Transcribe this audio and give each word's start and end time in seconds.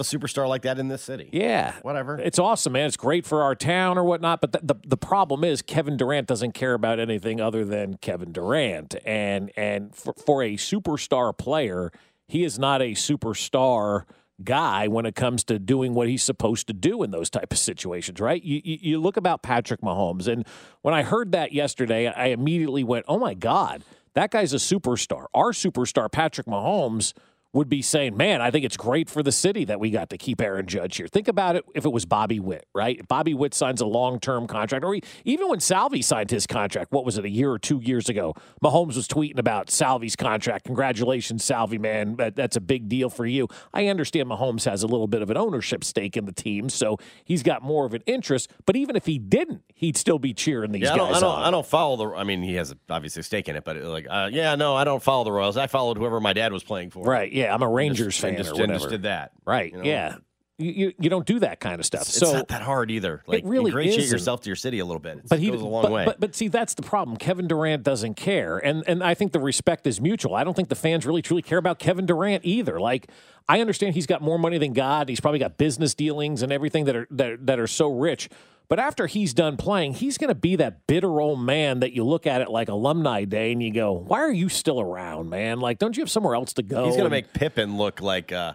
have 0.00 0.14
a 0.14 0.18
superstar 0.18 0.48
like 0.48 0.62
that 0.62 0.78
in 0.78 0.88
this 0.88 1.02
city. 1.02 1.28
Yeah. 1.32 1.74
Whatever. 1.82 2.18
It's 2.18 2.38
awesome, 2.38 2.72
man. 2.72 2.86
It's 2.86 2.96
great 2.96 3.26
for 3.26 3.42
our 3.42 3.54
town 3.54 3.98
or 3.98 4.04
whatnot. 4.04 4.40
But 4.40 4.52
the, 4.52 4.60
the, 4.62 4.74
the 4.86 4.96
problem 4.96 5.44
is 5.44 5.62
Kevin 5.62 5.96
Durant 5.96 6.26
doesn't 6.26 6.52
care 6.52 6.74
about 6.74 6.98
anything 6.98 7.40
other 7.40 7.64
than 7.64 7.96
Kevin 7.98 8.32
Durant. 8.32 8.96
And 9.04 9.50
and 9.56 9.94
for, 9.94 10.14
for 10.14 10.42
a 10.42 10.54
superstar 10.54 11.36
player, 11.36 11.92
he 12.26 12.44
is 12.44 12.58
not 12.58 12.80
a 12.80 12.92
superstar 12.92 14.04
guy 14.42 14.88
when 14.88 15.04
it 15.04 15.14
comes 15.14 15.44
to 15.44 15.58
doing 15.58 15.92
what 15.92 16.08
he's 16.08 16.22
supposed 16.22 16.66
to 16.66 16.72
do 16.72 17.02
in 17.02 17.10
those 17.10 17.28
type 17.28 17.52
of 17.52 17.58
situations, 17.58 18.20
right? 18.20 18.42
You, 18.42 18.62
you, 18.64 18.78
you 18.80 18.98
look 18.98 19.18
about 19.18 19.42
Patrick 19.42 19.82
Mahomes, 19.82 20.26
and 20.26 20.46
when 20.80 20.94
I 20.94 21.02
heard 21.02 21.32
that 21.32 21.52
yesterday, 21.52 22.06
I 22.06 22.26
immediately 22.26 22.82
went, 22.82 23.04
"Oh 23.06 23.18
my 23.18 23.34
God, 23.34 23.84
that 24.14 24.30
guy's 24.30 24.54
a 24.54 24.56
superstar." 24.56 25.26
Our 25.34 25.52
superstar, 25.52 26.10
Patrick 26.10 26.46
Mahomes 26.46 27.12
would 27.52 27.68
be 27.68 27.82
saying, 27.82 28.16
"Man, 28.16 28.40
I 28.40 28.50
think 28.50 28.64
it's 28.64 28.76
great 28.76 29.08
for 29.10 29.22
the 29.22 29.32
city 29.32 29.64
that 29.64 29.80
we 29.80 29.90
got 29.90 30.10
to 30.10 30.18
keep 30.18 30.40
Aaron 30.40 30.66
Judge 30.66 30.96
here." 30.96 31.08
Think 31.08 31.28
about 31.28 31.56
it 31.56 31.64
if 31.74 31.84
it 31.84 31.92
was 31.92 32.04
Bobby 32.04 32.38
Witt, 32.40 32.66
right? 32.74 32.98
If 32.98 33.08
Bobby 33.08 33.34
Witt 33.34 33.54
signs 33.54 33.80
a 33.80 33.86
long-term 33.86 34.46
contract, 34.46 34.84
or 34.84 34.96
even 35.24 35.48
when 35.48 35.60
Salvi 35.60 36.02
signed 36.02 36.30
his 36.30 36.46
contract, 36.46 36.92
what 36.92 37.04
was 37.04 37.18
it, 37.18 37.24
a 37.24 37.30
year 37.30 37.50
or 37.50 37.58
two 37.58 37.80
years 37.80 38.08
ago? 38.08 38.34
Mahomes 38.62 38.96
was 38.96 39.08
tweeting 39.08 39.38
about 39.38 39.70
Salvi's 39.70 40.16
contract. 40.16 40.64
Congratulations, 40.66 41.44
Salvi, 41.44 41.78
man. 41.78 42.16
That, 42.16 42.36
that's 42.36 42.56
a 42.56 42.60
big 42.60 42.88
deal 42.88 43.10
for 43.10 43.26
you. 43.26 43.48
I 43.72 43.86
understand 43.86 44.28
Mahomes 44.28 44.64
has 44.64 44.82
a 44.82 44.86
little 44.86 45.06
bit 45.08 45.22
of 45.22 45.30
an 45.30 45.36
ownership 45.36 45.84
stake 45.84 46.16
in 46.16 46.26
the 46.26 46.32
team, 46.32 46.68
so 46.68 46.98
he's 47.24 47.42
got 47.42 47.62
more 47.62 47.86
of 47.86 47.94
an 47.94 48.02
interest. 48.06 48.50
But 48.66 48.76
even 48.76 48.96
if 48.96 49.06
he 49.06 49.18
didn't, 49.18 49.62
he'd 49.74 49.96
still 49.96 50.18
be 50.18 50.34
cheering 50.34 50.72
these 50.72 50.82
Yeah, 50.82 50.94
I 50.94 50.96
don't, 50.96 51.08
guys 51.12 51.16
I 51.16 51.20
don't, 51.20 51.34
on. 51.36 51.42
I 51.42 51.50
don't 51.50 51.66
follow 51.66 51.96
the. 51.96 52.14
I 52.16 52.24
mean, 52.24 52.42
he 52.42 52.54
has 52.54 52.74
obviously 52.88 53.20
a 53.20 53.22
stake 53.22 53.48
in 53.48 53.56
it, 53.56 53.64
but 53.64 53.76
like, 53.78 54.06
uh, 54.08 54.28
yeah, 54.32 54.54
no, 54.54 54.74
I 54.76 54.84
don't 54.84 55.02
follow 55.02 55.24
the 55.24 55.32
Royals. 55.32 55.56
I 55.56 55.66
followed 55.66 55.96
whoever 55.96 56.20
my 56.20 56.32
dad 56.32 56.52
was 56.52 56.62
playing 56.62 56.90
for. 56.90 57.04
Right? 57.04 57.32
Yeah, 57.32 57.39
I'm 57.48 57.62
a 57.62 57.68
Rangers 57.68 58.14
Just- 58.14 58.20
fan 58.20 58.36
just, 58.36 58.50
or 58.50 58.54
whatever. 58.54 58.72
just 58.74 58.88
did 58.90 59.02
that. 59.02 59.32
Right? 59.44 59.72
you 59.72 59.78
know? 59.78 59.84
Yeah. 59.84 60.16
You, 60.58 60.72
you 60.72 60.92
you 61.00 61.08
don't 61.08 61.24
do 61.24 61.38
that 61.38 61.58
kind 61.58 61.80
of 61.80 61.86
stuff. 61.86 62.02
It's 62.02 62.18
so 62.18 62.34
not 62.34 62.48
that 62.48 62.60
hard 62.60 62.90
either. 62.90 63.22
Like, 63.26 63.44
really 63.46 63.70
ingratiate 63.70 64.00
isn't. 64.00 64.14
yourself 64.14 64.42
to 64.42 64.50
your 64.50 64.56
city 64.56 64.78
a 64.80 64.84
little 64.84 65.00
bit. 65.00 65.16
It's, 65.20 65.28
but 65.30 65.38
he 65.38 65.50
goes 65.50 65.62
a 65.62 65.64
long 65.64 65.84
but, 65.84 65.90
way. 65.90 66.04
But, 66.04 66.20
but 66.20 66.34
see, 66.34 66.48
that's 66.48 66.74
the 66.74 66.82
problem. 66.82 67.16
Kevin 67.16 67.48
Durant 67.48 67.82
doesn't 67.82 68.12
care, 68.16 68.58
and 68.58 68.84
and 68.86 69.02
I 69.02 69.14
think 69.14 69.32
the 69.32 69.40
respect 69.40 69.86
is 69.86 70.02
mutual. 70.02 70.34
I 70.34 70.44
don't 70.44 70.52
think 70.52 70.68
the 70.68 70.74
fans 70.74 71.06
really 71.06 71.22
truly 71.22 71.40
care 71.40 71.56
about 71.56 71.78
Kevin 71.78 72.04
Durant 72.04 72.44
either. 72.44 72.78
Like 72.78 73.10
I 73.48 73.62
understand 73.62 73.94
he's 73.94 74.06
got 74.06 74.20
more 74.20 74.38
money 74.38 74.58
than 74.58 74.74
God. 74.74 75.08
He's 75.08 75.18
probably 75.18 75.38
got 75.38 75.56
business 75.56 75.94
dealings 75.94 76.42
and 76.42 76.52
everything 76.52 76.84
that 76.84 76.94
are 76.94 77.06
that, 77.12 77.46
that 77.46 77.58
are 77.58 77.66
so 77.66 77.90
rich. 77.90 78.28
But 78.70 78.78
after 78.78 79.08
he's 79.08 79.34
done 79.34 79.56
playing, 79.56 79.94
he's 79.94 80.16
going 80.16 80.28
to 80.28 80.34
be 80.34 80.54
that 80.56 80.86
bitter 80.86 81.20
old 81.20 81.40
man 81.40 81.80
that 81.80 81.92
you 81.92 82.04
look 82.04 82.24
at 82.24 82.40
it 82.40 82.48
like 82.48 82.68
alumni 82.68 83.24
day 83.24 83.50
and 83.50 83.60
you 83.60 83.72
go, 83.72 83.92
"Why 83.92 84.20
are 84.20 84.32
you 84.32 84.48
still 84.48 84.80
around, 84.80 85.28
man? 85.28 85.58
Like, 85.58 85.80
don't 85.80 85.96
you 85.96 86.02
have 86.02 86.10
somewhere 86.10 86.36
else 86.36 86.52
to 86.52 86.62
go?" 86.62 86.84
He's 86.86 86.94
going 86.94 87.04
to 87.04 87.10
make 87.10 87.32
Pippin 87.32 87.76
look 87.76 88.00
like 88.00 88.30
uh, 88.30 88.54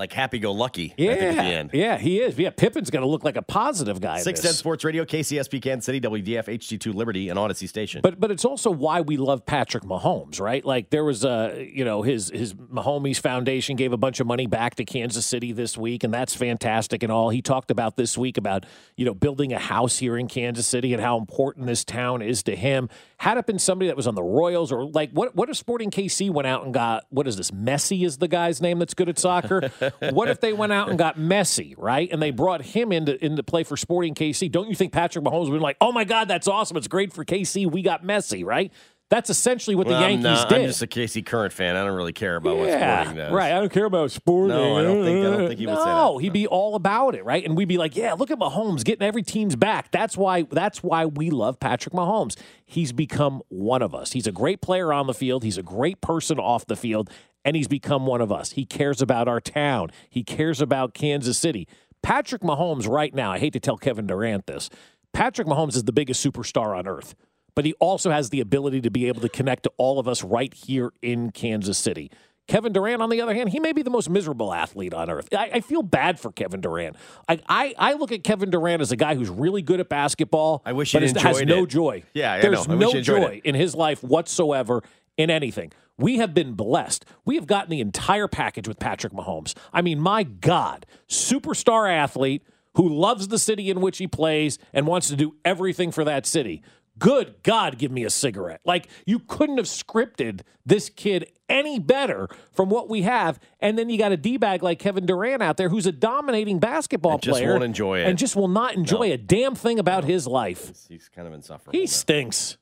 like 0.00 0.12
happy 0.14 0.38
go 0.38 0.52
lucky. 0.52 0.94
yeah, 0.96 1.14
think 1.14 1.22
at 1.22 1.36
the 1.36 1.42
end. 1.42 1.70
yeah, 1.74 1.98
he 1.98 2.20
is. 2.20 2.38
Yeah, 2.38 2.48
Pippin's 2.50 2.88
going 2.88 3.02
to 3.02 3.08
look 3.08 3.22
like 3.22 3.36
a 3.36 3.42
positive 3.42 4.00
guy. 4.00 4.18
Six. 4.20 4.40
Ten 4.40 4.54
Sports 4.54 4.82
Radio, 4.82 5.04
KCSP 5.04 5.60
Kansas 5.60 5.84
City, 5.84 6.00
WDF, 6.00 6.46
HD2 6.46 6.94
Liberty, 6.94 7.28
and 7.28 7.38
Audacy 7.38 7.68
Station. 7.68 8.00
But 8.02 8.18
but 8.18 8.30
it's 8.30 8.46
also 8.46 8.70
why 8.70 9.02
we 9.02 9.18
love 9.18 9.44
Patrick 9.44 9.84
Mahomes, 9.84 10.40
right? 10.40 10.64
Like 10.64 10.88
there 10.88 11.04
was 11.04 11.22
a 11.24 11.70
you 11.70 11.84
know 11.84 12.00
his 12.00 12.30
his 12.30 12.54
Mahomes 12.54 13.20
Foundation 13.20 13.76
gave 13.76 13.92
a 13.92 13.98
bunch 13.98 14.20
of 14.20 14.26
money 14.26 14.46
back 14.46 14.76
to 14.76 14.84
Kansas 14.84 15.26
City 15.26 15.52
this 15.52 15.76
week, 15.76 16.02
and 16.02 16.14
that's 16.14 16.34
fantastic 16.34 17.02
and 17.02 17.12
all. 17.12 17.28
He 17.28 17.42
talked 17.42 17.70
about 17.70 17.96
this 17.96 18.16
week 18.16 18.38
about 18.38 18.64
you 18.96 19.04
know 19.04 19.12
building 19.12 19.52
a 19.52 19.58
house 19.58 19.98
here 19.98 20.16
in 20.16 20.28
Kansas 20.28 20.66
City 20.66 20.94
and 20.94 21.02
how 21.02 21.18
important 21.18 21.66
this 21.66 21.84
town 21.84 22.22
is 22.22 22.42
to 22.44 22.56
him. 22.56 22.88
Had 23.18 23.36
it 23.36 23.44
been 23.46 23.58
somebody 23.58 23.88
that 23.88 23.96
was 23.96 24.06
on 24.06 24.14
the 24.14 24.22
Royals 24.22 24.72
or 24.72 24.86
like 24.86 25.10
what 25.10 25.36
what 25.36 25.50
if 25.50 25.58
Sporting 25.58 25.90
KC 25.90 26.30
went 26.30 26.46
out 26.46 26.64
and 26.64 26.72
got 26.72 27.04
what 27.10 27.28
is 27.28 27.36
this 27.36 27.50
Messi 27.50 28.06
is 28.06 28.16
the 28.16 28.28
guy's 28.28 28.62
name 28.62 28.78
that's 28.78 28.94
good 28.94 29.10
at 29.10 29.18
soccer? 29.18 29.70
what 30.12 30.28
if 30.28 30.40
they 30.40 30.52
went 30.52 30.72
out 30.72 30.88
and 30.88 30.98
got 30.98 31.16
Messi, 31.16 31.74
right? 31.78 32.08
And 32.10 32.20
they 32.22 32.30
brought 32.30 32.62
him 32.62 32.92
into 32.92 33.22
into 33.24 33.42
play 33.42 33.64
for 33.64 33.76
Sporting 33.76 34.14
KC. 34.14 34.50
Don't 34.50 34.68
you 34.68 34.74
think 34.74 34.92
Patrick 34.92 35.24
Mahomes 35.24 35.50
would 35.50 35.56
be 35.58 35.62
like, 35.62 35.76
"Oh 35.80 35.92
my 35.92 36.04
god, 36.04 36.28
that's 36.28 36.48
awesome. 36.48 36.76
It's 36.76 36.88
great 36.88 37.12
for 37.12 37.24
KC. 37.24 37.66
We 37.70 37.82
got 37.82 38.02
Messi," 38.04 38.44
right? 38.44 38.72
That's 39.08 39.28
essentially 39.28 39.74
what 39.74 39.88
the 39.88 39.94
Well, 39.94 40.04
I'm 40.04 40.10
Yankees 40.10 40.22
not- 40.24 40.48
did. 40.50 40.60
I'm 40.60 40.66
just 40.68 40.82
a 40.82 40.86
KC 40.86 41.22
Current 41.26 41.52
fan. 41.52 41.74
I 41.74 41.82
don't 41.84 41.96
really 41.96 42.12
care 42.12 42.36
about 42.36 42.56
what 42.58 42.68
yeah, 42.68 43.00
Sporting 43.02 43.16
does. 43.24 43.32
right. 43.32 43.52
I 43.52 43.58
don't 43.58 43.72
care 43.72 43.86
about 43.86 44.12
sporting. 44.12 44.56
No, 44.56 44.76
I 44.78 44.82
don't 44.84 45.04
think- 45.04 45.26
I 45.26 45.30
don't 45.36 45.48
think 45.48 45.58
he 45.58 45.66
would 45.66 45.78
say 45.78 45.82
that. 45.84 45.94
No, 45.96 46.18
he'd 46.18 46.32
be 46.32 46.46
all 46.46 46.76
about 46.76 47.16
it, 47.16 47.24
right? 47.24 47.44
And 47.44 47.56
we'd 47.56 47.66
be 47.66 47.76
like, 47.76 47.96
"Yeah, 47.96 48.12
look 48.12 48.30
at 48.30 48.38
Mahomes 48.38 48.84
getting 48.84 49.04
every 49.04 49.24
team's 49.24 49.56
back." 49.56 49.90
That's 49.90 50.16
why. 50.16 50.42
That's 50.42 50.84
why 50.84 51.06
we 51.06 51.30
love 51.30 51.58
Patrick 51.58 51.92
Mahomes. 51.92 52.36
He's 52.64 52.92
become 52.92 53.42
one 53.48 53.82
of 53.82 53.96
us. 53.96 54.12
He's 54.12 54.28
a 54.28 54.32
great 54.32 54.60
player 54.62 54.92
on 54.92 55.08
the 55.08 55.14
field. 55.14 55.42
He's 55.42 55.58
a 55.58 55.62
great 55.64 56.00
person 56.00 56.38
off 56.38 56.66
the 56.66 56.76
field, 56.76 57.10
and 57.44 57.56
he's 57.56 57.68
become 57.68 58.06
one 58.06 58.20
of 58.20 58.30
us. 58.32 58.52
He 58.52 58.64
cares 58.64 59.00
about 59.02 59.28
our 59.28 59.40
town. 59.40 59.90
He 60.08 60.22
cares 60.22 60.60
about 60.60 60.94
Kansas 60.94 61.38
City. 61.38 61.66
Patrick 62.02 62.42
Mahomes, 62.42 62.88
right 62.88 63.14
now, 63.14 63.32
I 63.32 63.38
hate 63.38 63.52
to 63.52 63.60
tell 63.60 63.76
Kevin 63.76 64.06
Durant 64.06 64.46
this. 64.46 64.70
Patrick 65.12 65.46
Mahomes 65.46 65.76
is 65.76 65.84
the 65.84 65.92
biggest 65.92 66.24
superstar 66.24 66.76
on 66.78 66.86
earth 66.86 67.14
but 67.54 67.64
he 67.64 67.74
also 67.74 68.10
has 68.10 68.30
the 68.30 68.40
ability 68.40 68.80
to 68.80 68.90
be 68.90 69.06
able 69.08 69.20
to 69.20 69.28
connect 69.28 69.64
to 69.64 69.72
all 69.76 69.98
of 69.98 70.08
us 70.08 70.22
right 70.22 70.54
here 70.54 70.92
in 71.02 71.30
Kansas 71.30 71.78
City. 71.78 72.10
Kevin 72.48 72.72
Durant, 72.72 73.00
on 73.00 73.10
the 73.10 73.20
other 73.20 73.34
hand, 73.34 73.50
he 73.50 73.60
may 73.60 73.72
be 73.72 73.82
the 73.82 73.90
most 73.90 74.10
miserable 74.10 74.52
athlete 74.52 74.92
on 74.92 75.08
earth. 75.08 75.28
I, 75.32 75.50
I 75.54 75.60
feel 75.60 75.82
bad 75.82 76.18
for 76.18 76.32
Kevin 76.32 76.60
Durant. 76.60 76.96
I, 77.28 77.38
I, 77.48 77.74
I 77.78 77.92
look 77.92 78.10
at 78.10 78.24
Kevin 78.24 78.50
Durant 78.50 78.82
as 78.82 78.90
a 78.90 78.96
guy 78.96 79.14
who's 79.14 79.28
really 79.28 79.62
good 79.62 79.78
at 79.78 79.88
basketball. 79.88 80.62
I 80.64 80.72
wish 80.72 80.92
he 80.92 80.98
is- 80.98 81.12
has 81.12 81.40
enjoyed 81.40 81.48
no 81.48 81.62
it. 81.64 81.68
joy. 81.68 82.02
Yeah, 82.12 82.32
I 82.32 82.40
there's 82.40 82.66
know. 82.66 82.74
I 82.74 82.76
wish 82.76 82.94
no 82.94 83.00
joy 83.02 83.40
in 83.44 83.54
his 83.54 83.74
life 83.74 84.02
whatsoever 84.02 84.82
in 85.16 85.30
anything. 85.30 85.70
We 86.00 86.16
have 86.18 86.34
been 86.34 86.54
blessed. 86.54 87.04
We 87.24 87.36
have 87.36 87.46
gotten 87.46 87.70
the 87.70 87.80
entire 87.80 88.26
package 88.28 88.66
with 88.66 88.78
Patrick 88.78 89.12
Mahomes. 89.12 89.54
I 89.72 89.82
mean, 89.82 90.00
my 90.00 90.22
God, 90.22 90.86
superstar 91.08 91.90
athlete 91.92 92.42
who 92.74 92.88
loves 92.88 93.28
the 93.28 93.38
city 93.38 93.70
in 93.70 93.80
which 93.80 93.98
he 93.98 94.06
plays 94.06 94.58
and 94.72 94.86
wants 94.86 95.08
to 95.08 95.16
do 95.16 95.34
everything 95.44 95.90
for 95.92 96.04
that 96.04 96.24
city. 96.26 96.62
Good 96.98 97.36
God, 97.42 97.78
give 97.78 97.90
me 97.90 98.04
a 98.04 98.10
cigarette. 98.10 98.60
Like, 98.64 98.88
you 99.06 99.20
couldn't 99.20 99.56
have 99.56 99.66
scripted 99.66 100.40
this 100.66 100.90
kid 100.90 101.32
any 101.48 101.78
better 101.78 102.28
from 102.52 102.68
what 102.68 102.88
we 102.90 103.02
have. 103.02 103.40
And 103.58 103.78
then 103.78 103.88
you 103.88 103.96
got 103.98 104.12
a 104.12 104.16
D 104.16 104.36
bag 104.36 104.62
like 104.62 104.78
Kevin 104.78 105.06
Durant 105.06 105.42
out 105.42 105.56
there 105.56 105.68
who's 105.70 105.86
a 105.86 105.92
dominating 105.92 106.58
basketball 106.58 107.14
And 107.14 107.22
just 107.22 107.38
player. 107.38 107.52
won't 107.52 107.64
enjoy 107.64 108.00
it. 108.00 108.06
And 108.06 108.18
just 108.18 108.36
will 108.36 108.48
not 108.48 108.74
enjoy 108.74 109.12
a 109.12 109.16
damn 109.16 109.54
thing 109.54 109.78
about 109.78 110.04
his 110.04 110.26
life. 110.26 110.72
He's 110.88 111.08
kind 111.08 111.26
of 111.26 111.32
insufferable. 111.34 111.72
He 111.72 111.84
now. 111.84 111.86
stinks. 111.86 112.56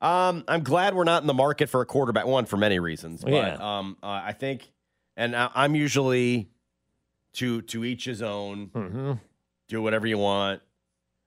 Um, 0.00 0.44
I'm 0.46 0.62
glad 0.62 0.94
we're 0.94 1.04
not 1.04 1.22
in 1.22 1.26
the 1.26 1.34
market 1.34 1.68
for 1.68 1.80
a 1.80 1.86
quarterback. 1.86 2.26
One 2.26 2.44
for 2.44 2.56
many 2.56 2.78
reasons, 2.78 3.22
but 3.24 3.32
Yeah. 3.32 3.56
um, 3.60 3.96
uh, 4.02 4.06
I 4.24 4.32
think, 4.32 4.70
and 5.16 5.34
I, 5.34 5.50
I'm 5.54 5.74
usually 5.74 6.48
to 7.34 7.62
to 7.62 7.84
each 7.84 8.04
his 8.04 8.22
own. 8.22 8.68
Mm-hmm. 8.68 9.12
Do 9.68 9.82
whatever 9.82 10.06
you 10.06 10.18
want. 10.18 10.62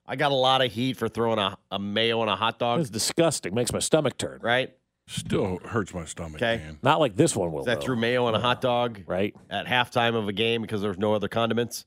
I 0.06 0.16
got 0.16 0.32
a 0.32 0.36
lot 0.36 0.64
of 0.64 0.72
heat 0.72 0.98
for 0.98 1.08
throwing 1.10 1.40
a, 1.40 1.58
a 1.72 1.78
mayo 1.80 2.20
on 2.22 2.30
a 2.30 2.36
hot 2.36 2.58
dog. 2.60 2.80
It's 2.80 2.90
disgusting. 2.90 3.54
Makes 3.54 3.74
my 3.74 3.80
stomach 3.80 4.18
turn. 4.18 4.40
Right? 4.42 4.76
Still 5.08 5.58
hurts 5.66 5.92
my 5.94 6.06
stomach, 6.06 6.36
Okay. 6.42 6.58
man. 6.64 6.78
Not 6.84 7.00
like 7.00 7.16
this 7.16 7.36
one 7.36 7.52
will. 7.52 7.64
That 7.64 7.80
though. 7.80 7.86
threw 7.88 7.96
mayo 7.96 8.26
on 8.26 8.36
a 8.36 8.40
hot 8.40 8.62
dog 8.62 9.02
right? 9.08 9.36
at 9.50 9.66
halftime 9.66 10.16
of 10.16 10.28
a 10.28 10.34
game 10.34 10.62
because 10.62 10.82
there's 10.84 11.00
no 11.00 11.16
other 11.16 11.28
condiments. 11.28 11.86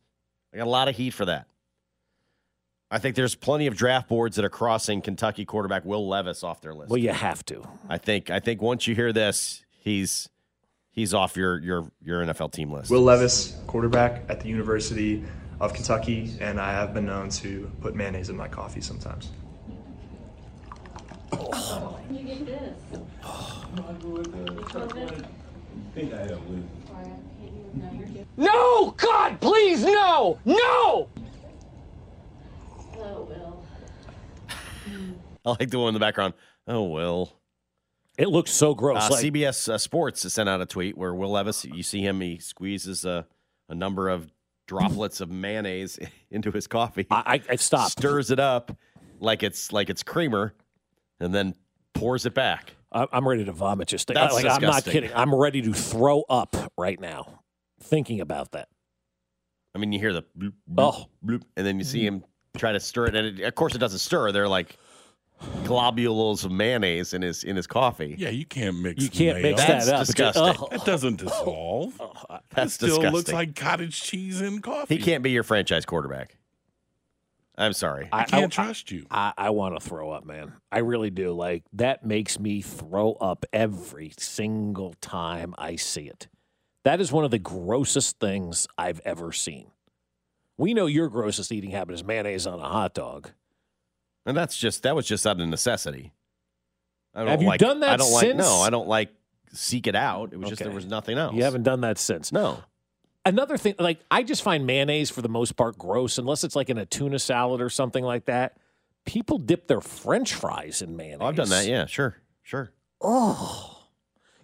I 0.53 0.57
got 0.59 0.67
a 0.67 0.71
lot 0.71 0.89
of 0.89 0.97
heat 0.97 1.11
for 1.11 1.25
that. 1.27 1.47
I 2.93 2.99
think 2.99 3.17
there's 3.17 3.35
plenty 3.35 3.67
of 3.67 3.75
draft 3.75 4.07
boards 4.07 4.37
that 4.37 4.45
are 4.45 4.51
crossing 4.51 5.01
Kentucky 5.01 5.47
quarterback 5.47 5.87
Will 5.87 6.07
Levis 6.07 6.45
off 6.45 6.61
their 6.61 6.75
list. 6.75 6.91
Well, 6.91 6.99
you 6.99 7.09
have 7.09 7.43
to. 7.47 7.67
I 7.89 7.97
think 7.97 8.29
I 8.29 8.39
think 8.39 8.61
once 8.61 8.87
you 8.87 8.95
hear 8.95 9.15
this, 9.15 9.65
he's 9.71 10.29
he's 10.91 11.15
off 11.15 11.35
your 11.35 11.59
your 11.61 11.91
your 12.03 12.23
NFL 12.23 12.53
team 12.53 12.71
list. 12.71 12.91
Will 12.91 13.01
Levis, 13.01 13.57
quarterback 13.67 14.25
at 14.29 14.41
the 14.41 14.49
University 14.49 15.25
of 15.59 15.73
Kentucky, 15.73 16.37
and 16.39 16.61
I 16.61 16.73
have 16.73 16.93
been 16.93 17.07
known 17.07 17.31
to 17.31 17.71
put 17.81 17.95
mayonnaise 17.95 18.29
in 18.29 18.37
my 18.37 18.49
coffee 18.49 18.83
sometimes. 18.83 19.31
you 22.11 22.25
get 22.25 22.45
this? 22.45 22.77
No! 28.37 28.91
God, 28.99 29.41
please, 29.41 29.83
no! 29.83 30.39
No! 30.45 31.09
Oh, 33.03 33.23
Will. 33.29 33.65
I 35.45 35.51
like 35.51 35.71
the 35.71 35.79
one 35.79 35.89
in 35.89 35.95
the 35.95 36.01
background. 36.01 36.35
Oh 36.67 36.85
well. 36.85 37.39
It 38.19 38.29
looks 38.29 38.51
so 38.51 38.75
gross. 38.75 39.09
Uh, 39.11 39.15
like, 39.15 39.25
CBS 39.25 39.69
uh, 39.73 39.79
Sports 39.79 40.31
sent 40.33 40.49
out 40.49 40.61
a 40.61 40.67
tweet 40.67 40.97
where 40.99 41.15
Will 41.15 41.31
Levis, 41.31 41.65
you 41.65 41.83
see 41.83 42.03
him, 42.03 42.21
he 42.21 42.39
squeezes 42.39 43.05
a, 43.07 43.27
a 43.71 43.75
number 43.75 44.09
of 44.11 44.31
droplets 44.69 45.21
of 45.23 45.31
mayonnaise 45.31 45.99
into 46.31 46.51
his 46.53 46.67
coffee. 46.67 47.07
I, 47.11 47.41
I, 47.49 47.53
I 47.53 47.57
stopped. 47.57 47.93
stirs 47.93 48.31
it 48.31 48.39
up 48.39 48.77
like 49.19 49.43
it's 49.43 49.73
like 49.73 49.89
it's 49.89 50.03
creamer, 50.03 50.53
and 51.21 51.35
then 51.35 51.55
pours 51.95 52.27
it 52.27 52.35
back. 52.35 52.73
I- 52.93 53.07
I'm 53.13 53.27
ready 53.27 53.45
to 53.47 53.53
vomit. 53.53 53.89
Just 53.89 54.07
think, 54.07 54.17
That's 54.17 54.35
like 54.35 54.45
I'm 54.45 54.61
not 54.61 54.85
kidding. 54.85 55.11
I'm 55.15 55.35
ready 55.35 55.63
to 55.63 55.73
throw 55.73 56.23
up 56.29 56.55
right 56.77 57.01
now, 57.01 57.41
thinking 57.81 58.21
about 58.21 58.53
that. 58.53 58.69
I 59.75 59.79
mean, 59.79 59.91
you 59.93 59.99
hear 59.99 60.13
the 60.13 60.23
bloop, 60.39 60.53
bloop, 60.71 60.77
Oh. 60.79 61.07
bloop, 61.25 61.43
and 61.57 61.67
then 61.67 61.79
you 61.79 61.85
see 61.85 62.05
him 62.05 62.25
try 62.57 62.73
to 62.73 62.81
stir 62.81 63.07
it, 63.07 63.15
and 63.15 63.41
it, 63.41 63.45
of 63.45 63.55
course 63.55 63.75
it 63.75 63.79
doesn't 63.79 63.99
stir. 64.01 64.33
They're 64.33 64.49
like 64.49 64.77
globules 65.65 66.45
of 66.45 66.53
mayonnaise 66.53 67.15
in 67.15 67.23
his 67.23 67.45
in 67.45 67.57
his 67.57 67.67
coffee. 67.67 68.15
Yeah, 68.19 68.29
you 68.31 68.45
can't 68.45 68.79
mix. 68.81 69.03
You 69.03 69.11
can't 69.11 69.43
mayo. 69.43 69.51
mix 69.57 69.65
That's 69.67 69.87
that 69.87 69.95
up. 69.95 70.07
because- 70.07 70.35
disgusting. 70.35 70.65
oh, 70.65 70.69
That 70.71 70.85
doesn't 70.85 71.17
dissolve. 71.19 72.01
Oh, 72.33 72.39
that's 72.55 72.75
Still 72.75 72.89
disgusting. 72.89 73.13
looks 73.13 73.33
like 73.33 73.55
cottage 73.57 74.01
cheese 74.03 74.41
in 74.41 74.61
coffee. 74.61 74.97
he 74.97 75.03
can't 75.03 75.23
be 75.23 75.31
your 75.31 75.43
franchise 75.43 75.85
quarterback. 75.85 76.37
I'm 77.59 77.73
sorry. 77.75 78.09
I 78.13 78.25
can't 78.25 78.51
trust 78.53 78.91
you. 78.91 79.05
I, 79.11 79.33
I 79.37 79.51
want 79.51 79.79
to 79.79 79.87
throw 79.87 80.11
up, 80.11 80.25
man. 80.25 80.53
I 80.71 80.79
really 80.79 81.11
do. 81.11 81.33
Like 81.33 81.65
that 81.75 82.05
makes 82.05 82.39
me 82.39 82.63
throw 82.63 83.13
up 83.15 83.45
every 83.53 84.13
single 84.19 84.95
time 85.01 85.55
I 85.59 85.77
see 85.77 86.03
it. 86.09 86.29
That 86.85 87.01
is 87.01 87.13
one 87.13 87.25
of 87.25 87.31
the 87.31 87.39
grossest 87.39 88.19
things 88.19 88.67
I've 88.79 89.01
ever 89.05 89.33
seen. 89.33 89.67
We 90.63 90.75
know 90.75 90.87
your 90.87 91.09
grossest 91.09 91.51
eating 91.51 91.73
habit 91.73 91.93
is 91.93 92.05
mayonnaise 92.05 92.47
on 92.47 92.61
a 92.61 92.69
hot 92.69 92.95
dog. 92.95 93.31
And 94.25 94.37
that's 94.37 94.57
just 94.57 94.85
that 94.85 94.95
was 94.95 95.09
just 95.09 95.27
out 95.27 95.41
of 95.41 95.49
necessity. 95.49 96.13
I 97.13 97.23
don't 97.23 97.29
Have 97.31 97.43
you 97.43 97.49
like, 97.49 97.59
done 97.59 97.81
that 97.81 97.91
I 97.91 97.97
don't 97.97 98.13
like 98.13 98.37
no. 98.37 98.61
I 98.61 98.71
don't 98.71 98.87
like 98.87 99.13
seek 99.53 99.89
it 99.89 99.97
out. 99.97 100.33
It 100.33 100.39
was 100.39 100.51
just 100.51 100.63
there 100.63 100.71
was 100.71 100.87
nothing 100.87 101.19
else. 101.19 101.35
You 101.35 101.43
haven't 101.43 101.65
done 101.65 101.81
that 101.81 101.99
since. 101.99 102.31
No. 102.31 102.63
Another 103.27 103.57
thing, 103.57 103.75
like 103.81 104.05
I 104.09 104.23
just 104.23 104.45
find 104.45 104.65
mayonnaise 104.65 105.11
for 105.11 105.21
the 105.21 105.29
most 105.29 105.57
part 105.57 105.77
gross, 105.77 106.17
unless 106.17 106.45
it's 106.45 106.55
like 106.55 106.71
in 106.71 106.79
a 106.79 106.87
tuna 106.87 107.19
salad 107.19 107.61
or 107.61 107.69
something 107.69 108.05
like 108.05 108.27
that. 108.27 108.57
People 109.05 109.39
dip 109.39 109.67
their 109.67 109.81
French 109.81 110.33
fries 110.33 110.81
in 110.81 110.97
mayonnaise. 110.97 111.19
Oh, 111.23 111.27
I've 111.27 111.35
done 111.35 111.49
that, 111.49 111.67
yeah, 111.67 111.87
sure. 111.87 112.19
Sure. 112.45 112.71
Oh, 113.01 113.89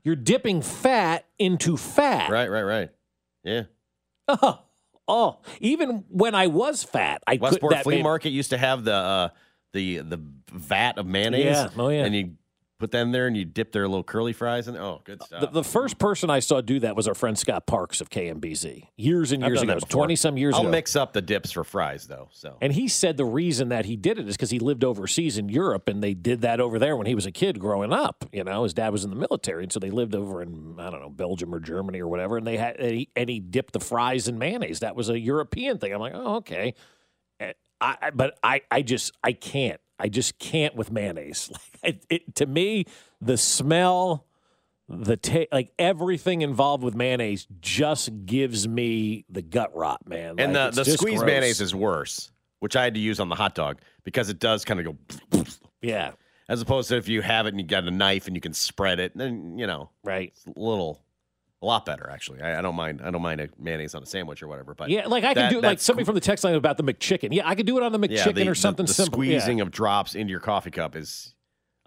you're 0.03 0.17
dipping 0.17 0.63
fat 0.63 1.27
into 1.39 1.77
fat. 1.77 2.29
Right, 2.29 2.51
right, 2.51 2.65
right. 2.65 2.91
Yeah. 3.45 3.63
Oh, 4.27 4.63
oh, 5.09 5.39
even 5.61 6.05
when 6.09 6.35
I 6.35 6.47
was 6.47 6.85
fat, 6.85 7.23
I 7.27 7.37
could 7.37 7.43
Westport 7.43 7.73
that 7.75 7.83
Flea 7.85 7.97
made- 7.97 8.03
Market 8.03 8.31
used 8.31 8.51
to 8.51 8.59
have 8.59 8.85
the 8.85 8.95
uh 8.95 9.29
the 9.73 9.99
the 9.99 10.21
vat 10.53 10.99
of 10.99 11.07
mayonnaise. 11.07 11.45
Yeah, 11.45 11.69
oh, 11.77 11.89
yeah. 11.89 12.05
And 12.05 12.15
you 12.15 12.33
put 12.79 12.95
in 12.95 13.11
there 13.13 13.27
and 13.27 13.37
you 13.37 13.45
dip 13.45 13.73
their 13.73 13.89
little 13.89 14.05
curly 14.05 14.33
fries 14.33 14.69
in 14.69 14.75
there. 14.75 14.83
Oh, 14.83 15.01
good 15.05 15.23
stuff. 15.23 15.41
The, 15.41 15.47
the 15.49 15.65
first 15.65 15.99
person 15.99 16.31
I 16.31 16.39
saw 16.39 16.61
do 16.61 16.81
that 16.81 16.95
was 16.97 17.09
our 17.09 17.15
friend 17.15 17.37
Scott 17.37 17.67
Parks 17.67 18.01
of 18.01 18.09
KMBZ 18.09 18.87
years 18.97 19.33
and 19.33 19.43
years 19.43 19.63
ago, 19.63 19.73
that 19.75 19.81
before. 19.81 19.89
twenty 20.03 20.17
some 20.17 20.37
years 20.39 20.55
ago. 20.55 20.65
I'll 20.65 20.71
mix 20.71 20.95
up 20.97 21.13
the 21.13 21.21
dips 21.21 21.51
for 21.53 21.65
fries 21.65 22.07
though. 22.07 22.29
So 22.33 22.57
And 22.61 22.73
he 22.73 22.87
said 22.89 23.17
the 23.17 23.25
reason 23.25 23.71
that 23.71 23.85
he 23.85 23.97
did 23.97 24.19
it 24.19 24.29
is 24.29 24.37
because 24.37 24.51
he 24.51 24.61
lived 24.61 24.85
overseas 24.85 25.39
in 25.39 25.49
Europe 25.49 25.89
and 25.89 26.03
they 26.03 26.15
did 26.15 26.43
that 26.43 26.61
over 26.61 26.79
there 26.79 26.97
when 26.97 27.07
he 27.07 27.15
was 27.15 27.27
a 27.27 27.33
kid 27.33 27.59
growing 27.59 27.93
up. 27.93 28.25
You 28.33 28.45
know, 28.45 28.63
his 28.63 28.75
dad 28.75 28.91
was 28.91 29.05
in 29.05 29.11
the 29.11 29.17
military. 29.17 29.65
And 29.65 29.73
so 29.73 29.81
they 29.81 29.91
lived 29.91 30.15
over 30.15 30.41
in, 30.41 30.77
I 30.79 30.91
don't 30.91 31.01
know, 31.01 31.11
Belgium 31.11 31.53
or 31.55 31.61
Germany 31.61 32.01
or 32.01 32.07
whatever. 32.09 32.37
And 32.39 32.47
they 32.47 32.57
had, 32.57 32.77
and 32.77 32.95
he, 32.97 33.09
and 33.17 33.29
he 33.29 33.41
dipped 33.41 33.73
the 33.73 33.81
fries 33.81 34.29
in 34.29 34.39
mayonnaise. 34.39 34.81
That 34.81 34.95
was 34.95 35.09
a 35.09 35.19
European 35.19 35.79
thing. 35.79 35.93
I'm 35.93 36.01
like, 36.01 36.15
oh, 36.15 36.37
okay. 36.37 36.75
Eh, 37.41 37.53
I- 37.81 38.11
but 38.15 38.39
I, 38.43 38.63
I 38.71 38.83
just, 38.83 39.13
I 39.25 39.33
can't. 39.33 39.81
I 39.99 40.09
just 40.09 40.39
can't 40.39 40.75
with 40.75 40.91
mayonnaise. 40.91 41.51
Like, 41.81 41.95
it, 41.95 42.07
it, 42.11 42.35
to 42.35 42.47
me, 42.47 42.87
the 43.21 43.37
smell, 43.37 44.27
the 44.89 45.17
ta- 45.17 45.47
like 45.53 45.71
everything 45.79 46.43
involved 46.43 46.83
with 46.83 46.97
mayonnaise 46.97 47.47
just 47.61 48.11
gives 48.27 48.67
me 48.67 49.25
the 49.31 49.43
gut 49.43 49.77
rot, 49.77 50.07
man. 50.09 50.35
and 50.39 50.55
Like, 50.55 50.73
the 50.75 50.83
the 50.83 50.91
squeeze 50.97 51.19
gross. 51.21 51.27
mayonnaise 51.27 51.61
is 51.61 51.73
worse, 51.75 52.33
which 52.59 52.75
I 52.75 52.83
had 52.83 52.95
to 52.95 53.01
use 53.01 53.21
on 53.21 53.29
the 53.29 53.37
hot 53.37 53.55
dog 53.55 53.81
because 54.03 54.29
it 54.29 54.41
does 54.41 54.65
kind 54.65 54.81
of 54.81 54.87
go 55.33 55.45
yeah, 55.83 56.11
as 56.49 56.61
opposed 56.61 56.89
to 56.89 56.97
if 56.97 57.07
you 57.09 57.23
have 57.23 57.47
it 57.47 57.51
and 57.51 57.61
you 57.61 57.67
got 57.67 57.85
a 57.85 57.93
knife 57.93 58.27
and 58.27 58.35
you 58.35 58.41
can 58.41 58.55
spread 58.55 58.99
it, 58.99 59.17
then 59.17 59.57
you 59.57 59.69
know 59.69 59.91
right. 60.03 60.33
it's 60.35 60.45
a 60.47 60.61
little 60.61 61.01
a 61.61 61.67
lot 61.67 61.85
better 61.85 62.09
actually. 62.11 62.41
I, 62.41 62.59
I 62.59 62.63
don't 62.63 62.75
mind 62.77 63.01
I 63.03 63.11
don't 63.11 63.23
mind 63.23 63.41
a 63.41 63.49
mayonnaise 63.59 63.95
on 63.95 64.03
a 64.03 64.07
sandwich 64.07 64.43
or 64.43 64.49
whatever. 64.49 64.75
But 64.75 64.91
Yeah, 64.91 65.07
like 65.07 65.25
I 65.25 65.35
that- 65.35 65.51
could 65.51 65.61
do 65.61 65.67
like 65.67 65.81
somebody 65.81 66.05
from 66.05 66.15
the 66.15 66.21
text 66.21 66.45
line 66.45 66.55
about 66.55 66.77
the 66.77 66.85
McChicken. 66.85 67.29
Yeah, 67.33 67.49
I 67.49 67.55
could 67.55 67.67
do 67.67 67.77
it 67.79 67.83
on 67.83 67.93
the 67.93 67.99
yeah, 68.09 68.25
McChicken 68.25 68.35
the- 68.37 68.49
or 68.49 68.55
something 68.55 68.87
the, 68.87 68.91
the 68.91 68.95
simple. 68.95 69.25
Yeah. 69.25 69.39
squeezing 69.41 69.61
of 69.61 69.71
drops 69.71 70.15
into 70.15 70.31
your 70.31 70.41
coffee 70.41 70.71
cup 70.71 70.95
is. 70.97 71.35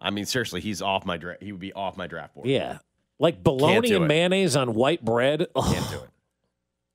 I 0.03 0.09
mean, 0.09 0.25
seriously, 0.25 0.61
he's 0.61 0.81
off 0.81 1.05
my 1.05 1.17
dra- 1.17 1.37
he 1.39 1.51
would 1.51 1.61
be 1.61 1.73
off 1.73 1.95
my 1.95 2.07
draft 2.07 2.33
board. 2.33 2.47
Yeah. 2.47 2.79
Like 3.19 3.43
bologna 3.43 3.93
and 3.93 4.05
it. 4.05 4.07
mayonnaise 4.07 4.55
on 4.55 4.73
white 4.73 5.05
bread. 5.05 5.45
Oh, 5.55 5.61
Can't 5.61 5.89
do 5.91 5.97
it. 5.97 6.09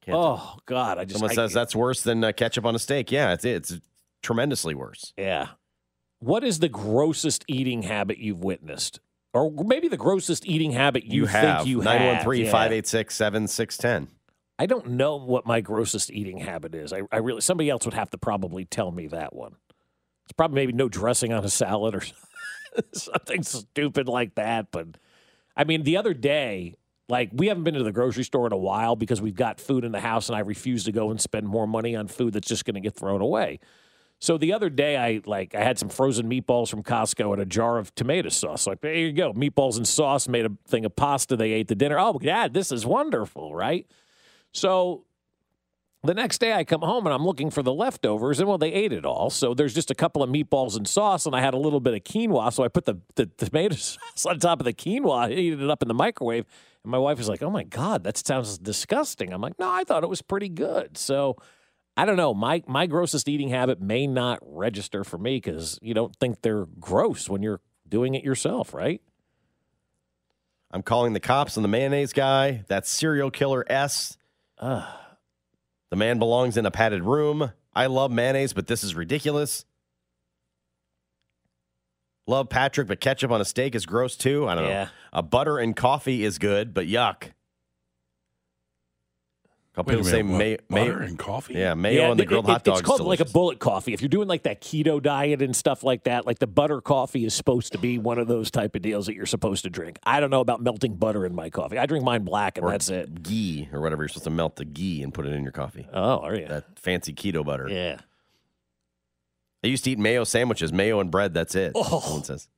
Can't 0.05 0.07
do 0.07 0.13
it. 0.13 0.17
oh 0.17 0.59
God, 0.67 0.99
I 0.99 1.05
just 1.05 1.19
Someone 1.21 1.31
I- 1.31 1.35
says 1.35 1.53
that's 1.53 1.75
worse 1.77 2.03
than 2.03 2.25
uh, 2.25 2.33
ketchup 2.33 2.65
on 2.67 2.75
a 2.75 2.79
steak. 2.81 3.13
Yeah, 3.13 3.33
it's 3.33 3.45
it's 3.45 3.79
tremendously 4.23 4.75
worse. 4.75 5.13
Yeah. 5.17 5.51
What 6.19 6.43
is 6.43 6.59
the 6.59 6.69
grossest 6.69 7.45
eating 7.47 7.83
habit 7.83 8.19
you've 8.19 8.43
witnessed? 8.43 8.99
Or 9.37 9.65
maybe 9.65 9.89
the 9.89 9.97
grossest 9.97 10.47
eating 10.47 10.73
habit 10.73 11.05
you, 11.05 11.23
You, 11.23 11.27
have 11.27 11.59
think 11.59 11.69
you 11.69 11.81
have. 11.81 12.01
913 12.01 12.45
Yeah. 12.47 12.51
586 12.51 13.15
7610. 13.15 14.09
I 14.59 14.67
don't 14.67 14.91
know 14.93 15.17
what 15.17 15.45
my 15.47 15.61
grossest 15.61 16.11
eating 16.11 16.39
habit 16.39 16.75
is. 16.75 16.93
I, 16.93 17.03
I 17.13 17.19
really 17.19 17.43
somebody 17.43 17.69
else 17.69 17.85
would 17.85 17.95
have 17.95 18.11
to 18.11 18.19
probably 18.19 18.65
tell 18.65 18.91
me 18.91 19.09
that 19.09 19.35
one. 19.35 19.57
It's 20.25 20.33
probably 20.33 20.55
maybe 20.57 20.73
no 20.73 20.89
dressing 20.89 21.33
on 21.33 21.45
a 21.45 21.51
salad 21.51 21.95
or 21.95 22.03
something 22.93 23.43
stupid 23.43 24.09
like 24.09 24.35
that. 24.37 24.71
But 24.71 24.97
I 25.57 25.65
mean, 25.65 25.83
the 25.83 25.99
other 25.99 26.15
day, 26.15 26.75
like 27.09 27.31
we 27.33 27.49
haven't 27.49 27.65
been 27.65 27.75
to 27.75 27.83
the 27.85 27.93
grocery 27.93 28.25
store 28.25 28.47
in 28.47 28.53
a 28.53 28.59
while 28.59 28.97
because 28.97 29.21
we've 29.21 29.37
got 29.37 29.61
food 29.61 29.85
in 29.85 29.93
the 29.93 30.01
house, 30.01 30.29
and 30.31 30.37
I 30.37 30.41
refuse 30.41 30.85
to 30.85 30.93
go 30.93 31.11
and 31.11 31.21
spend 31.21 31.47
more 31.47 31.67
money 31.67 31.95
on 31.95 32.09
food 32.09 32.33
that's 32.33 32.49
just 32.49 32.65
going 32.65 32.75
to 32.75 32.81
get 32.81 32.97
thrown 32.97 33.21
away. 33.21 33.61
So 34.19 34.39
the 34.39 34.53
other 34.53 34.71
day, 34.71 34.97
I 34.97 35.21
like 35.27 35.55
I 35.55 35.63
had 35.63 35.79
some 35.79 35.89
frozen 35.89 36.29
meatballs 36.29 36.71
from 36.71 36.83
Costco 36.83 37.33
and 37.33 37.43
a 37.43 37.47
jar 37.47 37.79
of 37.79 37.95
tomato 37.95 38.31
sauce. 38.31 38.67
Like 38.67 38.81
there 38.81 38.95
you 38.95 39.13
go, 39.13 39.33
meatballs 39.35 39.77
and 39.77 39.87
sauce. 39.87 40.27
Made 40.27 40.47
a 40.47 40.53
thing 40.67 40.85
of 40.85 40.97
pasta. 40.97 41.37
They 41.37 41.53
ate 41.53 41.69
the 41.69 41.75
dinner. 41.75 41.99
Oh, 41.99 42.19
Dad, 42.19 42.55
this 42.55 42.73
is 42.73 42.87
wonderful, 42.87 43.55
right? 43.55 43.87
So 44.53 45.05
the 46.03 46.15
next 46.15 46.39
day 46.39 46.55
I 46.55 46.65
come 46.65 46.81
home 46.81 47.07
and 47.07 47.13
I'm 47.13 47.25
looking 47.25 47.51
for 47.51 47.63
the 47.63 47.75
leftovers, 47.75 48.39
and 48.39 48.49
well, 48.49 48.59
they 48.59 48.73
ate 48.73 48.93
it 48.93 49.05
all. 49.05 49.29
So 49.29 49.53
there's 49.53 49.75
just 49.75 49.91
a 49.91 49.95
couple 49.95 50.23
of 50.23 50.31
meatballs 50.31 50.77
and 50.77 50.89
sauce, 50.89 51.27
and 51.27 51.35
I 51.35 51.41
had 51.41 51.53
a 51.53 51.59
little 51.59 51.81
bit 51.81 51.95
of 51.95 52.05
quinoa. 52.05 52.53
So 52.53 52.65
I 52.65 52.69
put 52.69 52.87
the, 52.87 52.97
the 53.17 53.27
tomato 53.27 53.75
sauce 53.77 54.25
on 54.25 54.39
top 54.39 54.61
of 54.61 54.65
the 54.65 54.73
quinoa, 54.73 55.29
heated 55.29 55.61
it 55.61 55.71
up 55.71 55.83
in 55.83 55.89
the 55.89 55.95
microwave. 55.95 56.47
And 56.85 56.91
my 56.91 56.99
wife 56.99 57.19
was 57.19 57.29
like, 57.29 57.43
Oh 57.43 57.51
my 57.51 57.65
God, 57.65 58.05
that 58.05 58.17
sounds 58.17 58.57
disgusting. 58.57 59.33
I'm 59.33 59.43
like, 59.43 59.59
No, 59.59 59.69
I 59.69 59.85
thought 59.85 60.05
it 60.05 60.09
was 60.09 60.23
pretty 60.23 60.49
good. 60.49 60.97
So 60.97 61.37
I 61.97 62.05
don't 62.05 62.17
know. 62.17 62.35
My 62.35 62.63
my 62.67 62.87
grossest 62.87 63.29
eating 63.29 63.49
habit 63.49 63.81
may 63.81 64.07
not 64.07 64.39
register 64.43 65.03
for 65.05 65.17
me 65.19 65.37
because 65.37 65.79
you 65.81 65.95
don't 65.95 66.15
think 66.17 66.43
they're 66.43 66.67
gross 66.79 67.29
when 67.29 67.43
you're 67.43 67.61
doing 67.89 68.15
it 68.15 68.23
yourself, 68.25 68.75
right? 68.75 69.01
I'm 70.71 70.83
calling 70.83 71.13
the 71.15 71.21
cops 71.21 71.57
on 71.57 71.63
the 71.63 71.69
mayonnaise 71.69 72.13
guy. 72.13 72.65
That's 72.69 72.91
serial 72.91 73.31
killer 73.31 73.65
S. 73.69 74.19
Ugh. 74.59 74.85
The 75.91 75.97
man 75.97 76.19
belongs 76.19 76.57
in 76.57 76.67
a 76.67 76.71
padded 76.71 77.03
room. 77.05 77.53
I 77.75 77.87
love 77.87 78.11
mayonnaise, 78.11 78.53
but 78.53 78.67
this 78.67 78.83
is 78.85 78.95
ridiculous. 78.95 79.65
Love 82.27 82.49
Patrick, 82.49 82.89
but 82.89 83.01
ketchup 83.01 83.31
on 83.31 83.41
a 83.41 83.45
steak 83.45 83.75
is 83.77 83.87
gross 83.87 84.17
too. 84.17 84.49
I 84.49 84.55
don't 84.57 84.65
Yeah. 84.65 84.85
know. 84.85 84.91
A 85.13 85.23
butter 85.23 85.59
and 85.59 85.77
coffee 85.77 86.25
is 86.25 86.39
good, 86.39 86.75
but 86.75 86.87
yuck. 86.87 87.31
A 89.79 89.81
couple 89.81 89.91
people 89.93 90.05
say 90.05 90.23
minute, 90.23 90.63
what? 90.69 90.75
may, 90.79 90.85
butter 90.89 91.01
may, 91.01 91.07
and 91.07 91.19
coffee? 91.19 91.53
yeah, 91.53 91.75
mayo 91.75 92.11
on 92.11 92.17
the 92.17 92.23
it- 92.23 92.27
grilled 92.27 92.47
it- 92.47 92.51
hot 92.51 92.65
dog. 92.65 92.79
It's 92.79 92.87
called 92.87 93.01
is 93.01 93.07
like 93.07 93.21
a 93.21 93.27
bullet 93.27 93.59
coffee. 93.59 93.93
If 93.93 94.01
you're 94.01 94.09
doing 94.09 94.27
like 94.27 94.45
that 94.45 94.63
keto 94.63 95.03
diet 95.03 95.43
and 95.43 95.55
stuff 95.55 95.83
like 95.85 96.05
that, 96.05 96.25
like 96.25 96.39
the 96.39 96.47
butter 96.47 96.81
coffee 96.81 97.27
is 97.27 97.35
supposed 97.35 97.73
to 97.73 97.79
be 97.79 97.99
one 97.99 98.19
of 98.19 98.27
those 98.27 98.51
type 98.51 98.75
of 98.75 98.81
deals 98.81 99.05
that 99.05 99.15
you're 99.15 99.27
supposed 99.27 99.65
to 99.65 99.71
drink. 99.71 99.99
I 100.05 100.19
don't 100.21 100.31
know 100.31 100.41
about 100.41 100.63
melting 100.63 100.95
butter 100.95 101.27
in 101.27 101.35
my 101.35 101.51
coffee. 101.51 101.77
I 101.77 101.85
drink 101.85 102.07
mine 102.07 102.23
black 102.25 102.57
and 102.57 102.65
Or 102.67 102.71
that's 102.71 102.89
it. 102.89 103.23
Ghee 103.23 103.69
or 103.71 103.83
whatever. 103.83 104.03
You're 104.05 104.09
supposed 104.09 104.25
to 104.25 104.31
melt 104.31 104.57
the 104.57 104.65
ghee 104.65 105.03
and 105.03 105.13
put 105.13 105.27
it 105.27 105.33
in 105.35 105.43
your 105.43 105.53
coffee. 105.53 105.87
Oh, 105.93 106.21
are 106.21 106.35
you? 106.35 106.49
That 106.49 106.79
fancy 106.79 107.13
keto 107.13 107.45
butter. 107.45 107.69
yeah. 107.69 108.01
I 109.65 109.69
used 109.69 109.85
to 109.85 109.91
eat 109.91 109.99
mayo 109.99 110.25
sandwiches, 110.25 110.73
mayo 110.73 111.01
and 111.01 111.11
bread. 111.11 111.35
That's 111.35 111.55
it. 111.55 111.73
Oh. 111.75 112.01
Someone 112.01 112.25
says. 112.25 112.49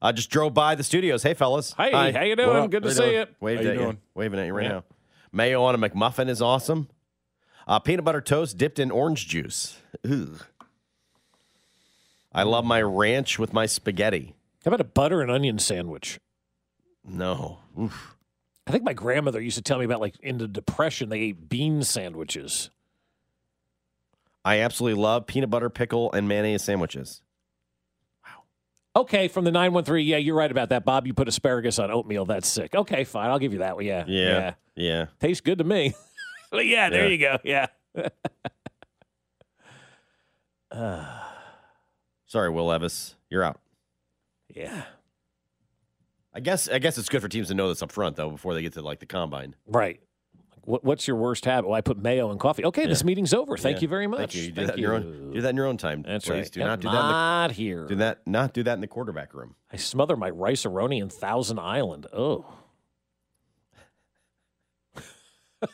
I 0.00 0.12
just 0.12 0.30
drove 0.30 0.54
by 0.54 0.76
the 0.76 0.84
studios. 0.84 1.22
Hey, 1.24 1.34
fellas. 1.34 1.74
Hey, 1.76 1.90
Hi. 1.90 2.12
how 2.12 2.22
you 2.22 2.36
doing? 2.36 2.70
Good 2.70 2.84
to 2.84 2.88
How 2.90 2.94
see 2.94 3.14
you. 3.14 3.26
Waved 3.40 3.64
How 3.64 3.72
you 3.72 3.80
at 3.82 3.88
you. 3.88 3.98
Waving 4.14 4.38
at 4.40 4.46
you 4.46 4.52
right 4.54 4.62
Yeah. 4.64 4.68
now. 4.70 4.84
Mayo 5.32 5.62
on 5.62 5.74
a 5.74 5.78
McMuffin 5.78 6.28
is 6.28 6.42
awesome. 6.42 6.88
Uh, 7.66 7.78
peanut 7.78 8.04
butter 8.04 8.20
toast 8.20 8.56
dipped 8.56 8.78
in 8.78 8.90
orange 8.90 9.28
juice. 9.28 9.78
Ugh. 10.04 10.44
I 12.32 12.42
love 12.42 12.64
my 12.64 12.80
ranch 12.80 13.38
with 13.38 13.52
my 13.52 13.66
spaghetti. 13.66 14.34
How 14.64 14.70
about 14.70 14.80
a 14.80 14.84
butter 14.84 15.20
and 15.20 15.30
onion 15.30 15.58
sandwich? 15.58 16.18
No. 17.04 17.58
Oof. 17.78 18.16
I 18.66 18.70
think 18.70 18.84
my 18.84 18.92
grandmother 18.92 19.40
used 19.40 19.56
to 19.56 19.62
tell 19.62 19.78
me 19.78 19.84
about 19.84 20.00
like 20.00 20.18
in 20.20 20.38
the 20.38 20.48
depression 20.48 21.08
they 21.08 21.20
ate 21.20 21.48
bean 21.48 21.82
sandwiches. 21.82 22.70
I 24.44 24.60
absolutely 24.60 25.00
love 25.00 25.26
peanut 25.26 25.50
butter, 25.50 25.70
pickle, 25.70 26.12
and 26.12 26.28
mayonnaise 26.28 26.62
sandwiches. 26.62 27.22
Okay, 28.98 29.28
from 29.28 29.44
the 29.44 29.52
913. 29.52 30.04
Yeah, 30.06 30.16
you're 30.16 30.34
right 30.34 30.50
about 30.50 30.70
that, 30.70 30.84
Bob. 30.84 31.06
You 31.06 31.14
put 31.14 31.28
asparagus 31.28 31.78
on 31.78 31.90
oatmeal. 31.92 32.24
That's 32.24 32.48
sick. 32.48 32.74
Okay, 32.74 33.04
fine. 33.04 33.30
I'll 33.30 33.38
give 33.38 33.52
you 33.52 33.60
that 33.60 33.76
one. 33.76 33.84
Yeah. 33.84 34.04
Yeah. 34.08 34.54
Yeah. 34.74 35.06
Tastes 35.20 35.40
good 35.40 35.58
to 35.58 35.64
me. 35.64 35.94
but 36.50 36.66
yeah, 36.66 36.90
there 36.90 37.08
Yeah. 37.08 37.10
you 37.10 37.18
go. 37.18 37.38
Yeah. 37.44 37.66
Sorry, 42.26 42.50
Will 42.50 42.66
Levis. 42.66 43.14
You're 43.30 43.44
out. 43.44 43.60
Yeah. 44.54 44.82
I 46.34 46.40
guess 46.40 46.68
I 46.68 46.78
guess 46.78 46.98
it's 46.98 47.08
good 47.08 47.22
for 47.22 47.28
teams 47.28 47.48
to 47.48 47.54
know 47.54 47.68
this 47.68 47.82
up 47.82 47.90
front 47.90 48.16
though 48.16 48.30
before 48.30 48.54
they 48.54 48.62
get 48.62 48.72
to 48.74 48.82
like 48.82 48.98
the 49.00 49.06
combine. 49.06 49.54
Right. 49.66 50.00
Like, 50.68 50.72
What, 50.72 50.84
what's 50.84 51.08
your 51.08 51.16
worst 51.16 51.46
habit? 51.46 51.66
Well, 51.68 51.76
I 51.76 51.80
put 51.80 51.98
mayo 51.98 52.30
in 52.30 52.38
coffee. 52.38 52.64
Okay, 52.66 52.86
this 52.86 53.02
meeting's 53.02 53.32
over. 53.32 53.56
Thank 53.56 53.78
Yeah. 53.78 53.82
you 53.82 53.88
very 53.88 54.06
much. 54.06 54.18
Thank 54.20 54.34
you. 54.34 54.42
You 54.42 54.48
do 54.50 54.54
Thank 54.54 54.66
that 54.68 54.76
in 54.76 54.82
your 54.82 54.94
own. 54.94 55.30
Do 55.32 55.40
that 55.40 55.48
in 55.50 55.56
your 55.56 55.66
own 55.66 55.76
time. 55.78 56.02
That's 56.02 56.26
please. 56.26 56.32
right. 56.32 56.52
Do 56.52 56.60
Yep, 56.60 56.68
not 56.68 56.80
do 56.80 56.88
that. 56.88 56.94
Not 56.94 57.52
here. 57.52 57.86
do 57.86 57.94
that. 57.96 58.26
Not 58.26 58.52
do 58.52 58.62
that 58.62 58.74
in 58.74 58.80
the 58.80 58.86
quarterback 58.86 59.32
room. 59.34 59.54
I 59.72 59.76
smother 59.76 60.16
my 60.16 60.30
Rice-A-Roni 60.30 61.00
in 61.00 61.08
Thousand 61.08 61.58
Island. 61.58 62.06
Oh. 62.12 62.44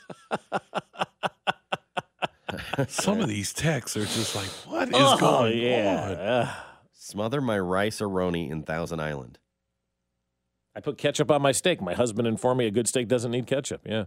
Some 2.88 3.20
of 3.20 3.28
these 3.28 3.52
texts 3.52 3.96
are 3.96 4.04
just 4.04 4.34
like, 4.34 4.48
what 4.66 4.88
is 4.88 4.94
oh, 4.96 5.18
going 5.18 5.58
yeah. 5.58 6.46
on? 6.48 6.48
Smother 6.92 7.40
my 7.40 7.58
Rice-A-Roni 7.58 8.50
in 8.50 8.62
Thousand 8.62 9.00
Island. 9.00 9.38
I 10.74 10.80
put 10.80 10.98
ketchup 10.98 11.30
on 11.30 11.40
my 11.42 11.52
steak. 11.52 11.80
My 11.80 11.94
husband 11.94 12.26
informed 12.26 12.58
me 12.58 12.66
a 12.66 12.70
good 12.70 12.88
steak 12.88 13.06
doesn't 13.06 13.30
need 13.30 13.46
ketchup. 13.46 13.82
Yeah. 13.84 14.04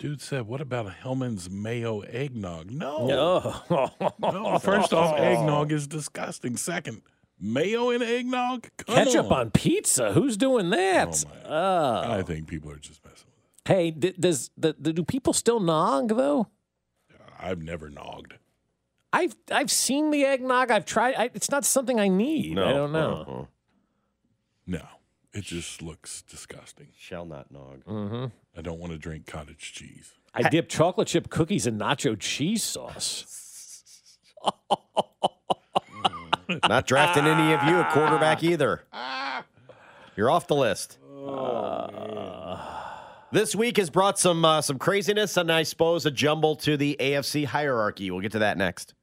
Dude 0.00 0.22
said, 0.22 0.46
what 0.46 0.62
about 0.62 0.86
a 0.86 0.90
Hellmann's 0.90 1.50
mayo 1.50 2.00
eggnog? 2.00 2.70
No. 2.70 3.06
Oh. 3.70 3.90
No, 4.18 4.58
first 4.58 4.94
off, 4.94 5.14
eggnog 5.18 5.72
is 5.72 5.86
disgusting. 5.86 6.56
Second, 6.56 7.02
mayo 7.38 7.90
in 7.90 8.00
eggnog? 8.02 8.66
Come 8.78 8.94
ketchup 8.96 9.26
on. 9.26 9.32
on 9.40 9.50
pizza. 9.50 10.12
Who's 10.14 10.38
doing 10.38 10.70
that? 10.70 11.22
Oh, 11.44 11.50
Oh. 11.52 12.12
I 12.12 12.22
think 12.22 12.48
people 12.48 12.70
are 12.70 12.78
just 12.78 13.04
messing 13.04 13.26
with 13.26 13.44
us. 13.44 13.76
Hey, 13.76 13.90
d- 13.90 14.14
does 14.18 14.50
the, 14.56 14.74
the, 14.78 14.94
do 14.94 15.04
people 15.04 15.34
still 15.34 15.60
nog 15.60 16.08
though? 16.16 16.48
I've 17.38 17.60
never 17.62 17.90
nogged. 17.90 18.34
I've 19.12 19.36
I've 19.52 19.70
seen 19.70 20.10
the 20.12 20.24
eggnog. 20.24 20.70
I've 20.70 20.86
tried. 20.86 21.14
I, 21.16 21.30
it's 21.34 21.50
not 21.50 21.64
something 21.66 22.00
I 22.00 22.08
need. 22.08 22.58
I 22.58 22.72
don't 22.72 22.92
know. 22.92 23.24
Uh-uh. 23.28 23.44
No, 24.66 24.86
it 25.32 25.44
just 25.44 25.82
looks 25.82 26.22
disgusting. 26.22 26.88
Shall 26.98 27.24
not 27.24 27.50
nog. 27.50 27.84
Mm-hmm. 27.84 28.26
I 28.56 28.62
don't 28.62 28.78
want 28.78 28.92
to 28.92 28.98
drink 28.98 29.26
cottage 29.26 29.72
cheese. 29.72 30.12
I 30.34 30.48
dip 30.48 30.68
chocolate 30.68 31.08
chip 31.08 31.28
cookies 31.30 31.66
in 31.66 31.78
nacho 31.78 32.18
cheese 32.18 32.62
sauce. 32.62 34.18
Not 36.68 36.86
drafting 36.86 37.26
any 37.26 37.52
of 37.52 37.62
you 37.64 37.78
a 37.78 37.84
quarterback 37.92 38.42
either. 38.42 38.84
You're 40.16 40.30
off 40.30 40.46
the 40.46 40.56
list. 40.56 40.98
This 43.32 43.54
week 43.54 43.76
has 43.76 43.90
brought 43.90 44.18
some 44.18 44.44
uh, 44.44 44.60
some 44.60 44.78
craziness 44.78 45.36
and 45.36 45.52
I 45.52 45.62
suppose 45.62 46.04
a 46.06 46.10
jumble 46.10 46.56
to 46.56 46.76
the 46.76 46.96
AFC 46.98 47.44
hierarchy. 47.44 48.10
We'll 48.10 48.20
get 48.20 48.32
to 48.32 48.40
that 48.40 48.58
next. 48.58 48.94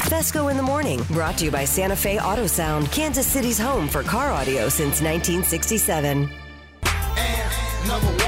Fescoe 0.00 0.48
in 0.48 0.56
the 0.56 0.62
morning, 0.62 1.02
brought 1.10 1.38
to 1.38 1.44
you 1.44 1.50
by 1.50 1.64
Santa 1.64 1.96
Fe 1.96 2.18
Auto 2.18 2.46
Sound, 2.46 2.90
Kansas 2.92 3.26
City's 3.26 3.58
home 3.58 3.88
for 3.88 4.02
car 4.02 4.30
audio 4.30 4.68
since 4.68 5.00
1967. 5.00 6.30
number 7.86 8.06
one. 8.06 8.27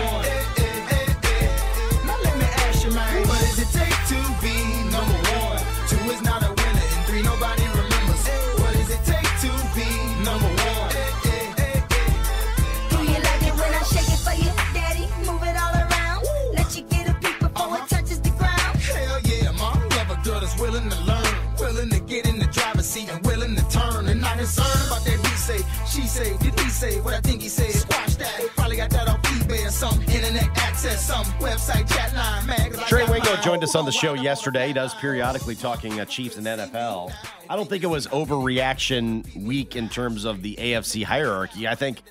Concerned 24.57 24.87
about 24.87 25.05
that 25.05 25.27
he 25.27 25.37
say, 25.37 25.59
she 25.87 26.07
say, 26.07 26.37
did 26.39 26.59
he 26.61 26.69
say 26.71 27.01
what 27.01 27.15
I 27.15 27.21
think 27.21 27.43
he 27.43 27.49
said? 27.49 27.71
Squash 27.73 28.15
that, 28.17 28.49
probably 28.57 28.77
got 28.77 28.91
that 28.91 29.09
off 29.09 29.23
eBay 29.23 29.67
or 29.67 29.71
some 29.71 30.01
internet 30.03 30.49
access, 30.59 31.07
some 31.07 31.25
website 31.39 31.89
chat 31.89 32.15
line, 32.15 32.47
man. 32.47 32.73
'cause 32.73 32.89
Trey 32.89 33.03
got 33.07 33.11
Wingo 33.11 33.37
joined 33.43 33.63
us 33.65 33.75
on 33.75 33.85
the 33.85 33.93
show 33.93 34.15
yesterday. 34.15 34.69
He 34.69 34.73
does 34.73 34.95
periodically 34.95 35.55
talking 35.55 36.01
uh, 36.01 36.05
Chiefs 36.05 36.37
and 36.37 36.47
NFL. 36.47 37.13
I 37.49 37.57
don't 37.57 37.69
think 37.69 37.83
it 37.85 37.89
was 37.89 38.07
overreaction 38.09 39.45
week 39.45 39.77
in 39.77 39.89
terms 39.89 40.25
of 40.25 40.43
the 40.43 40.57
AFC 40.57 41.05
hierarchy. 41.05 41.67
I 41.69 41.75
think 41.75 42.03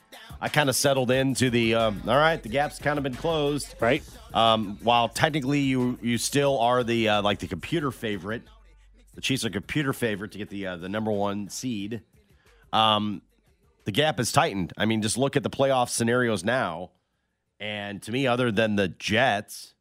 I 0.42 0.50
kind 0.50 0.70
of 0.70 0.76
settled 0.76 1.12
into 1.12 1.50
the 1.50 1.76
um, 1.76 2.02
all 2.08 2.18
right. 2.18 2.42
The 2.42 2.50
gap's 2.50 2.80
kind 2.80 2.98
of 2.98 3.04
been 3.04 3.16
closed, 3.16 3.76
right? 3.80 4.04
Um, 4.34 4.78
while 4.84 5.10
technically 5.10 5.60
you 5.62 5.98
you 6.02 6.18
still 6.18 6.60
are 6.60 6.84
the 6.84 7.10
uh, 7.10 7.22
like 7.22 7.40
the 7.40 7.48
computer 7.48 7.92
favorite. 7.92 8.44
The 9.16 9.22
Chiefs 9.22 9.44
are 9.44 9.50
computer 9.50 9.92
favorite 9.92 10.32
to 10.34 10.38
get 10.38 10.50
the 10.50 10.68
uh, 10.68 10.78
the 10.78 10.88
number 10.88 11.12
one 11.12 11.50
seed. 11.50 12.02
Um, 12.74 13.22
the 13.86 13.92
gap 13.92 14.20
is 14.20 14.32
tightened. 14.32 14.74
I 14.78 14.86
mean, 14.86 15.02
just 15.02 15.18
look 15.18 15.36
at 15.36 15.44
the 15.44 15.50
playoff 15.50 15.90
scenarios 15.90 16.44
now, 16.44 16.92
and 17.60 18.02
to 18.04 18.12
me, 18.12 18.28
other 18.28 18.52
than 18.52 18.76
the 18.76 18.88
Jets. 18.88 19.74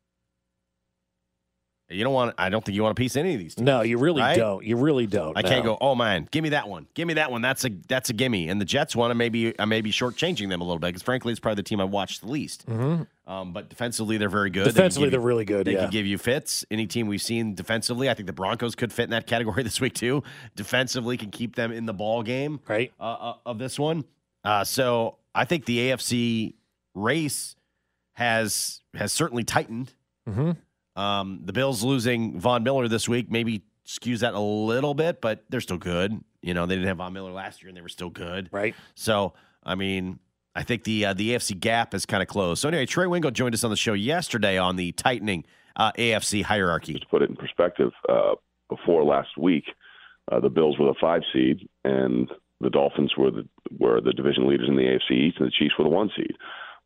You 1.91 2.05
don't 2.05 2.13
want. 2.13 2.35
I 2.37 2.51
don't 2.51 2.63
think 2.63 2.77
you 2.77 2.83
want 2.83 2.95
to 2.95 3.01
piece 3.01 3.17
any 3.17 3.33
of 3.33 3.39
these. 3.41 3.55
Teams, 3.55 3.65
No, 3.65 3.81
you 3.81 3.97
really 3.97 4.21
right? 4.21 4.37
don't. 4.37 4.63
You 4.63 4.77
really 4.77 5.07
don't. 5.07 5.37
I 5.39 5.43
can't 5.43 5.65
go. 5.65 5.79
Oh 5.81 5.95
man, 5.95 6.29
give 6.31 6.43
me 6.43 6.51
that 6.51 6.69
one. 6.69 6.87
Give 6.93 7.09
me 7.09 7.15
that 7.15 7.31
one. 7.31 7.41
That's 7.41 7.65
a 7.65 7.71
that's 7.89 8.11
a 8.11 8.13
gimme. 8.13 8.49
And 8.51 8.61
the 8.61 8.67
Jets 8.67 8.95
one, 8.95 9.11
I 9.11 9.15
maybe 9.15 9.59
I 9.59 9.65
may 9.65 9.81
be 9.81 9.91
shortchanging 9.91 10.51
them 10.51 10.61
a 10.61 10.65
little 10.65 10.79
bit 10.79 10.89
because 10.89 11.03
frankly, 11.03 11.31
it's 11.33 11.41
probably 11.41 11.57
the 11.57 11.63
team 11.63 11.81
I 11.81 11.85
watched 11.85 12.21
the 12.21 12.29
least. 12.29 12.67
Mhm. 12.67 13.07
Um, 13.27 13.53
but 13.55 13.71
defensively, 13.71 14.19
they're 14.19 14.29
very 14.29 14.51
good. 14.51 14.65
Defensively, 14.65 15.07
give 15.07 15.13
they're 15.13 15.21
really 15.27 15.45
good, 15.47 15.67
They 15.67 15.73
yeah. 15.75 15.81
can 15.83 15.91
give 15.91 16.05
you 16.07 16.19
fits. 16.19 16.65
Any 16.71 16.87
team 16.87 17.07
we've 17.07 17.23
seen 17.23 17.55
defensively, 17.55 18.11
I 18.11 18.15
think 18.15 18.27
the 18.27 18.33
Broncos 18.35 18.75
could 18.75 18.93
fit 18.93 19.05
in 19.05 19.11
that 19.11 19.27
category 19.27 19.63
this 19.65 19.81
week 19.81 19.95
too. 19.95 20.23
Defensively, 20.57 21.17
can 21.17 21.31
keep 21.31 21.57
them 21.57 21.73
in 21.73 21.87
the 21.87 21.95
ball 21.95 22.23
game. 22.23 22.61
Right. 22.69 22.93
Uh, 23.01 23.03
uh, 23.05 23.35
of 23.47 23.59
this 23.59 23.79
one. 23.79 24.05
Uh, 24.45 24.65
so 24.65 25.17
I 25.35 25.47
think 25.47 25.65
the 25.65 25.91
AFC 25.91 26.53
race 26.95 27.57
has 28.13 28.83
has 28.95 29.13
certainly 29.13 29.45
tightened. 29.45 29.93
Mm-hmm. 30.29 30.53
Um, 30.99 31.43
the 31.45 31.53
Bills 31.53 31.85
losing 31.85 32.41
Von 32.41 32.65
Miller 32.65 32.89
this 32.89 33.09
week 33.09 33.31
maybe 33.31 33.63
skews 33.87 34.21
that 34.21 34.35
a 34.35 34.41
little 34.41 34.95
bit, 34.95 35.21
but 35.21 35.45
they're 35.49 35.61
still 35.61 35.79
good. 35.79 36.21
You 36.43 36.55
know, 36.55 36.67
they 36.67 36.75
didn't 36.75 36.89
have 36.89 36.97
Von 36.97 37.13
Miller 37.13 37.31
last 37.31 37.63
year, 37.63 37.69
and 37.69 37.77
they 37.77 37.83
were 37.83 37.89
still 37.89 38.11
good. 38.11 38.49
Right. 38.51 38.75
So, 38.97 39.35
I 39.63 39.77
mean, 39.77 40.19
I 40.57 40.65
think 40.65 40.83
the 40.83 41.07
uh, 41.07 41.15
the 41.15 41.31
AFC 41.31 41.59
gap 41.59 41.95
is 41.95 42.05
kind 42.05 42.21
of 42.21 42.29
closed. 42.29 42.61
So 42.61 42.69
anyway, 42.69 42.85
Trey 42.85 43.07
Wingo 43.07 43.31
joined 43.31 43.55
us 43.55 43.63
on 43.63 43.71
the 43.71 43.77
show 43.77 43.93
yesterday 43.93 44.59
on 44.59 44.75
the 44.75 44.91
tightening 44.93 45.45
uh, 45.77 45.93
AFC 45.93 46.43
hierarchy. 46.43 46.95
To 46.95 47.07
put 47.07 47.23
it 47.23 47.31
in 47.31 47.37
perspective, 47.37 47.93
uh, 48.09 48.35
before 48.69 49.05
last 49.05 49.39
week, 49.39 49.65
uh, 50.33 50.41
the 50.41 50.51
Bills 50.51 50.79
were 50.81 50.87
the 50.87 50.99
five 51.01 51.23
seed, 51.33 51.69
and 51.85 52.29
the 52.61 52.71
Dolphins 52.71 53.13
were 53.17 53.31
the 53.31 53.49
were 53.79 54.01
the 54.01 54.13
division 54.13 54.49
leaders 54.49 54.69
in 54.69 54.75
the 54.75 54.83
AFC 54.83 55.29
East, 55.29 55.37
and 55.39 55.47
the 55.47 55.53
Chiefs 55.57 55.75
were 55.79 55.85
the 55.85 55.91
one 55.91 56.11
seed. 56.17 56.35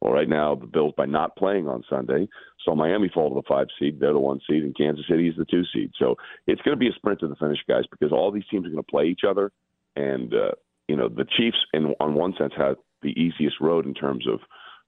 Well, 0.02 0.12
right 0.12 0.28
now, 0.28 0.56
the 0.56 0.66
Bills, 0.66 0.92
by 0.96 1.06
not 1.06 1.36
playing 1.36 1.68
on 1.68 1.84
Sunday, 1.88 2.28
saw 2.64 2.74
Miami 2.74 3.10
fall 3.12 3.28
to 3.28 3.34
the 3.34 3.42
five 3.48 3.66
seed. 3.78 3.98
They're 4.00 4.12
the 4.12 4.18
one 4.18 4.40
seed, 4.48 4.62
and 4.62 4.76
Kansas 4.76 5.04
City 5.08 5.28
is 5.28 5.36
the 5.36 5.44
two 5.44 5.62
seed. 5.72 5.90
So 5.98 6.16
it's 6.46 6.62
going 6.62 6.76
to 6.76 6.80
be 6.80 6.88
a 6.88 6.92
sprint 6.92 7.20
to 7.20 7.28
the 7.28 7.36
finish, 7.36 7.58
guys, 7.68 7.84
because 7.90 8.12
all 8.12 8.30
these 8.30 8.46
teams 8.50 8.66
are 8.66 8.70
going 8.70 8.82
to 8.82 8.90
play 8.90 9.06
each 9.06 9.22
other. 9.28 9.52
And, 9.96 10.32
uh, 10.32 10.52
you 10.88 10.96
know, 10.96 11.08
the 11.08 11.26
Chiefs, 11.36 11.58
in 11.72 11.94
on 12.00 12.14
one 12.14 12.34
sense, 12.38 12.52
have 12.56 12.76
the 13.02 13.10
easiest 13.20 13.60
road 13.60 13.86
in 13.86 13.94
terms 13.94 14.26
of 14.26 14.40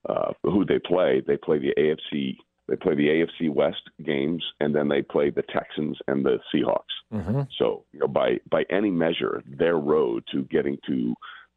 uh, 0.09 0.33
who 0.43 0.65
they 0.65 0.79
play. 0.79 1.21
They 1.25 1.37
play 1.37 1.59
the 1.59 1.73
AFC. 1.77 2.37
They 2.67 2.75
play 2.75 2.95
the 2.95 3.07
AFC 3.07 3.53
West 3.53 3.81
games, 4.03 4.43
and 4.59 4.73
then 4.73 4.87
they 4.87 5.01
play 5.01 5.29
the 5.29 5.43
Texans 5.43 5.97
and 6.07 6.25
the 6.25 6.39
Seahawks. 6.53 6.95
Mm-hmm. 7.13 7.41
So, 7.59 7.85
you 7.91 7.99
know, 7.99 8.07
by 8.07 8.37
by 8.49 8.63
any 8.71 8.89
measure, 8.89 9.43
their 9.45 9.77
road 9.77 10.23
to 10.31 10.43
getting 10.43 10.77
to 10.87 11.13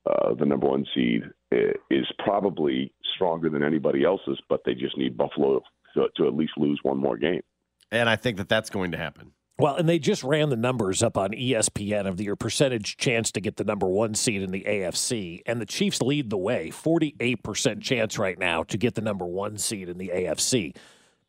uh, 0.07 0.35
the 0.35 0.45
number 0.45 0.67
one 0.67 0.85
seed 0.95 1.23
is 1.51 2.07
probably 2.19 2.93
stronger 3.15 3.49
than 3.49 3.63
anybody 3.63 4.05
else's. 4.05 4.39
But 4.49 4.61
they 4.67 4.75
just 4.75 4.99
need 4.99 5.17
Buffalo 5.17 5.63
to, 5.95 6.09
to 6.17 6.27
at 6.27 6.35
least 6.35 6.53
lose 6.57 6.79
one 6.83 6.99
more 6.99 7.17
game. 7.17 7.43
And 7.91 8.09
I 8.09 8.17
think 8.17 8.37
that 8.37 8.49
that's 8.49 8.71
going 8.71 8.93
to 8.93 8.99
happen. 8.99 9.33
Well, 9.61 9.75
and 9.75 9.89
they 9.89 9.99
just 9.99 10.23
ran 10.23 10.51
the 10.51 10.57
numbers 10.57 11.03
up 11.03 11.19
on 11.19 11.31
ESPN 11.31 12.07
of 12.07 12.17
the, 12.17 12.25
your 12.25 12.37
percentage 12.37 12.97
chance 12.97 13.33
to 13.33 13.41
get 13.41 13.57
the 13.57 13.65
number 13.65 13.89
one 13.89 14.15
seed 14.15 14.41
in 14.41 14.53
the 14.53 14.63
AFC, 14.63 15.41
and 15.47 15.61
the 15.61 15.67
Chiefs 15.67 16.01
lead 16.01 16.31
the 16.31 16.39
way, 16.39 16.71
forty-eight 16.71 17.43
percent 17.43 17.83
chance 17.83 18.19
right 18.19 18.39
now 18.39 18.63
to 18.63 18.79
get 18.79 18.95
the 18.95 19.01
number 19.01 19.27
one 19.27 19.59
seed 19.59 19.89
in 19.89 19.99
the 19.99 20.13
AFC. 20.15 20.77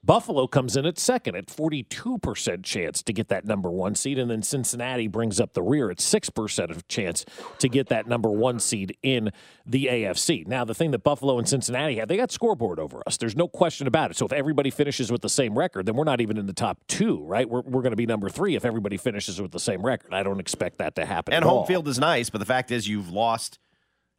Buffalo 0.01 0.47
comes 0.47 0.77
in 0.77 0.85
at 0.85 0.97
second 0.97 1.35
at 1.35 1.47
42% 1.47 2.63
chance 2.63 3.03
to 3.03 3.11
get 3.11 3.27
that 3.27 3.45
number 3.45 3.69
one 3.69 3.95
seed. 3.95 4.17
And 4.17 4.31
then 4.31 4.41
Cincinnati 4.41 5.07
brings 5.07 5.41
up 5.41 5.53
the 5.53 5.61
rear 5.61 5.91
at 5.91 5.97
6% 5.97 6.71
of 6.71 6.87
chance 6.87 7.25
to 7.57 7.67
get 7.67 7.87
that 7.89 8.07
number 8.07 8.29
one 8.29 8.59
seed 8.59 8.97
in 9.03 9.31
the 9.65 9.87
AFC. 9.87 10.47
Now, 10.47 10.63
the 10.63 10.73
thing 10.73 10.91
that 10.91 11.03
Buffalo 11.03 11.37
and 11.37 11.47
Cincinnati 11.47 11.97
have, 11.97 12.07
they 12.07 12.15
got 12.15 12.31
scoreboard 12.31 12.79
over 12.79 13.03
us. 13.07 13.17
There's 13.17 13.35
no 13.35 13.49
question 13.49 13.87
about 13.87 14.11
it. 14.11 14.17
So 14.17 14.25
if 14.25 14.31
everybody 14.31 14.69
finishes 14.69 15.11
with 15.11 15.21
the 15.21 15.29
same 15.29 15.57
record, 15.57 15.85
then 15.85 15.95
we're 15.95 16.05
not 16.05 16.21
even 16.21 16.37
in 16.37 16.45
the 16.45 16.53
top 16.53 16.79
two, 16.87 17.21
right? 17.25 17.49
We're, 17.49 17.61
we're 17.61 17.81
going 17.81 17.91
to 17.91 17.97
be 17.97 18.05
number 18.05 18.29
three 18.29 18.55
if 18.55 18.63
everybody 18.63 18.95
finishes 18.95 19.41
with 19.41 19.51
the 19.51 19.59
same 19.59 19.81
record. 19.81 20.13
I 20.13 20.23
don't 20.23 20.39
expect 20.39 20.77
that 20.77 20.95
to 20.95 21.05
happen. 21.05 21.33
And 21.33 21.43
home 21.43 21.59
all. 21.59 21.65
field 21.65 21.87
is 21.89 21.99
nice, 21.99 22.29
but 22.29 22.37
the 22.37 22.45
fact 22.45 22.71
is 22.71 22.87
you've 22.87 23.09
lost 23.11 23.59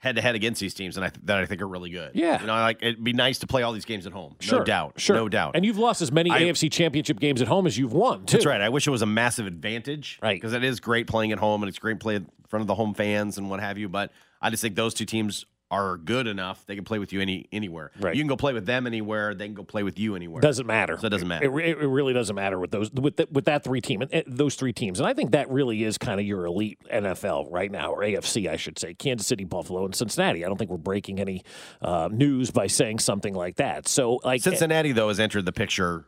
head 0.00 0.16
to 0.16 0.22
head 0.22 0.34
against 0.34 0.60
these 0.60 0.74
teams, 0.74 0.96
and 0.96 1.04
I 1.04 1.10
th- 1.10 1.20
that 1.26 1.38
I 1.38 1.46
think 1.46 1.62
are 1.62 1.68
really 1.68 1.90
good. 1.90 2.10
Yeah. 2.14 2.40
you 2.40 2.46
know, 2.46 2.54
like 2.54 2.78
it'd 2.82 3.04
be 3.04 3.12
nice 3.12 3.38
to 3.40 3.46
play 3.46 3.62
all 3.62 3.72
these 3.72 3.84
games 3.84 4.06
at 4.06 4.12
home. 4.12 4.34
Sure, 4.40 4.58
no 4.60 4.64
doubt, 4.64 4.94
Sure. 5.00 5.14
no 5.16 5.28
doubt. 5.28 5.52
And 5.54 5.64
you've 5.64 5.78
lost 5.78 6.00
as 6.02 6.10
many 6.10 6.30
I- 6.30 6.40
AFC 6.42 6.70
championship 6.72 7.20
games 7.20 7.40
at 7.42 7.48
home 7.48 7.66
as 7.66 7.78
you've 7.78 7.92
won, 7.92 8.24
too. 8.26 8.38
That's 8.38 8.46
right. 8.46 8.60
I 8.60 8.68
wish 8.70 8.86
it 8.86 8.90
was 8.90 9.02
a 9.02 9.06
massive 9.06 9.46
advantage, 9.46 10.18
Right. 10.22 10.36
Because 10.40 10.52
it 10.54 10.64
is 10.64 10.80
great 10.80 11.06
playing 11.06 11.32
at 11.32 11.38
home, 11.38 11.62
and 11.62 11.68
it's 11.68 11.78
great 11.78 12.00
playing 12.00 12.22
in 12.22 12.30
front 12.48 12.62
of 12.62 12.66
the 12.66 12.74
home 12.74 12.94
fans 12.94 13.38
and 13.38 13.48
what 13.50 13.60
have 13.60 13.78
you. 13.78 13.88
But 13.88 14.10
I 14.42 14.50
just 14.50 14.62
think 14.62 14.74
those 14.74 14.94
two 14.94 15.04
teams 15.04 15.44
are 15.70 15.96
good 15.96 16.26
enough, 16.26 16.66
they 16.66 16.74
can 16.74 16.84
play 16.84 16.98
with 16.98 17.12
you 17.12 17.20
any 17.20 17.46
anywhere. 17.52 17.92
Right. 18.00 18.14
You 18.14 18.20
can 18.20 18.28
go 18.28 18.36
play 18.36 18.52
with 18.52 18.66
them 18.66 18.86
anywhere. 18.86 19.34
They 19.34 19.46
can 19.46 19.54
go 19.54 19.62
play 19.62 19.82
with 19.82 19.98
you 19.98 20.16
anywhere. 20.16 20.40
Doesn't 20.40 20.66
matter. 20.66 20.98
So 20.98 21.06
it 21.06 21.10
doesn't 21.10 21.28
matter. 21.28 21.60
It, 21.60 21.78
it 21.78 21.86
really 21.86 22.12
doesn't 22.12 22.34
matter 22.34 22.58
with 22.58 22.72
those 22.72 22.90
with 22.90 23.16
the, 23.16 23.28
with 23.30 23.44
that 23.44 23.62
three 23.62 23.80
team 23.80 24.02
and 24.02 24.12
uh, 24.12 24.22
those 24.26 24.56
three 24.56 24.72
teams. 24.72 24.98
And 24.98 25.08
I 25.08 25.14
think 25.14 25.30
that 25.30 25.48
really 25.50 25.84
is 25.84 25.96
kind 25.96 26.18
of 26.18 26.26
your 26.26 26.44
elite 26.44 26.80
NFL 26.92 27.46
right 27.50 27.70
now, 27.70 27.92
or 27.92 28.00
AFC, 28.00 28.48
I 28.48 28.56
should 28.56 28.78
say. 28.78 28.94
Kansas 28.94 29.26
City, 29.26 29.44
Buffalo, 29.44 29.84
and 29.84 29.94
Cincinnati. 29.94 30.44
I 30.44 30.48
don't 30.48 30.56
think 30.56 30.70
we're 30.70 30.76
breaking 30.76 31.20
any 31.20 31.44
uh, 31.80 32.08
news 32.10 32.50
by 32.50 32.66
saying 32.66 32.98
something 32.98 33.34
like 33.34 33.56
that. 33.56 33.86
So, 33.86 34.20
like 34.24 34.42
Cincinnati 34.42 34.92
though 34.92 35.08
has 35.08 35.20
entered 35.20 35.44
the 35.44 35.52
picture 35.52 36.06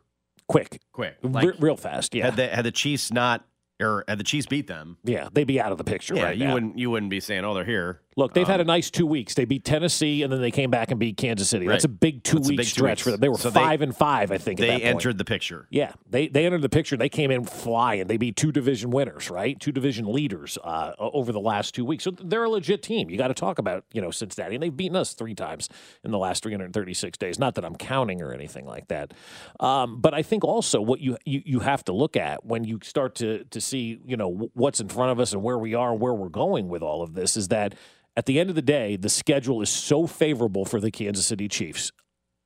quick, 0.48 0.80
quick, 0.92 1.16
re- 1.22 1.30
like 1.30 1.54
real 1.60 1.76
fast. 1.76 2.14
Yeah, 2.14 2.26
had 2.26 2.36
the 2.36 2.48
had 2.48 2.64
the 2.64 2.72
Chiefs 2.72 3.12
not 3.12 3.44
or 3.80 4.04
had 4.08 4.18
the 4.18 4.24
Chiefs 4.24 4.46
beat 4.46 4.66
them, 4.66 4.98
yeah, 5.04 5.28
they'd 5.32 5.44
be 5.44 5.60
out 5.60 5.72
of 5.72 5.78
the 5.78 5.84
picture 5.84 6.14
yeah, 6.14 6.24
right 6.24 6.36
you 6.36 6.46
now. 6.46 6.54
wouldn't 6.54 6.78
you 6.78 6.90
wouldn't 6.90 7.10
be 7.10 7.20
saying, 7.20 7.44
oh, 7.44 7.54
they're 7.54 7.64
here. 7.64 8.00
Look, 8.16 8.34
they've 8.34 8.46
had 8.46 8.60
a 8.60 8.62
Um, 8.62 8.66
nice 8.66 8.90
two 8.90 9.06
weeks. 9.06 9.34
They 9.34 9.44
beat 9.46 9.64
Tennessee, 9.64 10.22
and 10.22 10.30
then 10.32 10.40
they 10.42 10.50
came 10.50 10.70
back 10.70 10.90
and 10.90 11.00
beat 11.00 11.16
Kansas 11.16 11.48
City. 11.48 11.66
That's 11.66 11.84
a 11.84 11.88
big 11.88 12.22
two 12.22 12.36
That's 12.36 12.48
week 12.48 12.56
big 12.58 12.66
stretch 12.66 12.90
weeks. 12.98 13.02
for 13.02 13.10
them. 13.12 13.20
They 13.20 13.28
were 13.28 13.38
So 13.38 13.48
they- 13.50 13.58
five 13.60 13.80
and 13.80 13.96
five, 13.96 14.30
I 14.30 14.38
think. 14.38 14.60
at 14.60 14.66
They 14.66 14.82
entered 14.82 15.16
the 15.18 15.24
picture. 15.24 15.66
Yeah, 15.70 15.92
they 16.10 16.28
they 16.28 16.44
entered 16.44 16.62
the 16.62 16.68
picture. 16.68 16.96
They 16.96 17.08
came 17.08 17.30
in 17.30 17.44
flying. 17.44 18.06
They 18.08 18.18
beat 18.18 18.36
two 18.36 18.52
division 18.52 18.90
winners, 18.90 19.30
right? 19.30 19.58
Two 19.58 19.72
division 19.72 20.12
leaders 20.12 20.58
uh, 20.62 20.92
over 20.98 21.32
the 21.32 21.40
last 21.40 21.74
two 21.74 21.84
weeks. 21.84 22.04
So 22.04 22.10
they're 22.10 22.44
a 22.44 22.50
legit 22.50 22.82
team. 22.82 23.08
You 23.08 23.16
got 23.16 23.28
to 23.28 23.34
talk 23.34 23.58
about 23.58 23.84
you 23.94 24.02
know 24.02 24.10
Cincinnati, 24.10 24.56
and 24.56 24.62
they've 24.62 24.76
beaten 24.76 24.96
us 24.96 25.14
three 25.14 25.34
times 25.34 25.68
in 26.04 26.10
the 26.10 26.18
last 26.18 26.42
336 26.42 27.16
days. 27.18 27.38
Not 27.38 27.54
that 27.54 27.64
I'm 27.64 27.76
counting 27.76 28.20
or 28.20 28.32
anything 28.32 28.66
like 28.66 28.88
that, 28.88 29.14
um, 29.60 30.00
but 30.00 30.12
I 30.12 30.22
think 30.22 30.44
also 30.44 30.80
what 30.82 31.00
you, 31.00 31.16
you 31.24 31.42
you 31.46 31.60
have 31.60 31.82
to 31.84 31.92
look 31.92 32.16
at 32.16 32.44
when 32.44 32.64
you 32.64 32.78
start 32.82 33.14
to 33.16 33.44
to 33.44 33.60
see 33.60 33.98
you 34.06 34.16
know 34.18 34.50
what's 34.54 34.80
in 34.80 34.88
front 34.88 35.12
of 35.12 35.18
us 35.20 35.32
and 35.32 35.42
where 35.42 35.58
we 35.58 35.74
are 35.74 35.92
and 35.92 36.00
where 36.00 36.12
we're 36.14 36.28
going 36.28 36.68
with 36.68 36.82
all 36.82 37.02
of 37.02 37.14
this 37.14 37.36
is 37.36 37.48
that 37.48 37.74
at 38.16 38.26
the 38.26 38.38
end 38.38 38.50
of 38.50 38.56
the 38.56 38.62
day, 38.62 38.96
the 38.96 39.08
schedule 39.08 39.62
is 39.62 39.70
so 39.70 40.06
favorable 40.06 40.64
for 40.64 40.80
the 40.80 40.90
Kansas 40.90 41.26
City 41.26 41.48
Chiefs. 41.48 41.92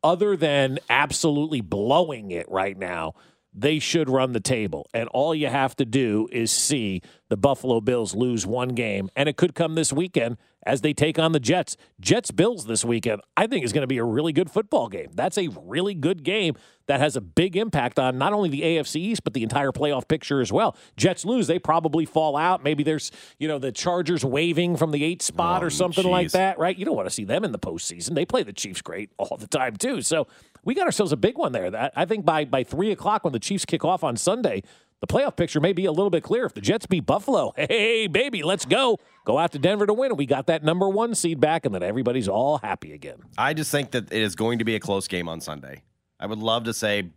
Other 0.02 0.36
than 0.36 0.78
absolutely 0.88 1.60
blowing 1.60 2.30
it 2.30 2.48
right 2.48 2.78
now, 2.78 3.14
they 3.56 3.78
should 3.78 4.10
run 4.10 4.32
the 4.32 4.40
table. 4.40 4.88
And 4.92 5.08
all 5.08 5.34
you 5.34 5.48
have 5.48 5.74
to 5.76 5.86
do 5.86 6.28
is 6.30 6.52
see 6.52 7.00
the 7.28 7.36
Buffalo 7.38 7.80
Bills 7.80 8.14
lose 8.14 8.46
one 8.46 8.68
game. 8.68 9.08
And 9.16 9.28
it 9.28 9.36
could 9.36 9.54
come 9.54 9.74
this 9.74 9.92
weekend 9.92 10.36
as 10.66 10.82
they 10.82 10.92
take 10.92 11.18
on 11.18 11.32
the 11.32 11.40
Jets. 11.40 11.76
Jets 11.98 12.30
Bills 12.30 12.66
this 12.66 12.84
weekend, 12.84 13.22
I 13.36 13.46
think, 13.46 13.64
is 13.64 13.72
going 13.72 13.82
to 13.82 13.88
be 13.88 13.98
a 13.98 14.04
really 14.04 14.32
good 14.32 14.50
football 14.50 14.88
game. 14.88 15.08
That's 15.14 15.38
a 15.38 15.48
really 15.62 15.94
good 15.94 16.22
game 16.22 16.54
that 16.86 17.00
has 17.00 17.16
a 17.16 17.20
big 17.20 17.56
impact 17.56 17.98
on 17.98 18.18
not 18.18 18.32
only 18.32 18.48
the 18.48 18.62
AFC 18.62 18.96
East, 18.96 19.24
but 19.24 19.32
the 19.32 19.42
entire 19.42 19.72
playoff 19.72 20.06
picture 20.06 20.40
as 20.40 20.52
well. 20.52 20.76
Jets 20.96 21.24
lose, 21.24 21.46
they 21.46 21.58
probably 21.58 22.04
fall 22.04 22.36
out. 22.36 22.62
Maybe 22.62 22.82
there's, 22.82 23.10
you 23.38 23.48
know, 23.48 23.58
the 23.58 23.72
Chargers 23.72 24.24
waving 24.24 24.76
from 24.76 24.90
the 24.90 25.02
eight 25.02 25.22
spot 25.22 25.62
Oh, 25.62 25.66
or 25.66 25.70
something 25.70 26.04
like 26.06 26.32
that, 26.32 26.58
right? 26.58 26.76
You 26.76 26.84
don't 26.84 26.96
want 26.96 27.08
to 27.08 27.14
see 27.14 27.24
them 27.24 27.44
in 27.44 27.52
the 27.52 27.58
postseason. 27.58 28.14
They 28.14 28.26
play 28.26 28.42
the 28.42 28.52
Chiefs 28.52 28.82
great 28.82 29.10
all 29.18 29.36
the 29.36 29.48
time, 29.48 29.76
too. 29.76 30.02
So 30.02 30.26
we 30.66 30.74
got 30.74 30.84
ourselves 30.84 31.12
a 31.12 31.16
big 31.16 31.38
one 31.38 31.52
there. 31.52 31.70
That 31.70 31.92
I 31.96 32.04
think 32.04 32.26
by 32.26 32.44
by 32.44 32.64
three 32.64 32.90
o'clock 32.92 33.24
when 33.24 33.32
the 33.32 33.38
Chiefs 33.38 33.64
kick 33.64 33.84
off 33.84 34.04
on 34.04 34.16
Sunday, 34.16 34.62
the 35.00 35.06
playoff 35.06 35.36
picture 35.36 35.60
may 35.60 35.72
be 35.72 35.86
a 35.86 35.92
little 35.92 36.10
bit 36.10 36.22
clearer. 36.22 36.46
If 36.46 36.54
the 36.54 36.60
Jets 36.60 36.86
beat 36.86 37.06
Buffalo, 37.06 37.54
hey 37.56 38.08
baby, 38.08 38.42
let's 38.42 38.66
go. 38.66 38.98
Go 39.24 39.38
out 39.38 39.52
to 39.52 39.58
Denver 39.58 39.86
to 39.86 39.94
win, 39.94 40.10
and 40.10 40.18
we 40.18 40.26
got 40.26 40.48
that 40.48 40.62
number 40.62 40.88
one 40.88 41.14
seed 41.14 41.40
back, 41.40 41.64
and 41.64 41.74
then 41.74 41.82
everybody's 41.82 42.28
all 42.28 42.58
happy 42.58 42.92
again. 42.92 43.18
I 43.38 43.54
just 43.54 43.70
think 43.70 43.92
that 43.92 44.12
it 44.12 44.20
is 44.22 44.34
going 44.34 44.58
to 44.58 44.64
be 44.64 44.74
a 44.74 44.80
close 44.80 45.08
game 45.08 45.28
on 45.28 45.40
Sunday. 45.40 45.82
I 46.20 46.26
would 46.26 46.38
love 46.38 46.64
to 46.64 46.74
say 46.74 47.10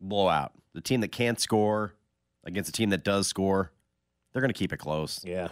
blowout. 0.00 0.52
The 0.74 0.80
team 0.80 1.00
that 1.02 1.12
can't 1.12 1.40
score 1.40 1.94
against 2.44 2.68
a 2.68 2.72
team 2.72 2.90
that 2.90 3.04
does 3.04 3.26
score, 3.26 3.72
they're 4.32 4.40
going 4.42 4.52
to 4.52 4.58
keep 4.58 4.72
it 4.72 4.78
close. 4.78 5.20
Yeah. 5.24 5.48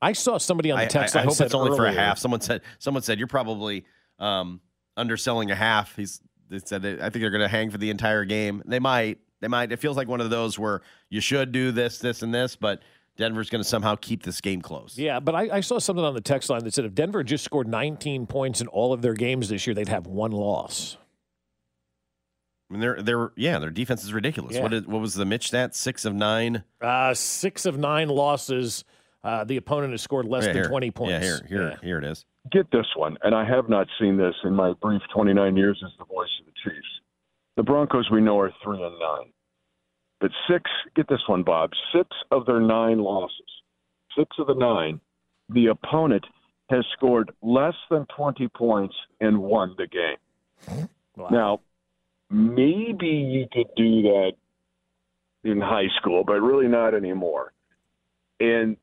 I 0.00 0.12
saw 0.12 0.38
somebody 0.38 0.70
on 0.70 0.78
the 0.78 0.86
text 0.86 1.16
I- 1.16 1.20
I 1.20 1.22
line 1.22 1.28
hope 1.28 1.40
it's 1.40 1.54
only 1.54 1.76
for 1.76 1.86
a 1.86 1.92
half. 1.92 2.18
Someone 2.18 2.40
said 2.40 2.62
someone 2.78 3.02
said 3.02 3.18
you're 3.18 3.26
probably 3.26 3.84
um, 4.18 4.60
underselling 4.98 5.50
a 5.50 5.54
half. 5.54 5.96
He's 5.96 6.20
they 6.50 6.58
said 6.58 6.84
I 6.84 7.10
think 7.10 7.22
they're 7.22 7.30
going 7.30 7.40
to 7.42 7.48
hang 7.48 7.70
for 7.70 7.78
the 7.78 7.90
entire 7.90 8.24
game. 8.24 8.62
They 8.66 8.78
might. 8.78 9.18
They 9.40 9.48
might. 9.48 9.70
It 9.70 9.78
feels 9.78 9.96
like 9.96 10.08
one 10.08 10.20
of 10.20 10.30
those 10.30 10.58
where 10.58 10.82
you 11.10 11.20
should 11.20 11.52
do 11.52 11.70
this, 11.70 11.98
this, 12.00 12.22
and 12.22 12.34
this, 12.34 12.56
but 12.56 12.82
Denver's 13.16 13.50
going 13.50 13.62
to 13.62 13.68
somehow 13.68 13.94
keep 13.94 14.22
this 14.24 14.40
game 14.40 14.60
close. 14.60 14.98
Yeah, 14.98 15.20
but 15.20 15.34
I, 15.34 15.56
I 15.56 15.60
saw 15.60 15.78
something 15.78 16.04
on 16.04 16.14
the 16.14 16.20
text 16.20 16.50
line 16.50 16.64
that 16.64 16.74
said 16.74 16.84
if 16.84 16.94
Denver 16.94 17.22
just 17.22 17.44
scored 17.44 17.68
19 17.68 18.26
points 18.26 18.60
in 18.60 18.66
all 18.66 18.92
of 18.92 19.00
their 19.02 19.14
games 19.14 19.48
this 19.48 19.66
year, 19.66 19.74
they'd 19.74 19.88
have 19.88 20.06
one 20.06 20.32
loss. 20.32 20.96
I 22.70 22.74
mean, 22.74 22.80
they're 22.80 23.02
they're 23.02 23.32
yeah, 23.36 23.58
their 23.58 23.70
defense 23.70 24.04
is 24.04 24.12
ridiculous. 24.12 24.56
Yeah. 24.56 24.62
What 24.62 24.74
is, 24.74 24.86
what 24.86 25.00
was 25.00 25.14
the 25.14 25.24
Mitch 25.24 25.48
stat? 25.48 25.74
Six 25.74 26.04
of 26.04 26.14
nine. 26.14 26.64
Uh, 26.80 27.14
six 27.14 27.64
of 27.64 27.78
nine 27.78 28.08
losses. 28.08 28.84
Uh, 29.24 29.44
the 29.44 29.56
opponent 29.56 29.92
has 29.92 30.02
scored 30.02 30.26
less 30.26 30.42
Yeah, 30.44 30.52
than 30.52 30.62
here. 30.62 30.68
20 30.68 30.90
points. 30.92 31.10
Yeah, 31.12 31.20
here, 31.20 31.46
here, 31.48 31.68
Yeah. 31.70 31.76
here 31.82 31.98
it 31.98 32.04
is. 32.04 32.24
Get 32.50 32.70
this 32.70 32.86
one, 32.96 33.16
and 33.22 33.34
I 33.34 33.44
have 33.44 33.68
not 33.68 33.88
seen 34.00 34.16
this 34.16 34.34
in 34.44 34.54
my 34.54 34.72
brief 34.80 35.02
29 35.14 35.56
years 35.56 35.82
as 35.84 35.92
the 35.98 36.04
voice 36.04 36.28
of 36.40 36.46
the 36.46 36.52
Chiefs. 36.64 36.86
The 37.56 37.62
Broncos 37.62 38.10
we 38.10 38.20
know 38.20 38.38
are 38.38 38.52
three 38.62 38.82
and 38.82 38.98
nine, 38.98 39.32
but 40.20 40.30
six. 40.48 40.70
Get 40.94 41.08
this 41.08 41.22
one, 41.26 41.42
Bob. 41.42 41.70
Six 41.92 42.08
of 42.30 42.46
their 42.46 42.60
nine 42.60 43.00
losses, 43.00 43.50
six 44.16 44.36
of 44.38 44.46
the 44.46 44.54
nine, 44.54 45.00
the 45.48 45.66
opponent 45.66 46.24
has 46.70 46.84
scored 46.96 47.32
less 47.42 47.74
than 47.90 48.06
20 48.16 48.48
points 48.48 48.94
and 49.20 49.38
won 49.38 49.74
the 49.78 49.86
game. 49.86 50.88
Now, 51.30 51.60
maybe 52.30 53.08
you 53.08 53.46
could 53.50 53.68
do 53.76 54.02
that 54.02 54.32
in 55.44 55.60
high 55.60 55.88
school, 55.98 56.24
but 56.24 56.40
really 56.40 56.68
not 56.68 56.94
anymore. 56.94 57.52
And 58.40 58.76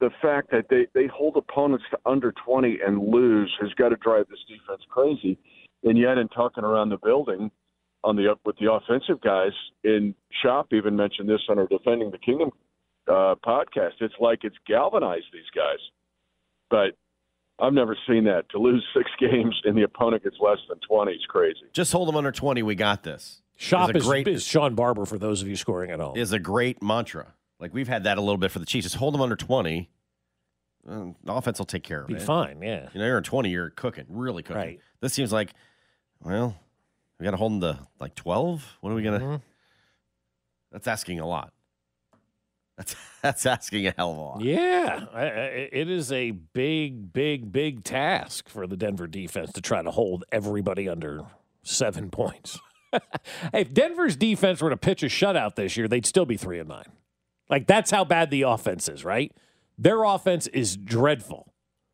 the 0.00 0.10
fact 0.20 0.50
that 0.50 0.66
they, 0.68 0.86
they 0.94 1.06
hold 1.06 1.36
opponents 1.36 1.84
to 1.90 1.98
under 2.06 2.32
20 2.44 2.78
and 2.86 2.98
lose 3.08 3.52
has 3.60 3.72
got 3.74 3.90
to 3.90 3.96
drive 3.96 4.26
this 4.28 4.38
defense 4.48 4.82
crazy. 4.88 5.38
And 5.84 5.98
yet, 5.98 6.18
in 6.18 6.28
talking 6.28 6.64
around 6.64 6.88
the 6.88 6.96
building 6.96 7.50
on 8.02 8.16
the 8.16 8.34
with 8.44 8.56
the 8.58 8.72
offensive 8.72 9.20
guys, 9.20 9.52
and 9.84 10.14
Shop 10.42 10.68
even 10.72 10.96
mentioned 10.96 11.28
this 11.28 11.40
on 11.48 11.58
our 11.58 11.66
Defending 11.66 12.10
the 12.10 12.18
Kingdom 12.18 12.50
uh, 13.08 13.34
podcast. 13.44 13.92
It's 14.00 14.14
like 14.18 14.40
it's 14.44 14.56
galvanized 14.66 15.26
these 15.32 15.42
guys. 15.54 15.78
But 16.70 16.96
I've 17.64 17.72
never 17.72 17.96
seen 18.08 18.24
that 18.24 18.48
to 18.50 18.58
lose 18.58 18.84
six 18.96 19.10
games 19.20 19.54
and 19.64 19.76
the 19.76 19.82
opponent 19.82 20.24
gets 20.24 20.36
less 20.40 20.58
than 20.68 20.78
20 20.88 21.12
is 21.12 21.24
crazy. 21.28 21.60
Just 21.72 21.92
hold 21.92 22.08
them 22.08 22.16
under 22.16 22.32
twenty. 22.32 22.62
We 22.62 22.74
got 22.74 23.02
this. 23.02 23.42
Shop 23.56 23.90
a 23.90 23.98
is, 23.98 24.04
great 24.04 24.26
is 24.26 24.44
Sean 24.44 24.74
Barber 24.74 25.04
for 25.06 25.18
those 25.18 25.40
of 25.40 25.48
you 25.48 25.56
scoring 25.56 25.90
at 25.90 26.00
home. 26.00 26.16
is 26.16 26.32
a 26.32 26.40
great 26.40 26.82
mantra. 26.82 27.34
Like 27.64 27.72
we've 27.72 27.88
had 27.88 28.04
that 28.04 28.18
a 28.18 28.20
little 28.20 28.36
bit 28.36 28.50
for 28.50 28.58
the 28.58 28.66
Chiefs. 28.66 28.84
Just 28.84 28.96
hold 28.96 29.14
them 29.14 29.22
under 29.22 29.36
twenty. 29.36 29.88
Uh, 30.86 31.06
the 31.24 31.32
offense 31.32 31.58
will 31.58 31.64
take 31.64 31.82
care 31.82 32.02
of 32.02 32.08
Be 32.08 32.14
it. 32.16 32.20
fine, 32.20 32.60
yeah. 32.60 32.90
You 32.92 33.00
know, 33.00 33.06
you're 33.06 33.16
in 33.16 33.24
twenty. 33.24 33.48
You're 33.48 33.70
cooking, 33.70 34.04
really 34.10 34.42
cooking. 34.42 34.56
Right. 34.60 34.80
This 35.00 35.14
seems 35.14 35.32
like, 35.32 35.54
well, 36.22 36.54
we 37.18 37.24
got 37.24 37.30
to 37.30 37.38
hold 37.38 37.52
them 37.52 37.60
to 37.62 37.78
like 37.98 38.14
twelve. 38.14 38.76
What 38.82 38.90
are 38.90 38.94
we 38.94 39.02
gonna? 39.02 39.18
Mm-hmm. 39.18 39.36
That's 40.72 40.86
asking 40.86 41.20
a 41.20 41.26
lot. 41.26 41.54
That's 42.76 42.94
that's 43.22 43.46
asking 43.46 43.86
a 43.86 43.94
hell 43.96 44.12
of 44.12 44.18
a 44.18 44.20
lot. 44.20 44.40
Yeah, 44.42 45.06
I- 45.14 45.20
I- 45.22 45.68
it 45.72 45.88
is 45.88 46.12
a 46.12 46.32
big, 46.32 47.14
big, 47.14 47.50
big 47.50 47.82
task 47.82 48.50
for 48.50 48.66
the 48.66 48.76
Denver 48.76 49.06
defense 49.06 49.52
to 49.52 49.62
try 49.62 49.80
to 49.80 49.90
hold 49.90 50.24
everybody 50.30 50.86
under 50.86 51.22
seven 51.62 52.10
points. 52.10 52.58
hey, 52.92 53.00
if 53.54 53.72
Denver's 53.72 54.16
defense 54.16 54.60
were 54.60 54.68
to 54.68 54.76
pitch 54.76 55.02
a 55.02 55.06
shutout 55.06 55.54
this 55.54 55.78
year, 55.78 55.88
they'd 55.88 56.04
still 56.04 56.26
be 56.26 56.36
three 56.36 56.58
and 56.58 56.68
nine. 56.68 56.92
Like 57.48 57.66
that's 57.66 57.90
how 57.90 58.04
bad 58.04 58.30
the 58.30 58.42
offense 58.42 58.88
is, 58.88 59.04
right? 59.04 59.32
Their 59.76 60.04
offense 60.04 60.46
is 60.48 60.76
dreadful, 60.76 61.52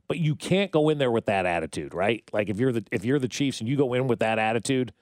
but 0.08 0.18
you 0.18 0.34
can't 0.36 0.70
go 0.70 0.88
in 0.88 0.98
there 0.98 1.10
with 1.10 1.26
that 1.26 1.46
attitude, 1.46 1.94
right? 1.94 2.22
Like 2.32 2.48
if 2.48 2.58
you're 2.58 2.72
the 2.72 2.84
if 2.92 3.04
you're 3.04 3.18
the 3.18 3.28
Chiefs 3.28 3.60
and 3.60 3.68
you 3.68 3.76
go 3.76 3.94
in 3.94 4.06
with 4.06 4.20
that 4.20 4.38
attitude, 4.38 4.92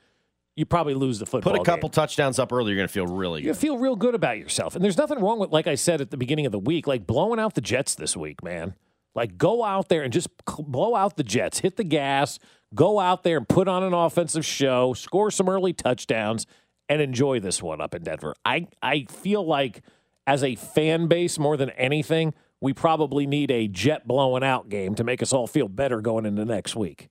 you 0.57 0.65
probably 0.65 0.95
lose 0.95 1.19
the 1.19 1.27
football. 1.27 1.53
Put 1.53 1.61
a 1.61 1.65
game. 1.65 1.75
couple 1.77 1.89
touchdowns 1.89 2.39
up 2.39 2.53
early. 2.53 2.73
You're 2.73 2.79
gonna 2.79 2.89
feel 2.89 3.07
really 3.07 3.45
You 3.45 3.55
feel 3.55 3.79
real 3.79 3.97
good 3.97 4.15
about 4.15 4.39
yourself. 4.39 4.75
And 4.75 4.85
there's 4.85 4.97
nothing 4.97 5.21
wrong 5.21 5.39
with, 5.39 5.51
like 5.51 5.67
I 5.67 5.75
said 5.75 6.01
at 6.01 6.11
the 6.11 6.17
beginning 6.17 6.47
of 6.47 6.53
the 6.53 6.59
week, 6.59 6.87
like 6.87 7.07
blowing 7.07 7.39
out 7.39 7.55
the 7.55 7.61
Jets 7.61 7.95
this 7.95 8.17
week, 8.17 8.43
man. 8.43 8.75
Like 9.15 9.39
go 9.39 9.65
out 9.65 9.89
there 9.89 10.03
and 10.03 10.13
just 10.13 10.29
blow 10.47 10.95
out 10.95 11.17
the 11.17 11.25
Jets, 11.25 11.61
hit 11.61 11.77
the 11.77 11.85
gas, 11.85 12.39
go 12.75 13.01
out 13.01 13.23
there 13.23 13.37
and 13.37 13.49
put 13.49 13.67
on 13.69 13.83
an 13.83 13.95
offensive 13.95 14.45
show, 14.45 14.95
score 14.95 15.31
some 15.31 15.49
early 15.49 15.73
touchdowns, 15.73 16.47
and 16.89 17.01
enjoy 17.03 17.41
this 17.41 17.63
one 17.63 17.81
up 17.81 17.95
in 17.95 18.03
Denver. 18.03 18.35
I, 18.45 18.67
I 18.83 19.07
feel 19.11 19.45
like 19.45 19.83
as 20.29 20.45
a 20.45 20.57
fan 20.57 21.07
base, 21.07 21.39
more 21.39 21.57
than 21.57 21.71
anything, 21.71 22.35
we 22.61 22.75
probably 22.75 23.27
need 23.27 23.51
a 23.51 23.67
jet 23.67 24.07
blowing 24.07 24.45
out 24.45 24.69
game 24.69 24.95
to 24.97 25.03
make 25.03 25.23
us 25.23 25.33
all 25.33 25.47
feel 25.47 25.69
better 25.69 26.03
going 26.03 26.27
into 26.27 26.45
next 26.45 26.77
week. 26.77 27.09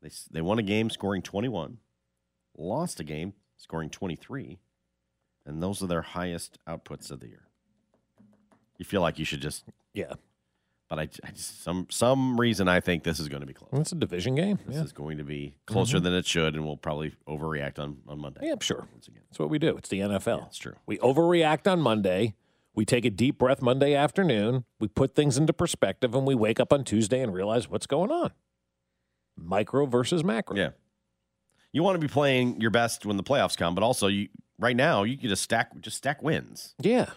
They 0.00 0.10
they 0.30 0.40
won 0.40 0.60
a 0.60 0.62
game 0.62 0.88
scoring 0.88 1.22
21, 1.22 1.78
lost 2.56 3.00
a 3.00 3.04
game 3.04 3.32
scoring 3.56 3.90
23, 3.90 4.60
and 5.44 5.60
those 5.60 5.82
are 5.82 5.88
their 5.88 6.02
highest 6.02 6.56
outputs 6.68 7.10
of 7.10 7.18
the 7.18 7.26
year. 7.26 7.48
You 8.78 8.84
feel 8.84 9.00
like 9.00 9.18
you 9.18 9.24
should 9.24 9.42
just 9.42 9.64
Yeah. 9.92 10.12
But 10.88 10.98
I, 10.98 11.02
I 11.24 11.30
just, 11.32 11.62
some 11.62 11.86
some 11.90 12.38
reason 12.40 12.68
I 12.68 12.80
think 12.80 13.02
this 13.04 13.18
is 13.18 13.28
going 13.28 13.40
to 13.40 13.46
be 13.46 13.52
close. 13.54 13.70
It's 13.72 13.92
a 13.92 13.96
division 13.96 14.34
game. 14.34 14.58
This 14.66 14.76
Yeah. 14.76 14.82
is 14.84 14.92
going 14.92 15.18
to 15.18 15.24
be 15.24 15.56
closer 15.66 15.98
Mhm. 15.98 16.02
than 16.04 16.14
it 16.14 16.26
should, 16.26 16.54
and 16.54 16.64
we'll 16.64 16.76
probably 16.76 17.14
overreact 17.28 17.78
on 17.78 17.98
on 18.08 18.20
Monday. 18.20 18.40
Yeah, 18.44 18.54
sure. 18.60 18.86
Once 18.92 19.08
again, 19.08 19.22
That's 19.28 19.38
what 19.38 19.50
we 19.50 19.58
do. 19.58 19.76
It's 19.76 19.88
the 19.88 20.00
NFL. 20.00 20.40
That's 20.42 20.58
true. 20.58 20.74
We 20.86 20.98
overreact 20.98 21.70
on 21.70 21.80
Monday. 21.80 22.34
We 22.74 22.84
take 22.84 23.04
a 23.06 23.10
deep 23.10 23.38
breath 23.38 23.62
Monday 23.62 23.94
afternoon, 23.94 24.64
we 24.78 24.88
put 24.88 25.14
things 25.14 25.38
into 25.38 25.54
perspective, 25.54 26.14
and 26.14 26.26
we 26.26 26.34
wake 26.34 26.60
up 26.60 26.74
on 26.74 26.84
Tuesday 26.84 27.22
and 27.22 27.32
realize 27.32 27.70
what's 27.70 27.86
going 27.86 28.10
on. 28.10 28.32
Micro 29.36 29.86
versus 29.86 30.22
macro. 30.24 30.56
Yeah. 30.56 30.70
You 31.72 31.82
want 31.82 31.96
to 31.96 32.06
be 32.06 32.10
playing 32.10 32.60
your 32.60 32.70
best 32.70 33.04
when 33.04 33.16
the 33.16 33.22
playoffs 33.22 33.56
come, 33.56 33.74
but 33.74 33.82
also 33.82 34.06
you 34.08 34.28
right 34.58 34.76
now 34.76 35.02
you 35.04 35.16
can 35.18 35.28
just 35.28 35.42
stack 35.42 35.78
just 35.80 35.96
stack 35.96 36.22
wins. 36.22 36.74
Yeah. 36.80 37.10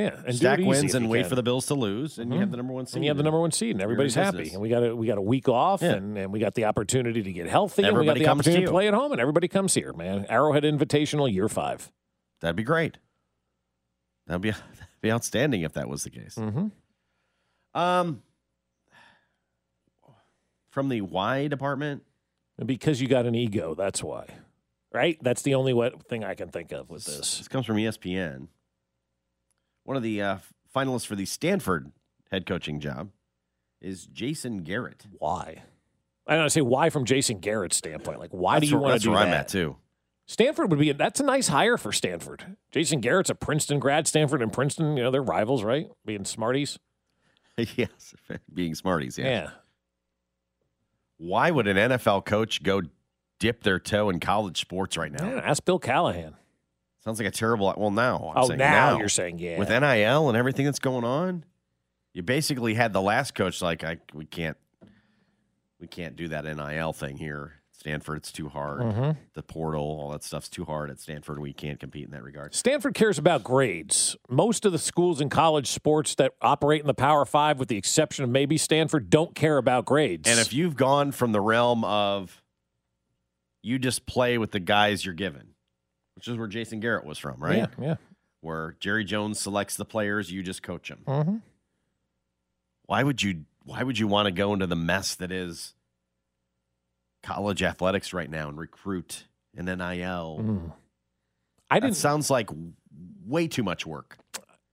Yeah. 0.00 0.22
And 0.26 0.34
stack 0.36 0.58
wins 0.60 0.94
and 0.94 1.08
wait 1.08 1.20
can. 1.22 1.28
for 1.30 1.34
the 1.36 1.42
Bills 1.42 1.66
to 1.66 1.74
lose, 1.74 2.18
and 2.18 2.32
you 2.32 2.38
Mhm. 2.38 2.40
have 2.40 2.50
the 2.50 2.56
number 2.56 2.72
one 2.72 2.86
seed. 2.86 2.96
And 2.96 3.04
you 3.04 3.10
have 3.10 3.16
the 3.16 3.22
number 3.22 3.40
one 3.40 3.50
seed, 3.52 3.72
and 3.72 3.82
everybody's 3.82 4.14
happy. 4.14 4.50
And 4.52 4.60
we 4.60 4.68
got 4.68 4.82
a 4.84 4.94
we 4.94 5.06
got 5.06 5.18
a 5.18 5.22
week 5.22 5.48
off, 5.48 5.82
Yeah. 5.82 5.92
and, 5.94 6.16
and 6.18 6.32
we 6.32 6.38
got 6.40 6.54
the 6.54 6.64
opportunity 6.66 7.22
to 7.22 7.32
get 7.32 7.46
healthy, 7.48 7.84
Everybody 7.84 7.98
and 7.98 8.00
we 8.00 8.06
got 8.06 8.14
the 8.18 8.24
to 8.24 8.30
opportunity 8.30 8.62
to, 8.62 8.66
you. 8.68 8.72
play 8.72 8.88
at 8.88 8.94
home, 8.94 9.12
and 9.12 9.20
everybody 9.20 9.48
comes 9.48 9.74
here, 9.74 9.92
man. 9.92 10.26
Arrowhead 10.28 10.62
Invitational, 10.64 11.32
year 11.32 11.48
five. 11.48 11.90
That'd 12.40 12.56
be 12.56 12.62
great. 12.62 12.98
That'd 14.26 14.42
be 14.42 14.50
that'd 14.50 15.00
be 15.02 15.10
outstanding 15.12 15.62
if 15.62 15.72
that 15.74 15.88
was 15.88 16.04
the 16.04 16.10
case. 16.10 16.34
Mm-hmm. 16.36 16.68
Um, 17.78 18.22
from 20.70 20.88
the 20.88 21.00
why 21.00 21.48
department, 21.48 22.04
because 22.64 23.00
you 23.00 23.08
got 23.08 23.26
an 23.26 23.34
ego, 23.34 23.74
that's 23.74 24.02
why, 24.02 24.26
right? 24.92 25.18
That's 25.22 25.42
the 25.42 25.54
only 25.54 25.74
thing 26.08 26.24
I 26.24 26.34
can 26.34 26.48
think 26.48 26.72
of 26.72 26.90
with 26.90 27.04
this. 27.04 27.38
This 27.38 27.48
comes 27.48 27.66
from 27.66 27.76
ESPN. 27.76 28.48
One 29.90 29.96
of 29.96 30.04
the 30.04 30.22
uh, 30.22 30.36
finalists 30.72 31.04
for 31.04 31.16
the 31.16 31.26
Stanford 31.26 31.90
head 32.30 32.46
coaching 32.46 32.78
job 32.78 33.10
is 33.80 34.06
Jason 34.06 34.62
Garrett. 34.62 35.04
Why? 35.18 35.64
I 36.28 36.36
don't 36.36 36.48
say 36.50 36.60
why 36.60 36.90
from 36.90 37.04
Jason 37.04 37.40
Garrett's 37.40 37.76
standpoint. 37.76 38.20
Like, 38.20 38.30
why 38.30 38.60
That's 38.60 38.66
do 38.66 38.70
you 38.70 38.76
where- 38.76 38.82
want 38.82 38.90
to 38.92 38.94
that's 38.94 39.02
do 39.02 39.10
where 39.10 39.18
that? 39.18 39.26
I'm 39.26 39.34
at 39.34 39.48
too. 39.48 39.78
Stanford 40.26 40.70
would 40.70 40.78
be 40.78 40.92
that's 40.92 41.18
a 41.18 41.24
nice 41.24 41.48
hire 41.48 41.76
for 41.76 41.90
Stanford. 41.90 42.54
Jason 42.70 43.00
Garrett's 43.00 43.30
a 43.30 43.34
Princeton 43.34 43.80
grad. 43.80 44.06
Stanford 44.06 44.42
and 44.42 44.52
Princeton, 44.52 44.96
you 44.96 45.02
know, 45.02 45.10
they're 45.10 45.24
rivals, 45.24 45.64
right? 45.64 45.88
Being 46.06 46.24
smarties. 46.24 46.78
yes, 47.56 48.14
being 48.54 48.76
smarties. 48.76 49.18
Yeah. 49.18 49.26
Yeah. 49.26 49.50
Why 51.16 51.50
would 51.50 51.66
an 51.66 51.76
NFL 51.76 52.26
coach 52.26 52.62
go 52.62 52.82
dip 53.40 53.64
their 53.64 53.80
toe 53.80 54.08
in 54.08 54.20
college 54.20 54.60
sports 54.60 54.96
right 54.96 55.10
now? 55.10 55.28
Yeah, 55.28 55.40
ask 55.40 55.64
Bill 55.64 55.80
Callahan. 55.80 56.36
Sounds 57.04 57.18
like 57.18 57.28
a 57.28 57.30
terrible. 57.30 57.72
Well, 57.76 57.90
now 57.90 58.32
I'm 58.36 58.42
Oh, 58.44 58.46
saying 58.48 58.58
now 58.58 58.98
you're 58.98 59.08
saying, 59.08 59.38
yeah. 59.38 59.58
with 59.58 59.68
NIL 59.70 60.28
and 60.28 60.36
everything 60.36 60.66
that's 60.66 60.78
going 60.78 61.04
on, 61.04 61.44
you 62.12 62.22
basically 62.22 62.74
had 62.74 62.92
the 62.92 63.00
last 63.00 63.34
coach 63.34 63.62
like, 63.62 63.82
I 63.84 63.98
we 64.12 64.24
can't, 64.26 64.56
we 65.80 65.86
can't 65.86 66.14
do 66.16 66.28
that 66.28 66.44
NIL 66.44 66.92
thing 66.92 67.16
here. 67.16 67.54
Stanford, 67.72 68.18
it's 68.18 68.30
too 68.30 68.50
hard. 68.50 68.82
Mhm. 68.82 69.16
The 69.32 69.42
portal, 69.42 69.80
all 69.82 70.10
that 70.10 70.22
stuff's 70.22 70.50
too 70.50 70.66
hard 70.66 70.90
at 70.90 71.00
Stanford. 71.00 71.38
We 71.38 71.54
can't 71.54 71.80
compete 71.80 72.04
in 72.04 72.10
that 72.10 72.22
regard. 72.22 72.54
Stanford 72.54 72.92
cares 72.92 73.16
about 73.16 73.42
grades. 73.42 74.18
Most 74.28 74.66
of 74.66 74.72
the 74.72 74.78
schools 74.78 75.18
in 75.22 75.30
college 75.30 75.68
sports 75.68 76.14
that 76.16 76.34
operate 76.42 76.82
in 76.82 76.86
the 76.86 76.92
Power 76.92 77.24
Five, 77.24 77.58
with 77.58 77.68
the 77.68 77.78
exception 77.78 78.22
of 78.24 78.28
maybe 78.28 78.58
Stanford, 78.58 79.08
don't 79.08 79.34
care 79.34 79.56
about 79.56 79.86
grades. 79.86 80.28
And 80.28 80.38
if 80.38 80.52
you've 80.52 80.76
gone 80.76 81.10
from 81.12 81.32
the 81.32 81.40
realm 81.40 81.82
of 81.86 82.42
you 83.62 83.78
just 83.78 84.04
play 84.04 84.36
with 84.36 84.50
the 84.50 84.60
guys 84.60 85.06
you're 85.06 85.14
given, 85.14 85.49
which 86.14 86.28
is 86.28 86.36
where 86.36 86.46
Jason 86.46 86.80
Garrett 86.80 87.04
was 87.04 87.18
from, 87.18 87.42
right? 87.42 87.56
Yeah, 87.58 87.66
yeah. 87.80 87.94
Where 88.40 88.76
Jerry 88.80 89.04
Jones 89.04 89.38
selects 89.38 89.76
the 89.76 89.84
players, 89.84 90.30
you 90.30 90.42
just 90.42 90.62
coach 90.62 90.88
them. 90.88 91.00
Mm-hmm. 91.06 91.36
Why 92.86 93.02
would 93.02 93.22
you? 93.22 93.44
Why 93.64 93.82
would 93.82 93.98
you 93.98 94.08
want 94.08 94.26
to 94.26 94.32
go 94.32 94.54
into 94.54 94.66
the 94.66 94.76
mess 94.76 95.14
that 95.16 95.30
is 95.30 95.74
college 97.22 97.62
athletics 97.62 98.12
right 98.12 98.30
now 98.30 98.48
and 98.48 98.58
recruit 98.58 99.24
and 99.56 99.66
NIL? 99.66 100.40
Mm. 100.40 100.72
I 101.70 101.78
didn't. 101.78 101.96
sounds 101.96 102.30
like 102.30 102.50
way 103.24 103.46
too 103.46 103.62
much 103.62 103.86
work 103.86 104.16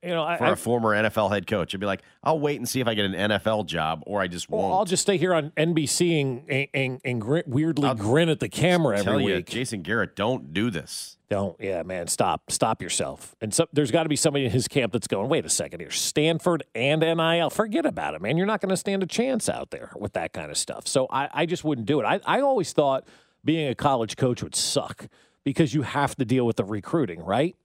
You 0.02 0.10
know, 0.10 0.22
I, 0.22 0.36
for 0.36 0.44
I, 0.44 0.50
a 0.50 0.56
former 0.56 0.90
NFL 0.90 1.30
head 1.30 1.46
coach. 1.48 1.74
I'd 1.74 1.80
be 1.80 1.86
like, 1.86 2.02
I'll 2.22 2.38
wait 2.38 2.56
and 2.56 2.68
see 2.68 2.80
if 2.80 2.86
I 2.86 2.94
get 2.94 3.04
an 3.04 3.14
NFL 3.14 3.66
job, 3.66 4.04
or 4.06 4.20
I 4.20 4.28
just 4.28 4.48
well, 4.48 4.62
won't. 4.62 4.74
I'll 4.74 4.84
just 4.84 5.02
stay 5.02 5.16
here 5.16 5.34
on 5.34 5.50
NBC 5.56 6.20
and 6.20 6.48
and, 6.48 6.68
and, 6.72 7.00
and 7.04 7.20
grin, 7.20 7.42
weirdly 7.46 7.92
grin 7.96 8.28
at 8.28 8.38
the 8.38 8.48
camera 8.48 8.98
every 8.98 9.24
you, 9.24 9.34
week. 9.34 9.46
Jason 9.46 9.82
Garrett, 9.82 10.14
don't 10.14 10.52
do 10.52 10.70
this. 10.70 11.18
Don't, 11.28 11.56
yeah, 11.60 11.82
man, 11.82 12.06
stop, 12.06 12.50
stop 12.50 12.80
yourself. 12.80 13.36
And 13.42 13.52
so 13.52 13.66
there's 13.72 13.90
got 13.90 14.04
to 14.04 14.08
be 14.08 14.16
somebody 14.16 14.46
in 14.46 14.50
his 14.50 14.66
camp 14.66 14.94
that's 14.94 15.06
going, 15.06 15.28
wait 15.28 15.44
a 15.44 15.50
second 15.50 15.80
here, 15.80 15.90
Stanford 15.90 16.62
and 16.74 17.02
NIL, 17.02 17.50
forget 17.50 17.84
about 17.84 18.14
it, 18.14 18.22
man. 18.22 18.38
You're 18.38 18.46
not 18.46 18.62
going 18.62 18.70
to 18.70 18.78
stand 18.78 19.02
a 19.02 19.06
chance 19.06 19.46
out 19.46 19.70
there 19.70 19.92
with 19.94 20.14
that 20.14 20.32
kind 20.32 20.50
of 20.50 20.56
stuff. 20.56 20.88
So 20.88 21.06
I, 21.10 21.28
I 21.32 21.46
just 21.46 21.64
wouldn't 21.64 21.86
do 21.86 22.00
it. 22.00 22.04
I, 22.04 22.20
I 22.24 22.40
always 22.40 22.72
thought 22.72 23.06
being 23.44 23.68
a 23.68 23.74
college 23.74 24.16
coach 24.16 24.42
would 24.42 24.54
suck 24.54 25.08
because 25.44 25.74
you 25.74 25.82
have 25.82 26.16
to 26.16 26.24
deal 26.24 26.46
with 26.46 26.56
the 26.56 26.64
recruiting, 26.64 27.22
right? 27.22 27.56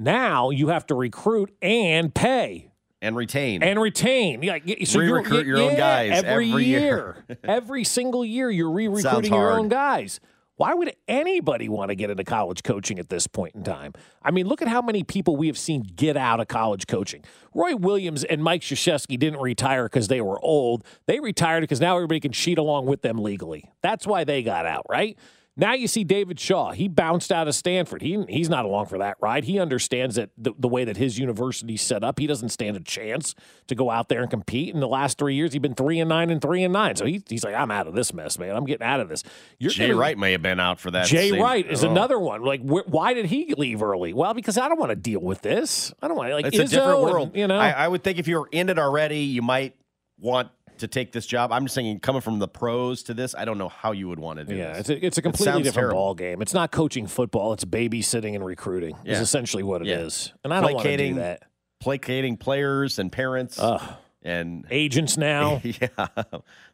Now 0.00 0.50
you 0.50 0.68
have 0.68 0.86
to 0.86 0.94
recruit 0.94 1.54
and 1.60 2.14
pay 2.14 2.70
and 3.02 3.14
retain 3.14 3.62
and 3.62 3.80
retain. 3.80 4.40
Like, 4.40 4.64
so 4.84 5.00
you're- 5.00 5.12
Re-recruit 5.12 5.46
your 5.46 5.58
own 5.58 5.76
guys 5.76 6.22
every, 6.24 6.50
every 6.50 6.64
year. 6.64 7.24
year. 7.28 7.38
every 7.44 7.84
single 7.84 8.24
year, 8.24 8.50
you're 8.50 8.70
re-recruiting 8.70 9.32
your 9.32 9.52
own 9.52 9.68
guys. 9.68 10.20
Why 10.56 10.74
would 10.74 10.94
anybody 11.08 11.70
want 11.70 11.88
to 11.88 11.94
get 11.94 12.10
into 12.10 12.22
college 12.22 12.62
coaching 12.62 12.98
at 12.98 13.08
this 13.08 13.26
point 13.26 13.54
in 13.54 13.64
time? 13.64 13.94
I 14.22 14.30
mean, 14.30 14.46
look 14.46 14.60
at 14.60 14.68
how 14.68 14.82
many 14.82 15.02
people 15.02 15.36
we 15.36 15.46
have 15.46 15.56
seen 15.56 15.82
get 15.82 16.18
out 16.18 16.38
of 16.38 16.48
college 16.48 16.86
coaching. 16.86 17.24
Roy 17.54 17.74
Williams 17.76 18.24
and 18.24 18.44
Mike 18.44 18.60
Krzyzewski 18.60 19.18
didn't 19.18 19.40
retire 19.40 19.84
because 19.84 20.08
they 20.08 20.20
were 20.20 20.38
old. 20.44 20.84
They 21.06 21.18
retired 21.18 21.62
because 21.62 21.80
now 21.80 21.96
everybody 21.96 22.20
can 22.20 22.32
cheat 22.32 22.58
along 22.58 22.84
with 22.84 23.00
them 23.00 23.16
legally. 23.16 23.72
That's 23.82 24.06
why 24.06 24.24
they 24.24 24.42
got 24.42 24.66
out, 24.66 24.84
right? 24.90 25.16
Now 25.60 25.74
you 25.74 25.86
see 25.88 26.04
David 26.04 26.40
Shaw. 26.40 26.72
He 26.72 26.88
bounced 26.88 27.30
out 27.30 27.46
of 27.46 27.54
Stanford. 27.54 28.00
He 28.00 28.24
he's 28.30 28.48
not 28.48 28.64
along 28.64 28.86
for 28.86 28.96
that 28.98 29.18
ride. 29.20 29.44
He 29.44 29.58
understands 29.58 30.14
that 30.16 30.30
the, 30.38 30.54
the 30.58 30.68
way 30.68 30.84
that 30.84 30.96
his 30.96 31.18
university's 31.18 31.82
set 31.82 32.02
up, 32.02 32.18
he 32.18 32.26
doesn't 32.26 32.48
stand 32.48 32.78
a 32.78 32.80
chance 32.80 33.34
to 33.66 33.74
go 33.74 33.90
out 33.90 34.08
there 34.08 34.22
and 34.22 34.30
compete. 34.30 34.72
In 34.74 34.80
the 34.80 34.88
last 34.88 35.18
three 35.18 35.34
years, 35.34 35.52
he's 35.52 35.60
been 35.60 35.74
three 35.74 36.00
and 36.00 36.08
nine 36.08 36.30
and 36.30 36.40
three 36.40 36.64
and 36.64 36.72
nine. 36.72 36.96
So 36.96 37.04
he, 37.04 37.22
he's 37.28 37.44
like, 37.44 37.54
I'm 37.54 37.70
out 37.70 37.86
of 37.86 37.94
this 37.94 38.14
mess, 38.14 38.38
man. 38.38 38.56
I'm 38.56 38.64
getting 38.64 38.86
out 38.86 39.00
of 39.00 39.10
this. 39.10 39.22
You're 39.58 39.70
Jay 39.70 39.88
gonna- 39.88 40.00
Wright 40.00 40.16
may 40.16 40.32
have 40.32 40.40
been 40.42 40.58
out 40.60 40.80
for 40.80 40.90
that. 40.92 41.06
Jay 41.06 41.28
same- 41.30 41.42
Wright 41.42 41.70
is 41.70 41.84
Oh. 41.84 41.90
another 41.90 42.18
one. 42.18 42.42
Like, 42.42 42.62
wh- 42.62 42.88
why 42.88 43.12
did 43.12 43.26
he 43.26 43.52
leave 43.58 43.82
early? 43.82 44.14
Well, 44.14 44.32
because 44.32 44.56
I 44.56 44.66
don't 44.66 44.80
want 44.80 44.90
to 44.90 44.96
deal 44.96 45.20
with 45.20 45.42
this. 45.42 45.92
I 46.00 46.08
don't 46.08 46.16
want 46.16 46.32
like 46.32 46.46
It's 46.46 46.56
Izzo 46.56 46.60
a 46.64 46.68
different 46.68 47.00
and, 47.00 47.02
world. 47.12 47.36
you 47.36 47.46
know, 47.46 47.58
I, 47.58 47.70
I 47.70 47.86
would 47.86 48.02
think 48.02 48.18
if 48.18 48.26
you're 48.26 48.48
in 48.50 48.70
it 48.70 48.78
already, 48.78 49.18
you 49.20 49.42
might 49.42 49.76
want 50.18 50.48
to 50.80 50.88
take 50.88 51.12
this 51.12 51.26
job. 51.26 51.52
I'm 51.52 51.64
just 51.64 51.74
saying, 51.74 52.00
coming 52.00 52.20
from 52.20 52.38
the 52.38 52.48
pros 52.48 53.02
to 53.04 53.14
this, 53.14 53.34
I 53.34 53.44
don't 53.44 53.58
know 53.58 53.68
how 53.68 53.92
you 53.92 54.08
would 54.08 54.18
want 54.18 54.38
to 54.38 54.44
do 54.44 54.54
yeah, 54.56 54.72
this. 54.72 54.80
it's 54.80 54.90
a, 54.90 55.06
it's 55.06 55.18
a 55.18 55.22
completely 55.22 55.52
sounds 55.52 55.64
different 55.64 55.74
terrible. 55.86 56.00
ball 56.00 56.14
game. 56.14 56.42
It's 56.42 56.54
not 56.54 56.70
coaching 56.70 57.06
football. 57.06 57.52
It's 57.52 57.64
babysitting 57.64 58.34
and 58.34 58.44
recruiting. 58.44 58.96
Is 59.04 59.20
essentially 59.20 59.62
what 59.62 59.82
it 59.82 59.88
Yeah. 59.88 60.00
is. 60.00 60.32
And 60.44 60.52
I 60.52 60.60
don't 60.60 60.74
want 60.74 60.86
to 60.86 60.96
do 60.96 61.14
that. 61.14 61.42
Placating 61.80 62.36
players 62.36 62.98
and 62.98 63.10
parents 63.10 63.58
Ugh. 63.58 63.80
And 64.22 64.66
Agents 64.70 65.16
now. 65.16 65.60
yeah, 65.64 65.88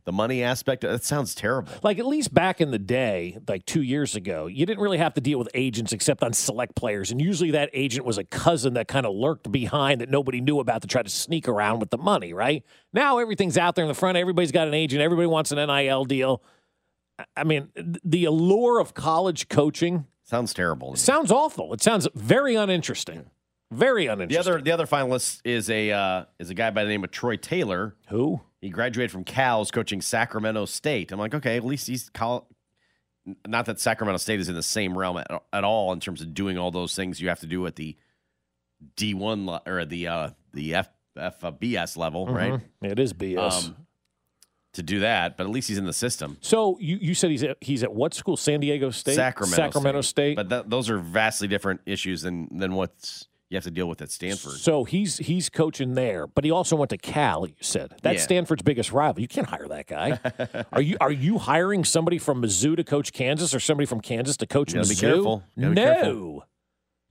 the 0.04 0.12
money 0.12 0.42
aspect. 0.42 0.82
That 0.82 1.04
sounds 1.04 1.35
terrible. 1.35 1.72
Like 1.82 1.98
at 1.98 2.06
least 2.06 2.35
back 2.35 2.61
in 2.61 2.70
the 2.72 2.78
day, 2.78 3.38
like 3.48 3.64
two 3.66 3.82
years 3.82 4.16
ago, 4.16 4.46
you 4.46 4.66
didn't 4.66 4.80
really 4.82 4.98
have 4.98 5.14
to 5.14 5.20
deal 5.20 5.38
with 5.38 5.48
agents 5.54 5.92
except 5.92 6.22
on 6.24 6.32
select 6.32 6.74
players, 6.74 7.11
and 7.11 7.20
usually 7.20 7.52
that 7.52 7.70
agent 7.72 8.04
was 8.04 8.18
a 8.18 8.24
cousin 8.24 8.74
that 8.74 8.88
kind 8.88 9.06
of 9.06 9.14
lurked 9.14 9.50
behind 9.52 10.00
that 10.00 10.11
nobody 10.11 10.40
knew 10.40 10.59
about 10.61 10.82
to 10.82 10.88
try 10.88 11.02
to 11.02 11.09
sneak 11.09 11.46
around 11.48 11.78
with 11.78 11.90
the 11.90 11.98
money. 11.98 12.32
Right 12.32 12.64
now, 12.92 13.18
everything's 13.18 13.56
out 13.56 13.76
there 13.76 13.85
in 13.85 13.88
the 13.88 13.94
front. 13.94 14.16
Everybody's 14.18 14.52
got 14.52 14.66
an 14.68 14.74
agent. 14.74 15.00
Everybody 15.02 15.26
wants 15.28 15.52
an 15.52 15.59
NIL 15.64 16.04
deal. 16.04 16.42
I- 17.18 17.24
I 17.37 17.44
mean, 17.44 17.68
the 18.04 18.24
allure 18.24 18.78
of 18.80 18.92
college 18.94 19.48
coaching 19.48 20.06
Sounds 20.24 20.52
terrible. 20.52 20.96
sounds 20.96 21.30
awful. 21.30 21.72
It 21.72 21.80
sounds 21.80 22.09
very 22.14 22.56
uninteresting. 22.56 23.30
Very 23.72 24.07
The 24.07 24.12
uninteresting. 24.12 24.52
other 24.52 24.62
the 24.62 24.70
other 24.72 24.87
finalist 24.87 25.40
is 25.44 25.68
a 25.70 25.90
uh, 25.90 26.24
is 26.38 26.50
a 26.50 26.55
guy 26.55 26.70
by 26.70 26.85
the 26.85 26.90
name 26.90 27.02
of 27.05 27.11
Troy 27.11 27.37
Taylor. 27.37 27.96
Who? 28.09 28.40
He 28.61 28.70
graduated 28.70 29.11
from 29.11 29.24
Cal's 29.24 29.70
coaching 29.70 30.00
Sacramento 30.00 30.66
State. 30.66 31.11
I'm 31.12 31.18
like, 31.18 31.35
okay, 31.35 31.57
at 31.57 31.64
least 31.64 31.87
he's 31.88 32.09
call. 32.11 32.48
Not 33.46 33.66
that 33.66 33.81
Sacramento 33.81 34.18
State 34.18 34.38
is 34.38 34.48
in 34.48 34.55
the 34.55 34.62
same 34.62 34.96
realm 34.96 35.16
at, 35.18 35.26
at 35.52 35.64
all 35.64 35.92
in 35.92 35.98
terms 35.98 36.20
of 36.20 36.33
doing 36.33 36.57
all 36.59 36.70
those 36.70 36.94
things 36.94 37.20
you 37.20 37.29
have 37.29 37.40
to 37.40 37.46
do 37.46 37.66
at 37.66 37.74
the 37.74 37.96
D1 38.96 39.46
le- 39.46 39.62
or 39.66 39.85
the 39.85 40.07
uh, 40.07 40.31
the 40.52 40.74
F, 40.76 40.88
FBS 41.16 41.96
level, 41.96 42.26
right? 42.29 42.52
Mhm. 42.52 42.62
It 42.83 42.98
is 43.00 43.12
BS. 43.12 43.66
Um, 43.66 43.76
to 44.74 44.83
do 44.83 45.00
that, 45.00 45.38
but 45.38 45.44
at 45.44 45.50
least 45.50 45.68
he's 45.68 45.79
in 45.79 45.87
the 45.87 45.92
system. 45.92 46.37
so 46.42 46.76
you, 46.79 46.98
you 47.00 47.14
said 47.14 47.31
he's 47.31 47.42
at 47.42 47.57
he's 47.62 47.83
at 47.83 47.92
what 47.94 48.12
school? 48.12 48.37
San 48.37 48.61
Diego 48.61 48.90
State. 48.90 49.14
Sacramento, 49.14 49.57
Sacramento 49.57 50.00
State. 50.02 50.37
But 50.37 50.50
that, 50.50 50.68
those 50.70 50.90
are 50.90 50.98
vastly 50.98 51.48
different 51.48 51.81
issues 51.87 52.20
than 52.22 52.46
than 52.59 52.74
what's 52.74 53.26
you 53.48 53.56
have 53.56 53.64
to 53.64 53.70
deal 53.70 53.88
with 53.88 54.02
at 54.02 54.11
Stanford. 54.11 54.52
So 54.52 54.85
he's 54.85 55.18
he's 55.18 55.48
coaching 55.48 55.94
there, 55.94 56.26
but 56.26 56.44
he 56.44 56.50
also 56.50 56.74
went 56.76 56.90
to 56.90 56.98
Cal. 56.98 57.46
You 57.46 57.54
said 57.61 57.92
that's 58.02 58.16
Yeah. 58.18 58.22
Stanford's 58.24 58.62
biggest 58.62 58.92
rival. 58.92 59.20
You 59.22 59.28
can't 59.28 59.46
hire 59.48 59.68
that 59.68 59.87
guy. 59.87 60.18
are 60.72 60.80
you 60.82 60.96
are 61.00 61.12
you 61.12 61.38
hiring 61.38 61.85
somebody 61.85 62.18
from 62.18 62.42
Mizzou 62.42 62.76
to 62.76 62.82
coach 62.85 63.12
Kansas, 63.12 63.54
or 63.54 63.61
somebody 63.61 63.87
from 63.87 64.00
Kansas 64.00 64.37
to 64.38 64.46
coach 64.46 64.72
Mizzou? 64.74 64.88
be 64.88 64.94
careful. 64.96 65.42
You 65.56 65.68
No, 65.70 65.74
gotta 65.74 66.00
be 66.00 66.04
careful. 66.04 66.44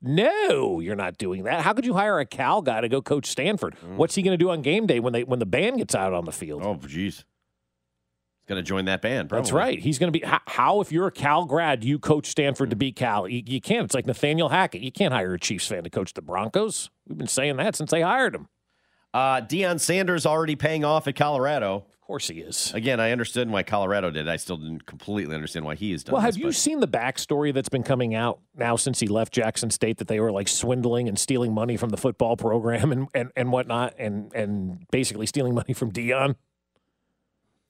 no, 0.02 0.80
you're 0.80 0.96
not 0.96 1.18
doing 1.18 1.44
that. 1.44 1.62
How 1.62 1.74
could 1.74 1.86
you 1.86 1.94
hire 1.94 2.20
a 2.20 2.26
Cal 2.26 2.62
guy 2.62 2.82
to 2.82 2.90
go 2.90 3.02
coach 3.02 3.26
Stanford? 3.28 3.76
What's 3.96 4.16
he 4.16 4.22
going 4.22 4.38
to 4.38 4.44
do 4.44 4.50
on 4.52 4.62
game 4.62 4.86
day 4.86 5.00
when 5.00 5.14
they 5.14 5.24
when 5.24 5.40
the 5.40 5.46
band 5.46 5.78
gets 5.78 5.96
out 5.96 6.14
on 6.14 6.26
the 6.26 6.32
field? 6.32 6.62
Mm. 6.64 6.66
Oh, 6.66 6.76
jeez. 6.88 7.24
Going 8.48 8.58
to 8.58 8.64
join 8.64 8.86
that 8.86 9.02
band. 9.02 9.30
Probably. 9.30 9.42
That's 9.44 9.52
right. 9.52 9.80
He's 9.80 9.98
going 9.98 10.14
to 10.14 10.20
be 10.20 10.24
how, 10.24 10.40
how, 10.46 10.82
if 10.82 10.92
you're 10.92 11.08
a 11.08 11.12
Cal 11.12 11.46
grad, 11.46 11.84
you 11.84 11.98
coach 11.98 12.28
Stanford 12.28 12.70
to 12.70 12.76
beat 12.76 12.96
Cal. 12.96 13.28
You, 13.28 13.42
you 13.46 13.60
can't. 13.60 13.86
It's 13.86 13.96
like 13.96 14.06
Nathaniel 14.06 14.50
Hackett. 14.50 14.82
You 14.82 14.92
can't 14.92 15.14
hire 15.14 15.34
a 15.34 15.40
Chiefs 15.40 15.68
fan 15.68 15.84
to 15.84 15.90
coach 15.90 16.14
the 16.14 16.22
Broncos. 16.22 16.92
We've 17.08 17.18
been 17.18 17.28
saying 17.28 17.58
that 17.58 17.76
since 17.76 17.90
they 17.90 18.02
hired 18.02 18.36
him. 18.36 18.48
Uh, 19.16 19.42
Deion 19.42 19.80
Sanders 19.80 20.26
already 20.26 20.56
paying 20.56 20.84
off 20.86 21.08
at 21.08 21.16
Colorado. 21.16 21.86
Of 21.90 22.02
course 22.02 22.28
he 22.28 22.42
is. 22.42 22.72
Again, 22.76 23.00
I 23.00 23.12
understood 23.12 23.50
why 23.50 23.64
Colorado 23.64 24.12
did. 24.12 24.30
I 24.30 24.36
still 24.36 24.58
didn't 24.58 24.86
completely 24.86 25.34
understand 25.34 25.66
why 25.66 25.74
he 25.74 25.92
has 25.94 26.04
done. 26.04 26.14
Well, 26.14 26.22
have 26.22 26.36
this, 26.36 26.40
you 26.40 26.46
but- 26.48 26.56
seen 26.56 26.82
the 26.82 26.88
backstory 26.88 27.52
that's 27.52 27.70
been 27.70 27.82
coming 27.82 28.14
out 28.14 28.42
now 28.56 28.76
since 28.76 29.00
he 29.00 29.08
left 29.08 29.34
Jackson 29.34 29.72
State 29.72 29.98
that 29.98 30.08
they 30.08 30.20
were 30.20 30.32
like 30.32 30.48
swindling 30.48 31.08
and 31.08 31.18
stealing 31.18 31.52
money 31.52 31.78
from 31.78 31.90
the 31.90 31.98
football 31.98 32.38
program 32.38 32.92
and, 32.92 33.08
and, 33.16 33.32
and 33.36 33.52
whatnot 33.52 33.96
and, 33.98 34.32
and 34.36 34.86
basically 34.92 35.26
stealing 35.26 35.56
money 35.56 35.74
from 35.74 35.92
Deion? 35.92 36.36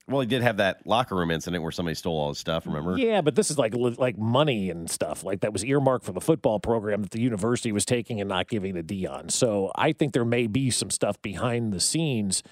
Well, 0.08 0.20
he 0.20 0.26
did 0.28 0.42
have 0.42 0.58
that 0.58 0.86
locker 0.86 1.16
room 1.16 1.32
incident 1.32 1.64
where 1.64 1.72
somebody 1.72 1.96
stole 1.96 2.16
all 2.16 2.28
his 2.28 2.38
stuff. 2.38 2.64
Remember? 2.66 2.96
Yeah, 2.96 3.22
but 3.22 3.34
this 3.34 3.50
is 3.50 3.58
like 3.58 3.74
like 3.74 4.16
money 4.16 4.70
and 4.70 4.88
stuff 4.88 5.24
like 5.24 5.40
that 5.40 5.52
was 5.52 5.64
earmarked 5.64 6.04
for 6.04 6.12
the 6.12 6.20
football 6.20 6.60
program 6.60 7.02
that 7.02 7.10
the 7.10 7.20
university 7.20 7.72
was 7.72 7.84
taking 7.84 8.20
and 8.20 8.28
not 8.28 8.48
giving 8.48 8.74
to 8.74 8.84
Deion. 8.84 9.30
So 9.32 9.72
I 9.74 9.90
think 9.92 10.12
there 10.12 10.24
may 10.24 10.46
be 10.46 10.70
some 10.70 10.90
stuff 10.90 11.20
behind 11.22 11.72
the 11.72 11.80
scenes 11.80 12.44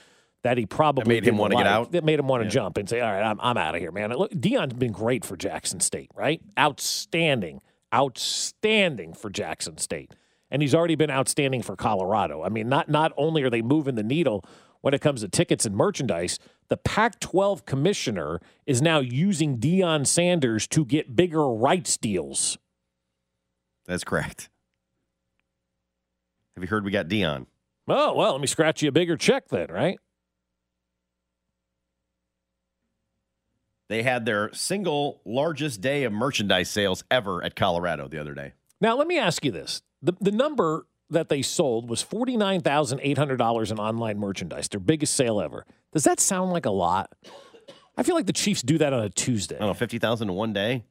that 0.43 0.59
he 0.59 0.67
probably 0.67 1.05
That 1.05 1.09
made 1.09 1.29
him 1.29 1.39
wanna 1.39 1.55
get 1.55 1.67
out? 1.67 1.93
That 1.93 2.05
made 2.05 2.19
him 2.19 2.27
want 2.27 2.43
to 2.43 2.47
Yeah. 2.47 2.51
jump 2.51 2.77
and 2.77 2.89
say, 2.89 3.01
"All 3.01 3.11
right, 3.11 3.23
I'm 3.23 3.41
I'm 3.41 3.57
out 3.57 3.77
of 3.77 3.81
here, 3.81 3.93
man." 3.93 4.13
Look, 4.13 4.33
Deion's 4.33 4.75
been 4.75 4.93
great 4.93 5.25
for 5.25 5.37
Jackson 5.37 5.79
State, 5.79 6.11
right? 6.15 6.43
Outstanding, 6.59 7.61
outstanding 7.95 9.15
for 9.15 9.31
Jackson 9.31 9.79
State, 9.79 10.13
and 10.51 10.61
he's 10.61 10.75
already 10.75 10.97
been 10.97 11.11
outstanding 11.11 11.63
for 11.63 11.77
Colorado. 11.77 12.43
I 12.43 12.49
mean, 12.49 12.69
not 12.69 12.89
not 12.89 13.13
only 13.17 13.43
are 13.45 13.51
they 13.51 13.63
moving 13.63 13.95
the 13.95 14.03
needle 14.03 14.45
when 14.85 14.93
it 14.93 15.01
comes 15.01 15.23
to 15.23 15.29
tickets 15.29 15.65
and 15.65 15.75
merchandise, 15.75 16.39
the 16.69 16.77
Pac-12 16.77 17.65
commissioner 17.65 18.39
is 18.67 18.83
now 18.83 18.99
using 18.99 19.57
Deion 19.57 20.07
Sanders 20.07 20.67
to 20.67 20.85
get 20.85 21.17
bigger 21.17 21.49
rights 21.49 21.97
deals. 21.97 22.59
That's 23.87 24.05
correct. 24.05 24.51
Have 26.55 26.63
you 26.63 26.69
heard 26.69 26.85
we 26.85 26.91
got 26.91 27.09
Deion? 27.09 27.47
Oh 27.89 28.13
well, 28.13 28.33
let 28.33 28.43
me 28.43 28.47
scratch 28.47 28.83
you 28.83 28.91
a 28.91 28.93
bigger 28.93 29.17
check 29.17 29.49
then, 29.49 29.69
right? 29.71 29.97
They 33.89 34.03
had 34.03 34.27
their 34.27 34.53
single 34.53 35.23
largest 35.25 35.81
day 35.81 36.05
of 36.05 36.13
merchandise 36.13 36.69
sales 36.69 37.05
ever 37.11 37.43
at 37.43 37.57
Colorado 37.57 38.07
the 38.07 38.19
other 38.19 38.35
day. 38.35 38.53
Now, 38.83 38.99
let 38.99 39.07
me 39.07 39.19
ask 39.19 39.47
you 39.47 39.51
this. 39.51 39.81
The, 40.03 40.13
the 40.21 40.31
number 40.31 40.87
that 41.11 41.29
they 41.29 41.43
sold 41.43 41.89
was 41.89 42.03
$49,800 42.03 43.71
in 43.71 43.79
online 43.79 44.19
merchandise, 44.19 44.69
their 44.69 44.81
biggest 44.81 45.15
sale 45.15 45.41
ever. 45.41 45.65
Does 45.93 46.05
that 46.05 46.21
sound 46.21 46.51
like 46.53 46.67
a 46.67 46.71
lot? 46.71 47.13
I 47.97 48.03
feel 48.03 48.15
like 48.17 48.27
the 48.27 48.33
Chiefs 48.33 48.63
do 48.63 48.79
that 48.79 48.93
on 48.93 49.03
a 49.05 49.09
Tuesday. 49.11 49.57
I 49.57 49.61
don't 49.61 49.69
know, 49.69 49.75
50,000 49.75 50.29
in 50.29 50.35
one 50.35 50.53
day? 50.53 50.85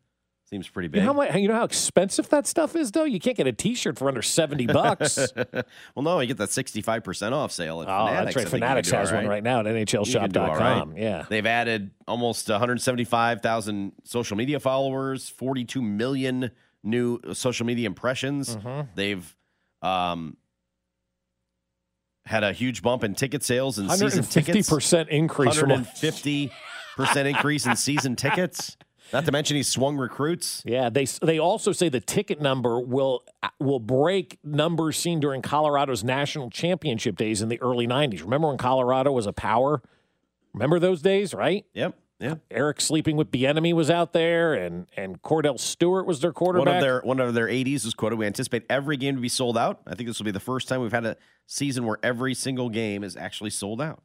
Seems 0.49 0.67
pretty 0.69 0.87
You 0.87 0.91
big. 0.91 1.01
know, 1.01 1.07
how 1.07 1.13
much, 1.13 1.35
you 1.35 1.47
know 1.47 1.55
how 1.55 1.63
expensive 1.63 2.29
that 2.29 2.45
stuff 2.45 2.75
is, 2.75 2.91
though? 2.91 3.05
You 3.05 3.19
can't 3.19 3.35
get 3.35 3.47
a 3.47 3.51
t 3.51 3.73
shirt 3.75 3.97
for 3.97 4.07
under 4.07 4.21
70 4.21 4.67
bucks. 4.67 5.33
well, 5.35 6.03
no, 6.03 6.19
you 6.19 6.27
get 6.27 6.37
that 6.37 6.49
65% 6.49 7.31
off 7.31 7.51
sale 7.51 7.81
at 7.81 7.87
Oh, 7.89 8.05
Fanatics. 8.07 8.25
that's 8.25 8.35
right. 8.35 8.43
You 8.43 8.49
Fanatics 8.49 8.91
has 8.91 9.11
all 9.11 9.17
one 9.17 9.27
right 9.27 9.43
now 9.43 9.61
at 9.61 9.65
You 9.65 9.71
NHLShop.com. 9.73 10.91
right. 10.91 11.01
Yeah. 11.01 11.25
They've 11.27 11.45
added 11.45 11.91
almost 12.07 12.49
175,000 12.49 13.93
social 14.03 14.37
media 14.37 14.59
followers, 14.59 15.27
42 15.29 15.81
million 15.81 16.51
new 16.83 17.19
social 17.33 17.65
media 17.65 17.87
impressions. 17.87 18.55
Mm-hmm. 18.55 18.89
They've 18.95 19.35
um, 19.83 20.37
had 22.25 22.43
a 22.43 22.53
huge 22.53 22.81
bump 22.81 23.03
in 23.03 23.15
ticket 23.15 23.43
sales 23.43 23.77
and 23.77 23.91
season 23.91 24.23
tickets. 24.23 24.69
150% 24.69 24.89
tickets. 24.89 25.11
increase 25.11 25.55
from 25.55 25.69
150% 25.69 26.49
increase 27.25 27.65
in 27.65 27.75
season 27.75 28.15
tickets. 28.15 28.77
Not 29.11 29.25
to 29.25 29.31
mention 29.31 29.57
he 29.57 29.63
swung 29.63 29.97
recruits. 29.97 30.63
Yeah, 30.65 30.89
they 30.89 31.05
they 31.05 31.37
also 31.37 31.71
say 31.71 31.89
the 31.89 31.99
ticket 31.99 32.41
number 32.41 32.79
will 32.79 33.23
will 33.59 33.79
break 33.79 34.39
numbers 34.43 34.97
seen 34.97 35.19
during 35.19 35.43
Colorado's 35.43 36.03
national 36.03 36.49
championship 36.49 37.15
days 37.17 37.41
in 37.41 37.49
the 37.49 37.61
early 37.61 37.85
'90s. 37.85 38.21
Remember 38.21 38.47
when 38.47 38.57
Colorado 38.57 39.11
was 39.11 39.27
a 39.27 39.33
power? 39.33 39.83
Remember 40.53 40.79
those 40.79 41.01
days, 41.01 41.33
right? 41.33 41.65
Yep. 41.73 41.95
Yep. 42.23 42.39
Eric 42.51 42.79
sleeping 42.79 43.17
with 43.17 43.31
Bieniemy 43.31 43.73
was 43.73 43.89
out 43.89 44.13
there, 44.13 44.53
and 44.53 44.87
and 44.95 45.21
Kordell 45.21 45.59
Stewart 45.59 46.07
was 46.07 46.21
their 46.21 46.31
quarterback. 46.31 46.67
One 46.67 46.75
of 46.77 46.81
their 46.81 47.01
one 47.01 47.19
of 47.19 47.33
their 47.33 47.47
80s 47.47 47.85
is 47.85 47.93
quoted. 47.93 48.15
We 48.15 48.25
anticipate 48.25 48.63
every 48.69 48.95
game 48.95 49.15
to 49.15 49.21
be 49.21 49.27
sold 49.27 49.57
out. 49.57 49.81
I 49.85 49.93
think 49.93 50.07
this 50.07 50.19
will 50.19 50.25
be 50.25 50.31
the 50.31 50.39
first 50.39 50.69
time 50.69 50.79
we've 50.79 50.93
had 50.93 51.05
a 51.05 51.17
season 51.47 51.85
where 51.85 51.97
every 52.01 52.33
single 52.33 52.69
game 52.69 53.03
is 53.03 53.17
actually 53.17 53.49
sold 53.49 53.81
out. 53.81 54.01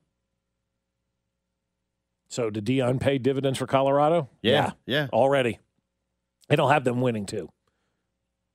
so 2.28 2.50
did 2.50 2.64
Deion 2.64 2.98
pay 2.98 3.18
dividends 3.18 3.56
for 3.56 3.68
Colorado? 3.68 4.28
Yeah, 4.42 4.72
yeah. 4.84 5.06
already. 5.12 5.60
And 6.50 6.58
he'll 6.58 6.68
have 6.70 6.82
them 6.82 7.00
winning 7.00 7.24
too. 7.24 7.50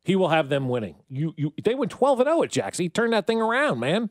He 0.04 0.18
will 0.18 0.28
have 0.28 0.50
them 0.50 0.68
winning. 0.68 0.96
You 1.10 1.34
you 1.38 1.54
they 1.64 1.74
went 1.74 1.90
12 1.90 2.20
and 2.20 2.28
0 2.28 2.44
at 2.44 2.52
Jackson. 2.52 2.84
He 2.84 2.90
turned 2.90 3.14
that 3.14 3.28
thing 3.28 3.40
around, 3.40 3.80
man. 3.80 4.10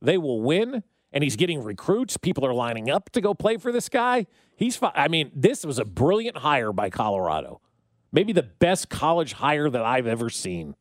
They 0.00 0.16
will 0.16 0.40
win 0.40 0.82
and 1.12 1.24
he's 1.24 1.36
getting 1.36 1.62
recruits. 1.62 2.16
People 2.16 2.44
are 2.46 2.54
lining 2.54 2.90
up 2.90 3.10
to 3.10 3.20
go 3.20 3.34
play 3.34 3.56
for 3.56 3.72
this 3.72 3.88
guy. 3.88 4.26
He's 4.56 4.76
fi- 4.76 4.92
I 4.94 5.08
mean, 5.08 5.30
this 5.34 5.64
was 5.64 5.78
a 5.78 5.84
brilliant 5.84 6.38
hire 6.38 6.72
by 6.72 6.90
Colorado. 6.90 7.60
Maybe 8.12 8.32
the 8.32 8.42
best 8.42 8.88
college 8.88 9.34
hire 9.34 9.68
that 9.68 9.84
I've 9.84 10.06
ever 10.06 10.30
seen. 10.30 10.74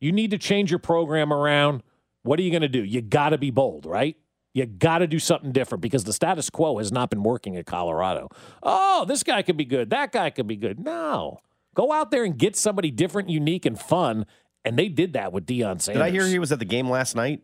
You 0.00 0.12
need 0.12 0.30
to 0.30 0.38
change 0.38 0.70
your 0.70 0.78
program 0.78 1.32
around. 1.32 1.82
What 2.22 2.38
are 2.38 2.42
you 2.42 2.50
going 2.50 2.62
to 2.62 2.68
do? 2.68 2.82
You 2.82 3.00
got 3.02 3.30
to 3.30 3.38
be 3.38 3.50
bold, 3.50 3.86
right? 3.86 4.16
You 4.52 4.66
got 4.66 4.98
to 4.98 5.06
do 5.06 5.18
something 5.18 5.52
different 5.52 5.80
because 5.80 6.04
the 6.04 6.12
status 6.12 6.50
quo 6.50 6.78
has 6.78 6.90
not 6.90 7.08
been 7.08 7.22
working 7.22 7.56
at 7.56 7.66
Colorado. 7.66 8.28
Oh, 8.62 9.04
this 9.06 9.22
guy 9.22 9.42
could 9.42 9.56
be 9.56 9.64
good. 9.64 9.90
That 9.90 10.12
guy 10.12 10.30
could 10.30 10.46
be 10.46 10.56
good. 10.56 10.80
No. 10.80 11.38
Go 11.74 11.92
out 11.92 12.10
there 12.10 12.24
and 12.24 12.36
get 12.36 12.56
somebody 12.56 12.90
different, 12.90 13.28
unique, 13.28 13.64
and 13.64 13.78
fun. 13.78 14.26
And 14.64 14.78
they 14.78 14.88
did 14.88 15.12
that 15.12 15.32
with 15.32 15.46
Deion 15.46 15.80
Sanders. 15.80 15.86
Did 15.94 16.02
I 16.02 16.10
hear 16.10 16.26
he 16.26 16.38
was 16.38 16.50
at 16.50 16.58
the 16.58 16.64
game 16.64 16.90
last 16.90 17.14
night? 17.14 17.42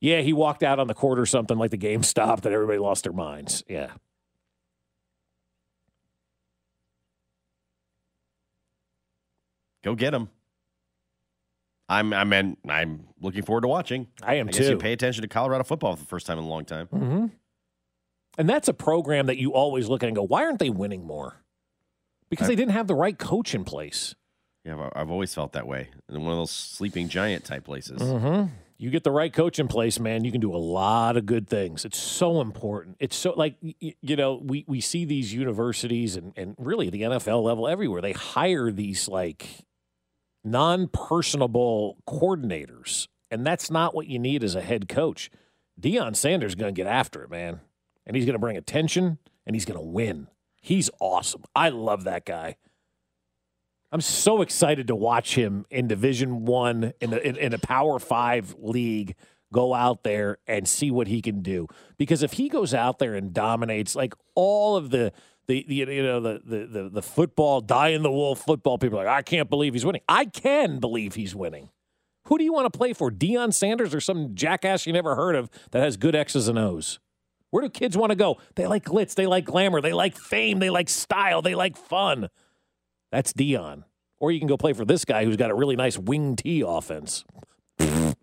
Yeah, 0.00 0.20
he 0.20 0.32
walked 0.32 0.62
out 0.62 0.78
on 0.78 0.86
the 0.86 0.94
court 0.94 1.18
or 1.18 1.26
something 1.26 1.58
like 1.58 1.70
the 1.70 1.76
game 1.76 2.02
stopped 2.04 2.44
and 2.46 2.54
everybody 2.54 2.78
lost 2.78 3.04
their 3.04 3.12
minds. 3.12 3.64
Yeah. 3.68 3.92
Go 9.84 9.94
get 9.94 10.12
him. 10.14 10.28
I'm 11.88 12.12
I'm 12.12 12.32
in, 12.32 12.56
I'm 12.68 13.06
looking 13.20 13.42
forward 13.42 13.62
to 13.62 13.68
watching. 13.68 14.08
I 14.22 14.34
am 14.34 14.48
I 14.48 14.50
too. 14.50 14.64
you 14.70 14.76
pay 14.76 14.92
attention 14.92 15.22
to 15.22 15.28
Colorado 15.28 15.64
football 15.64 15.96
for 15.96 16.02
the 16.02 16.08
first 16.08 16.26
time 16.26 16.38
in 16.38 16.44
a 16.44 16.48
long 16.48 16.64
time. 16.64 16.86
Mm-hmm. 16.88 17.26
And 18.36 18.48
that's 18.48 18.68
a 18.68 18.74
program 18.74 19.26
that 19.26 19.38
you 19.38 19.54
always 19.54 19.88
look 19.88 20.02
at 20.02 20.06
and 20.08 20.14
go, 20.16 20.22
why 20.22 20.44
aren't 20.44 20.58
they 20.58 20.70
winning 20.70 21.06
more? 21.06 21.42
Because 22.28 22.46
I- 22.46 22.48
they 22.50 22.56
didn't 22.56 22.72
have 22.72 22.86
the 22.86 22.94
right 22.94 23.18
coach 23.18 23.54
in 23.54 23.64
place. 23.64 24.14
Yeah, 24.64 24.78
I've- 24.78 24.90
I've 24.94 25.10
always 25.10 25.32
felt 25.34 25.52
that 25.54 25.66
way. 25.66 25.88
In 26.10 26.22
one 26.22 26.32
of 26.32 26.38
those 26.38 26.50
sleeping 26.50 27.08
giant 27.08 27.44
type 27.44 27.64
places. 27.64 28.00
Mm-hmm. 28.02 28.52
You 28.80 28.90
get 28.90 29.02
the 29.02 29.10
right 29.10 29.32
coach 29.32 29.58
in 29.58 29.66
place, 29.66 29.98
man. 29.98 30.24
You 30.24 30.30
can 30.30 30.40
do 30.40 30.54
a 30.54 30.56
lot 30.56 31.16
of 31.16 31.26
good 31.26 31.48
things. 31.48 31.84
It's 31.84 31.98
so 31.98 32.40
important. 32.40 32.96
It's 33.00 33.16
so 33.16 33.32
like 33.32 33.56
you 33.60 34.16
know 34.16 34.40
we 34.42 34.64
we 34.68 34.80
see 34.80 35.04
these 35.04 35.34
universities 35.34 36.14
and 36.14 36.32
and 36.36 36.54
really 36.58 36.88
the 36.88 37.02
NFL 37.02 37.42
level 37.42 37.66
everywhere. 37.66 38.00
They 38.00 38.12
hire 38.12 38.70
these 38.70 39.08
like 39.08 39.48
non-personable 40.44 41.96
coordinators, 42.08 43.08
and 43.32 43.44
that's 43.44 43.68
not 43.68 43.96
what 43.96 44.06
you 44.06 44.20
need 44.20 44.44
as 44.44 44.54
a 44.54 44.60
head 44.60 44.88
coach. 44.88 45.28
Deion 45.80 46.14
Sanders 46.14 46.52
is 46.52 46.54
going 46.54 46.72
to 46.72 46.78
get 46.78 46.88
after 46.88 47.24
it, 47.24 47.30
man, 47.30 47.60
and 48.06 48.14
he's 48.14 48.26
going 48.26 48.34
to 48.34 48.40
bring 48.40 48.56
attention 48.56 49.18
and 49.44 49.56
he's 49.56 49.64
going 49.64 49.78
to 49.78 49.84
win. 49.84 50.28
He's 50.60 50.90
awesome. 51.00 51.42
I 51.54 51.70
love 51.70 52.04
that 52.04 52.24
guy. 52.24 52.56
I'm 53.90 54.00
so 54.00 54.42
excited 54.42 54.88
to 54.88 54.94
watch 54.94 55.34
him 55.34 55.64
in 55.70 55.88
Division 55.88 56.44
One 56.44 56.92
in, 57.00 57.12
in 57.12 57.36
in 57.36 57.54
a 57.54 57.58
Power 57.58 57.98
Five 57.98 58.54
league 58.58 59.14
go 59.52 59.72
out 59.74 60.02
there 60.02 60.38
and 60.46 60.68
see 60.68 60.90
what 60.90 61.06
he 61.06 61.22
can 61.22 61.40
do. 61.40 61.66
Because 61.96 62.22
if 62.22 62.34
he 62.34 62.48
goes 62.48 62.74
out 62.74 62.98
there 62.98 63.14
and 63.14 63.32
dominates, 63.32 63.96
like 63.96 64.14
all 64.34 64.76
of 64.76 64.90
the 64.90 65.12
the, 65.46 65.64
the 65.66 65.74
you 65.74 66.02
know 66.02 66.20
the, 66.20 66.40
the 66.44 66.66
the 66.66 66.88
the 66.90 67.02
football 67.02 67.60
die 67.60 67.88
in 67.88 68.02
the 68.02 68.10
wool 68.10 68.34
football 68.34 68.76
people 68.76 69.00
are 69.00 69.04
like 69.04 69.14
I 69.14 69.22
can't 69.22 69.48
believe 69.48 69.72
he's 69.72 69.86
winning. 69.86 70.02
I 70.08 70.26
can 70.26 70.78
believe 70.78 71.14
he's 71.14 71.34
winning. 71.34 71.70
Who 72.26 72.36
do 72.36 72.44
you 72.44 72.52
want 72.52 72.70
to 72.70 72.76
play 72.76 72.92
for, 72.92 73.10
Deion 73.10 73.54
Sanders 73.54 73.94
or 73.94 74.00
some 74.00 74.34
jackass 74.34 74.86
you 74.86 74.92
never 74.92 75.16
heard 75.16 75.34
of 75.34 75.48
that 75.70 75.82
has 75.82 75.96
good 75.96 76.14
X's 76.14 76.46
and 76.46 76.58
O's? 76.58 76.98
Where 77.50 77.62
do 77.62 77.70
kids 77.70 77.96
want 77.96 78.10
to 78.10 78.16
go? 78.16 78.36
They 78.54 78.66
like 78.66 78.84
glitz, 78.84 79.14
they 79.14 79.26
like 79.26 79.46
glamour, 79.46 79.80
they 79.80 79.94
like 79.94 80.18
fame, 80.18 80.58
they 80.58 80.68
like 80.68 80.90
style, 80.90 81.40
they 81.40 81.54
like 81.54 81.78
fun. 81.78 82.28
That's 83.10 83.32
Deion. 83.32 83.84
Or 84.20 84.30
you 84.32 84.40
can 84.40 84.48
go 84.48 84.56
play 84.56 84.72
for 84.72 84.84
this 84.84 85.04
guy 85.04 85.24
who's 85.24 85.36
got 85.36 85.50
a 85.50 85.54
really 85.54 85.76
nice 85.76 85.96
wing 85.96 86.34
T 86.36 86.62
offense. 86.66 87.24
We'll 87.78 88.14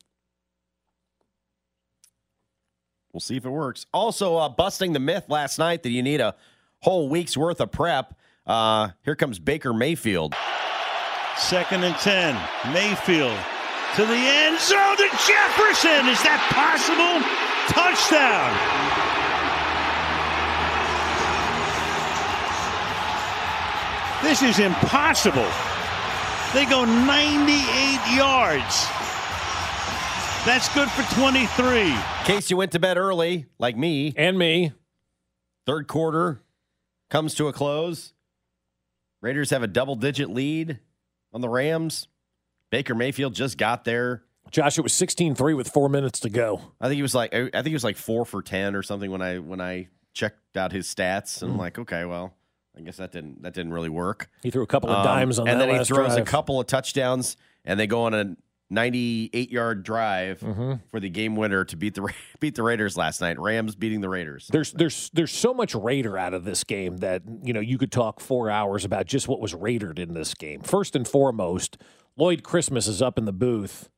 see 3.21 3.37
if 3.37 3.45
it 3.45 3.49
works. 3.49 3.85
Also, 3.93 4.35
uh, 4.35 4.49
busting 4.49 4.91
the 4.91 4.99
myth 4.99 5.29
last 5.29 5.57
night 5.57 5.83
that 5.83 5.89
you 5.89 6.03
need 6.03 6.19
a 6.19 6.35
whole 6.81 7.07
week's 7.07 7.37
worth 7.37 7.61
of 7.61 7.71
prep. 7.71 8.13
Uh, 8.45 8.89
here 9.03 9.15
comes 9.15 9.39
Baker 9.39 9.71
Mayfield. 9.73 10.35
Second 11.37 11.85
and 11.85 11.95
10. 11.95 12.35
Mayfield 12.73 13.37
to 13.95 14.05
the 14.05 14.13
end 14.13 14.59
zone 14.59 14.97
to 14.97 15.07
Jefferson. 15.25 16.07
Is 16.11 16.21
that 16.23 16.43
possible? 16.51 17.23
Touchdown. 17.71 19.24
This 24.25 24.41
is 24.41 24.59
impossible. 24.59 25.47
They 26.53 26.65
go 26.65 26.83
98 26.83 28.17
yards. 28.17 28.87
That's 30.45 30.67
good 30.73 30.89
for 30.89 31.03
23. 31.15 31.91
In 31.91 31.97
case 32.23 32.49
you 32.49 32.57
went 32.57 32.71
to 32.73 32.79
bed 32.79 32.97
early, 32.97 33.45
like 33.59 33.77
me, 33.77 34.13
and 34.17 34.37
me, 34.37 34.73
third 35.65 35.87
quarter 35.87 36.41
comes 37.09 37.35
to 37.35 37.47
a 37.47 37.53
close. 37.53 38.13
Raiders 39.21 39.51
have 39.51 39.63
a 39.63 39.67
double 39.67 39.95
digit 39.95 40.29
lead 40.29 40.79
on 41.33 41.41
the 41.41 41.49
Rams. 41.49 42.07
Baker 42.71 42.95
Mayfield 42.95 43.33
just 43.35 43.57
got 43.57 43.85
there. 43.85 44.23
Josh, 44.51 44.77
it 44.77 44.81
was 44.81 44.93
16-3 44.93 45.55
with 45.55 45.67
four 45.69 45.87
minutes 45.89 46.19
to 46.21 46.29
go. 46.29 46.61
I 46.81 46.87
think 46.87 46.95
he 46.97 47.01
was 47.01 47.15
like 47.15 47.33
I 47.33 47.49
think 47.49 47.67
he 47.67 47.73
was 47.73 47.83
like 47.83 47.97
four 47.97 48.25
for 48.25 48.41
ten 48.41 48.75
or 48.75 48.81
something 48.83 49.09
when 49.11 49.21
I 49.21 49.39
when 49.39 49.61
I 49.61 49.87
checked 50.13 50.57
out 50.57 50.71
his 50.71 50.87
stats. 50.87 51.41
And 51.41 51.51
I'm 51.51 51.57
Mm. 51.57 51.61
like, 51.61 51.79
okay, 51.79 52.05
well, 52.05 52.33
I 52.77 52.81
guess 52.81 52.97
that 52.97 53.11
didn't 53.11 53.41
that 53.43 53.53
didn't 53.53 53.73
really 53.73 53.89
work. 53.89 54.29
He 54.43 54.51
threw 54.51 54.63
a 54.63 54.67
couple 54.67 54.89
of 54.89 54.97
Um, 54.97 55.03
dimes 55.05 55.39
on 55.39 55.47
and 55.47 55.59
then 55.61 55.69
he 55.69 55.83
throws 55.85 56.15
a 56.15 56.21
couple 56.23 56.59
of 56.59 56.67
touchdowns, 56.67 57.37
and 57.63 57.79
they 57.79 57.87
go 57.87 58.03
on 58.03 58.13
a 58.13 58.35
98 58.69 59.51
yard 59.51 59.83
drive 59.83 60.39
Mm-hmm. 60.39 60.73
for 60.89 60.99
the 60.99 61.09
game 61.09 61.35
winner 61.35 61.63
to 61.65 61.77
beat 61.77 61.93
the 61.95 62.11
beat 62.39 62.55
the 62.55 62.63
Raiders 62.63 62.97
last 62.97 63.21
night. 63.21 63.39
Rams 63.39 63.75
beating 63.75 64.01
the 64.01 64.09
Raiders. 64.09 64.47
There's 64.51 64.71
there's 64.73 65.09
there's 65.13 65.31
so 65.31 65.53
much 65.53 65.73
Raider 65.75 66.17
out 66.17 66.33
of 66.33 66.43
this 66.45 66.63
game 66.63 66.97
that 66.97 67.21
you 67.43 67.53
know 67.53 67.59
you 67.59 67.77
could 67.77 67.91
talk 67.91 68.19
four 68.19 68.49
hours 68.49 68.83
about 68.83 69.05
just 69.05 69.27
what 69.27 69.39
was 69.39 69.53
Raidered 69.53 69.99
in 69.99 70.13
this 70.13 70.33
game. 70.33 70.61
First 70.61 70.95
and 70.95 71.07
foremost, 71.07 71.77
Lloyd 72.17 72.43
Christmas 72.43 72.87
is 72.87 73.01
up 73.01 73.17
in 73.17 73.25
the 73.25 73.33
booth, 73.33 73.89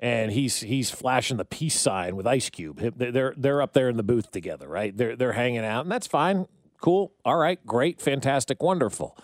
and 0.00 0.32
he's 0.32 0.60
he's 0.60 0.90
flashing 0.90 1.36
the 1.36 1.44
peace 1.44 1.78
sign 1.78 2.16
with 2.16 2.26
Ice 2.26 2.50
Cube. 2.50 2.80
They're 2.96 3.32
they're 3.36 3.62
up 3.62 3.72
there 3.74 3.88
in 3.88 3.96
the 3.96 4.02
booth 4.02 4.30
together, 4.32 4.68
right? 4.68 4.94
They're 4.96 5.14
they're 5.16 5.32
hanging 5.32 5.64
out, 5.64 5.82
and 5.82 5.92
that's 5.92 6.06
fine, 6.08 6.46
cool, 6.80 7.12
all 7.24 7.36
right, 7.36 7.64
great, 7.66 8.00
fantastic, 8.00 8.62
wonderful. 8.62 9.16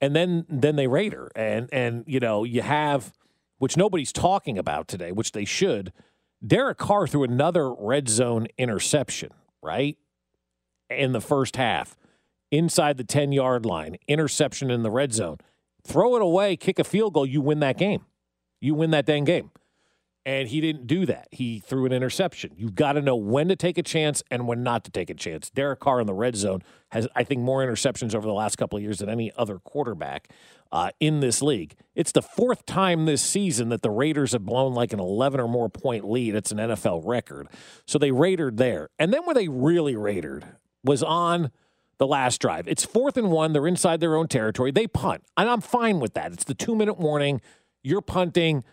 And 0.00 0.16
then 0.16 0.46
then 0.48 0.76
they 0.76 0.86
Raider, 0.86 1.30
and 1.36 1.68
and 1.72 2.04
you 2.06 2.20
know 2.20 2.44
you 2.44 2.62
have 2.62 3.12
which 3.58 3.76
nobody's 3.76 4.12
talking 4.12 4.58
about 4.58 4.88
today, 4.88 5.12
which 5.12 5.30
they 5.30 5.44
should. 5.44 5.92
Derek 6.44 6.78
Carr 6.78 7.06
threw 7.06 7.22
another 7.22 7.72
red 7.72 8.08
zone 8.08 8.48
interception, 8.58 9.30
right? 9.62 9.96
In 10.90 11.12
the 11.12 11.20
first 11.20 11.54
half, 11.54 11.96
inside 12.50 12.96
the 12.96 13.04
10 13.04 13.30
yard 13.30 13.64
line, 13.64 13.98
interception 14.08 14.68
in 14.68 14.82
the 14.82 14.90
red 14.90 15.12
zone. 15.12 15.38
Throw 15.84 16.16
it 16.16 16.22
away, 16.22 16.56
kick 16.56 16.80
a 16.80 16.84
field 16.84 17.14
goal, 17.14 17.24
you 17.24 17.40
win 17.40 17.60
that 17.60 17.78
game. 17.78 18.04
You 18.60 18.74
win 18.74 18.90
that 18.90 19.06
dang 19.06 19.22
game. 19.22 19.52
And 20.24 20.48
he 20.48 20.60
didn't 20.60 20.86
do 20.86 21.04
that. 21.06 21.26
He 21.32 21.58
threw 21.58 21.84
an 21.84 21.92
interception. 21.92 22.52
You've 22.56 22.76
got 22.76 22.92
to 22.92 23.02
know 23.02 23.16
when 23.16 23.48
to 23.48 23.56
take 23.56 23.76
a 23.76 23.82
chance 23.82 24.22
and 24.30 24.46
when 24.46 24.62
not 24.62 24.84
to 24.84 24.90
take 24.90 25.10
a 25.10 25.14
chance. 25.14 25.50
Derek 25.50 25.80
Carr 25.80 26.00
in 26.00 26.06
the 26.06 26.14
red 26.14 26.36
zone 26.36 26.62
has, 26.90 27.08
I 27.16 27.24
think, 27.24 27.40
more 27.40 27.64
interceptions 27.64 28.14
over 28.14 28.26
the 28.26 28.32
last 28.32 28.56
couple 28.56 28.76
of 28.76 28.84
years 28.84 28.98
than 28.98 29.08
any 29.08 29.32
other 29.36 29.58
quarterback 29.58 30.28
uh, 30.70 30.90
in 31.00 31.18
this 31.20 31.42
league. 31.42 31.74
It's 31.96 32.12
the 32.12 32.22
fourth 32.22 32.64
time 32.66 33.04
this 33.04 33.20
season 33.20 33.68
that 33.70 33.82
the 33.82 33.90
Raiders 33.90 34.30
have 34.30 34.44
blown 34.44 34.74
like 34.74 34.92
an 34.92 35.00
11 35.00 35.40
or 35.40 35.48
more 35.48 35.68
point 35.68 36.08
lead. 36.08 36.36
It's 36.36 36.52
an 36.52 36.58
NFL 36.58 37.02
record. 37.04 37.48
So 37.84 37.98
they 37.98 38.12
Raidered 38.12 38.58
there. 38.58 38.90
And 39.00 39.12
then 39.12 39.24
where 39.24 39.34
they 39.34 39.48
really 39.48 39.96
Raidered 39.96 40.44
was 40.84 41.02
on 41.02 41.50
the 41.98 42.06
last 42.06 42.40
drive. 42.40 42.66
It's 42.68 42.84
fourth 42.84 43.16
and 43.16 43.30
one. 43.30 43.52
They're 43.52 43.66
inside 43.66 44.00
their 44.00 44.16
own 44.16 44.28
territory. 44.28 44.70
They 44.70 44.86
punt. 44.86 45.22
And 45.36 45.48
I'm 45.48 45.60
fine 45.60 46.00
with 46.00 46.14
that. 46.14 46.32
It's 46.32 46.44
the 46.44 46.54
two 46.54 46.74
minute 46.74 46.98
warning. 46.98 47.40
You're 47.82 48.00
punting 48.00 48.64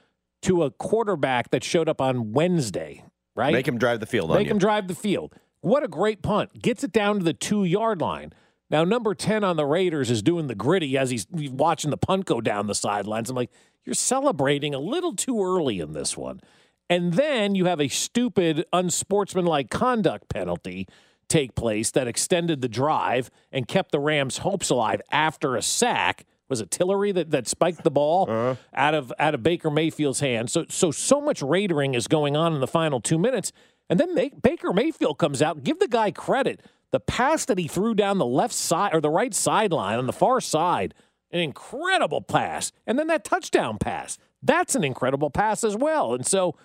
to 0.44 0.64
a 0.64 0.72
quarterback 0.72 1.52
that 1.52 1.64
showed 1.64 1.90
up 1.90 2.02
on 2.02 2.32
Wednesday, 2.32 3.04
right? 3.36 3.54
Make 3.54 3.68
him 3.68 3.78
drive 3.78 4.00
the 4.00 4.06
field 4.06 4.32
on 4.32 4.38
Make 4.38 4.48
you. 4.48 4.52
him 4.52 4.58
drive 4.60 4.88
the 4.88 4.96
field. 4.96 5.34
What 5.62 5.84
a 5.84 5.88
great 5.88 6.22
punt. 6.22 6.62
Gets 6.62 6.84
it 6.84 6.92
down 6.92 7.20
to 7.20 7.24
the 7.24 7.34
two 7.34 7.64
yard 7.66 8.02
line. 8.02 8.34
Now, 8.72 8.84
number 8.84 9.16
10 9.16 9.44
on 9.44 9.58
the 9.58 9.66
Raiders 9.66 10.12
is 10.12 10.22
doing 10.22 10.48
the 10.48 10.56
griddy 10.56 10.98
as 10.98 11.10
he's 11.10 11.26
watching 11.32 11.90
the 11.90 11.98
punt 11.98 12.26
go 12.26 12.40
down 12.40 12.68
the 12.68 12.76
sidelines. 12.76 13.30
I'm 13.30 13.36
like, 13.36 13.50
you're 13.84 13.96
celebrating 13.96 14.76
a 14.76 14.80
little 14.80 15.16
too 15.16 15.44
early 15.44 15.80
in 15.80 15.94
this 15.94 16.16
one. 16.16 16.40
And 16.88 17.14
then 17.14 17.56
you 17.56 17.66
have 17.66 17.82
a 17.82 17.88
stupid, 17.88 18.66
unsportsmanlike 18.72 19.70
conduct 19.70 20.30
penalty 20.30 20.88
take 21.28 21.56
place 21.56 21.92
that 21.92 22.08
extended 22.08 22.62
the 22.62 22.68
drive 22.68 23.30
and 23.52 23.68
kept 23.68 23.92
the 23.92 24.00
Rams' 24.00 24.40
hopes 24.40 24.70
alive 24.70 25.02
after 25.12 25.56
a 25.56 25.62
sack. 25.62 26.26
Was 26.50 26.62
it 26.62 26.72
Tillery 26.72 27.12
that, 27.14 27.32
that 27.32 27.48
spiked 27.48 27.84
the 27.84 27.92
ball 27.92 28.26
uh-huh. 28.30 28.56
out 28.74 28.94
of 28.94 29.14
out 29.20 29.36
of 29.36 29.44
Baker 29.44 29.70
Mayfield's 29.70 30.20
hand? 30.20 30.50
So 30.50 30.66
so 30.70 30.92
so 30.92 31.22
much 31.22 31.42
raidering 31.42 31.94
is 31.94 32.08
going 32.08 32.36
on 32.36 32.54
in 32.54 32.60
the 32.60 32.68
final 32.68 33.00
two 33.00 33.18
minutes, 33.18 33.52
and 33.90 34.00
then 34.00 34.14
May, 34.14 34.32
Baker 34.42 34.74
Mayfield 34.74 35.18
comes 35.18 35.42
out. 35.42 35.64
Give 35.64 35.80
the 35.80 35.88
guy 35.88 36.12
credit. 36.12 36.62
The 36.92 37.00
pass 37.00 37.46
that 37.46 37.60
he 37.60 37.68
threw 37.68 37.94
down 37.94 38.18
the 38.18 38.26
left 38.26 38.54
side 38.54 38.96
or 38.96 39.02
the 39.02 39.12
right 39.12 39.34
sideline 39.34 40.00
on 40.00 40.08
the 40.08 40.14
far 40.14 40.42
side, 40.42 40.96
an 41.32 41.40
incredible 41.40 42.22
pass, 42.22 42.72
and 42.88 42.98
then 42.98 43.08
that 43.08 43.24
touchdown 43.24 43.78
pass. 43.78 44.18
That's 44.42 44.74
an 44.74 44.84
incredible 44.84 45.30
pass 45.30 45.64
as 45.64 45.76
well. 45.76 46.14
And 46.16 46.26
so 46.26 46.56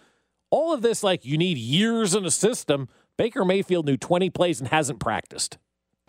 all 0.50 0.72
of 0.72 0.82
this, 0.82 1.02
like 1.02 1.24
you 1.24 1.36
need 1.36 1.58
years 1.58 2.14
in 2.14 2.24
a 2.24 2.30
system. 2.30 2.88
Baker 3.16 3.44
Mayfield 3.44 3.86
knew 3.86 3.96
20 3.96 4.30
plays 4.30 4.60
and 4.60 4.68
hasn't 4.68 5.00
practiced. 5.00 5.58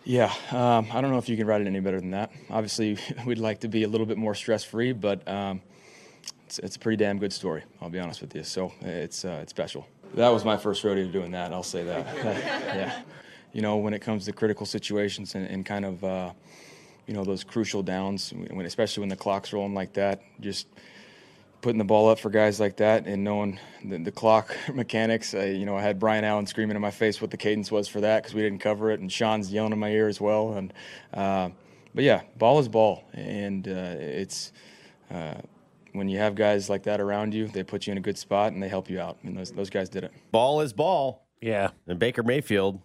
Yeah, 0.08 0.32
um, 0.52 0.86
I 0.92 1.00
don't 1.00 1.10
know 1.10 1.18
if 1.18 1.28
you 1.28 1.36
can 1.36 1.48
write 1.48 1.62
it 1.62 1.66
any 1.66 1.80
better 1.80 2.00
than 2.00 2.12
that. 2.12 2.30
Obviously, 2.48 2.96
we'd 3.26 3.38
like 3.38 3.58
to 3.60 3.68
be 3.68 3.82
a 3.82 3.88
little 3.88 4.06
bit 4.06 4.16
more 4.16 4.36
stress 4.36 4.62
free, 4.62 4.92
but 4.92 5.26
um, 5.26 5.60
it's, 6.44 6.60
it's 6.60 6.76
a 6.76 6.78
pretty 6.78 6.96
damn 6.96 7.18
good 7.18 7.32
story. 7.32 7.64
I'll 7.82 7.90
be 7.90 7.98
honest 7.98 8.20
with 8.20 8.32
you. 8.36 8.44
So 8.44 8.72
it's 8.82 9.24
uh, 9.24 9.40
it's 9.42 9.50
special. 9.50 9.84
That 10.14 10.28
was 10.28 10.44
my 10.44 10.56
first 10.56 10.84
rodeo 10.84 11.08
doing 11.08 11.32
that. 11.32 11.52
I'll 11.52 11.64
say 11.64 11.82
that. 11.82 12.06
yeah, 12.24 13.02
you 13.52 13.62
know, 13.62 13.78
when 13.78 13.94
it 13.94 13.98
comes 13.98 14.26
to 14.26 14.32
critical 14.32 14.64
situations 14.64 15.34
and, 15.34 15.44
and 15.44 15.66
kind 15.66 15.84
of 15.84 16.04
uh, 16.04 16.32
you 17.08 17.14
know 17.14 17.24
those 17.24 17.42
crucial 17.42 17.82
downs, 17.82 18.32
when 18.32 18.64
especially 18.64 19.00
when 19.00 19.08
the 19.08 19.16
clock's 19.16 19.52
rolling 19.52 19.74
like 19.74 19.92
that, 19.94 20.22
just 20.40 20.68
putting 21.60 21.78
the 21.78 21.84
ball 21.84 22.08
up 22.08 22.18
for 22.18 22.30
guys 22.30 22.60
like 22.60 22.76
that 22.76 23.06
and 23.06 23.24
knowing 23.24 23.58
the, 23.84 23.98
the 23.98 24.12
clock 24.12 24.56
mechanics. 24.74 25.34
I, 25.34 25.46
you 25.46 25.66
know, 25.66 25.76
I 25.76 25.82
had 25.82 25.98
Brian 25.98 26.24
Allen 26.24 26.46
screaming 26.46 26.76
in 26.76 26.82
my 26.82 26.90
face 26.90 27.20
what 27.20 27.30
the 27.30 27.36
cadence 27.36 27.70
was 27.70 27.88
for 27.88 28.00
that 28.00 28.22
because 28.22 28.34
we 28.34 28.42
didn't 28.42 28.60
cover 28.60 28.90
it, 28.90 29.00
and 29.00 29.10
Sean's 29.10 29.52
yelling 29.52 29.72
in 29.72 29.78
my 29.78 29.90
ear 29.90 30.08
as 30.08 30.20
well. 30.20 30.52
And 30.54 30.72
uh, 31.14 31.50
but 31.94 32.04
yeah, 32.04 32.22
ball 32.36 32.58
is 32.58 32.68
ball, 32.68 33.04
and 33.12 33.66
uh, 33.66 33.94
it's 33.98 34.52
uh, 35.10 35.34
when 35.92 36.08
you 36.08 36.18
have 36.18 36.34
guys 36.34 36.68
like 36.68 36.84
that 36.84 37.00
around 37.00 37.34
you, 37.34 37.48
they 37.48 37.62
put 37.62 37.86
you 37.86 37.92
in 37.92 37.98
a 37.98 38.02
good 38.02 38.18
spot 38.18 38.52
and 38.52 38.62
they 38.62 38.68
help 38.68 38.90
you 38.90 39.00
out. 39.00 39.18
And 39.22 39.36
those 39.36 39.50
those 39.52 39.70
guys 39.70 39.88
did 39.88 40.04
it. 40.04 40.12
Ball 40.30 40.60
is 40.60 40.72
ball. 40.72 41.26
Yeah. 41.40 41.70
And 41.86 41.98
Baker 41.98 42.22
Mayfield 42.22 42.80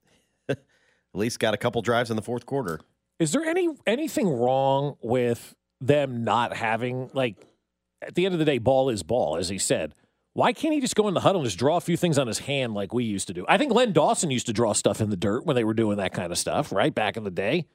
at 0.48 0.58
least 1.14 1.38
got 1.38 1.54
a 1.54 1.56
couple 1.56 1.80
drives 1.82 2.10
in 2.10 2.16
the 2.16 2.22
fourth 2.22 2.46
quarter. 2.46 2.80
Is 3.18 3.32
there 3.32 3.44
any 3.44 3.68
anything 3.86 4.28
wrong 4.28 4.96
with 5.02 5.54
them 5.80 6.24
not 6.24 6.56
having 6.56 7.10
like 7.14 7.36
at 8.02 8.14
the 8.14 8.24
end 8.24 8.34
of 8.34 8.38
the 8.38 8.44
day, 8.44 8.58
ball 8.58 8.88
is 8.88 9.02
ball, 9.02 9.36
as 9.36 9.48
he 9.48 9.58
said. 9.58 9.94
Why 10.32 10.52
can't 10.52 10.72
he 10.72 10.80
just 10.80 10.94
go 10.94 11.08
in 11.08 11.14
the 11.14 11.20
huddle 11.20 11.40
and 11.40 11.46
just 11.46 11.58
draw 11.58 11.76
a 11.76 11.80
few 11.80 11.96
things 11.96 12.16
on 12.16 12.26
his 12.26 12.38
hand 12.40 12.72
like 12.72 12.94
we 12.94 13.04
used 13.04 13.26
to 13.28 13.34
do? 13.34 13.44
I 13.48 13.58
think 13.58 13.72
Len 13.72 13.92
Dawson 13.92 14.30
used 14.30 14.46
to 14.46 14.52
draw 14.52 14.72
stuff 14.72 15.00
in 15.00 15.10
the 15.10 15.16
dirt 15.16 15.44
when 15.44 15.56
they 15.56 15.64
were 15.64 15.74
doing 15.74 15.96
that 15.96 16.12
kind 16.12 16.30
of 16.30 16.38
stuff, 16.38 16.70
right? 16.70 16.94
Back 16.94 17.16
in 17.16 17.24
the 17.24 17.30
day. 17.30 17.66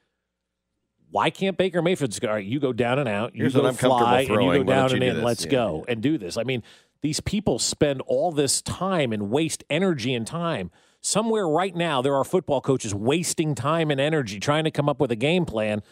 Why 1.12 1.30
can't 1.30 1.58
Baker 1.58 1.82
Mayfield 1.82 2.12
just 2.12 2.22
go, 2.22 2.30
all 2.30 2.36
right, 2.36 2.46
you 2.46 2.60
go 2.60 2.74
down 2.74 3.00
and 3.00 3.08
out, 3.08 3.36
you 3.36 3.44
Here's 3.44 3.54
go 3.54 3.62
what 3.62 3.70
I'm 3.70 3.76
comfortable 3.76 4.00
fly, 4.00 4.22
and 4.22 4.30
you 4.30 4.64
go 4.64 4.64
down 4.64 4.94
and 4.94 5.04
in, 5.04 5.22
let's 5.22 5.46
Yeah, 5.46 5.52
go 5.52 5.86
and 5.88 6.02
do 6.02 6.18
this. 6.18 6.38
I 6.38 6.44
mean, 6.44 6.64
these 7.02 7.20
people 7.20 7.60
spend 7.60 8.02
all 8.02 8.32
this 8.32 8.62
time 8.62 9.14
and 9.14 9.30
waste 9.30 9.64
energy 9.70 10.14
and 10.14 10.26
time. 10.26 10.72
Somewhere 11.02 11.48
right 11.48 11.76
now, 11.76 12.02
there 12.02 12.16
are 12.16 12.24
football 12.24 12.62
coaches 12.62 12.96
wasting 12.96 13.54
time 13.54 13.92
and 13.92 14.02
energy 14.02 14.40
trying 14.40 14.64
to 14.64 14.72
come 14.72 14.90
up 14.90 15.00
with 15.00 15.12
a 15.12 15.16
game 15.16 15.46
plan. 15.46 15.84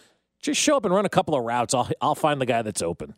Just 0.41 0.59
show 0.59 0.75
up 0.75 0.85
and 0.85 0.93
run 0.93 1.05
a 1.05 1.09
couple 1.09 1.35
of 1.35 1.43
routes. 1.43 1.73
I'll, 1.73 1.89
I'll 2.01 2.15
find 2.15 2.41
the 2.41 2.45
guy 2.45 2.63
that's 2.63 2.81
open. 2.81 3.13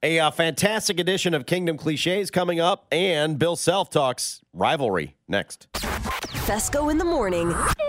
A 0.00 0.20
uh, 0.20 0.30
fantastic 0.30 1.00
edition 1.00 1.34
of 1.34 1.44
Kingdom 1.44 1.76
Cliches 1.76 2.30
coming 2.30 2.60
up, 2.60 2.86
and 2.92 3.36
Bill 3.36 3.56
Self 3.56 3.90
talks 3.90 4.40
rivalry 4.52 5.16
next. 5.26 5.66
Fescoe 6.46 6.88
in 6.88 6.98
the 6.98 7.04
morning. 7.04 7.48
Brought 7.48 7.80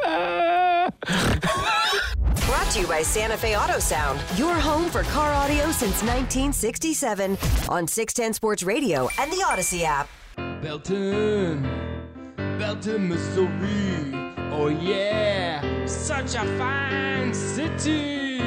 to 2.72 2.80
you 2.80 2.88
by 2.88 3.04
Santa 3.04 3.38
Fe 3.38 3.56
Auto 3.56 3.78
Sound, 3.78 4.20
your 4.38 4.56
home 4.56 4.90
for 4.90 5.04
car 5.04 5.32
audio 5.34 5.66
since 5.66 6.02
1967 6.02 7.38
on 7.70 7.86
610 7.88 8.34
Sports 8.34 8.64
Radio 8.64 9.08
and 9.20 9.32
the 9.32 9.44
Audacy 9.46 9.84
app. 9.84 10.10
Belton, 10.64 11.62
Belton, 12.58 13.08
Missouri. 13.08 14.34
Oh 14.52 14.70
yeah, 14.70 15.86
such 15.86 16.34
a 16.34 16.44
fine 16.58 17.36
city. 17.36 18.40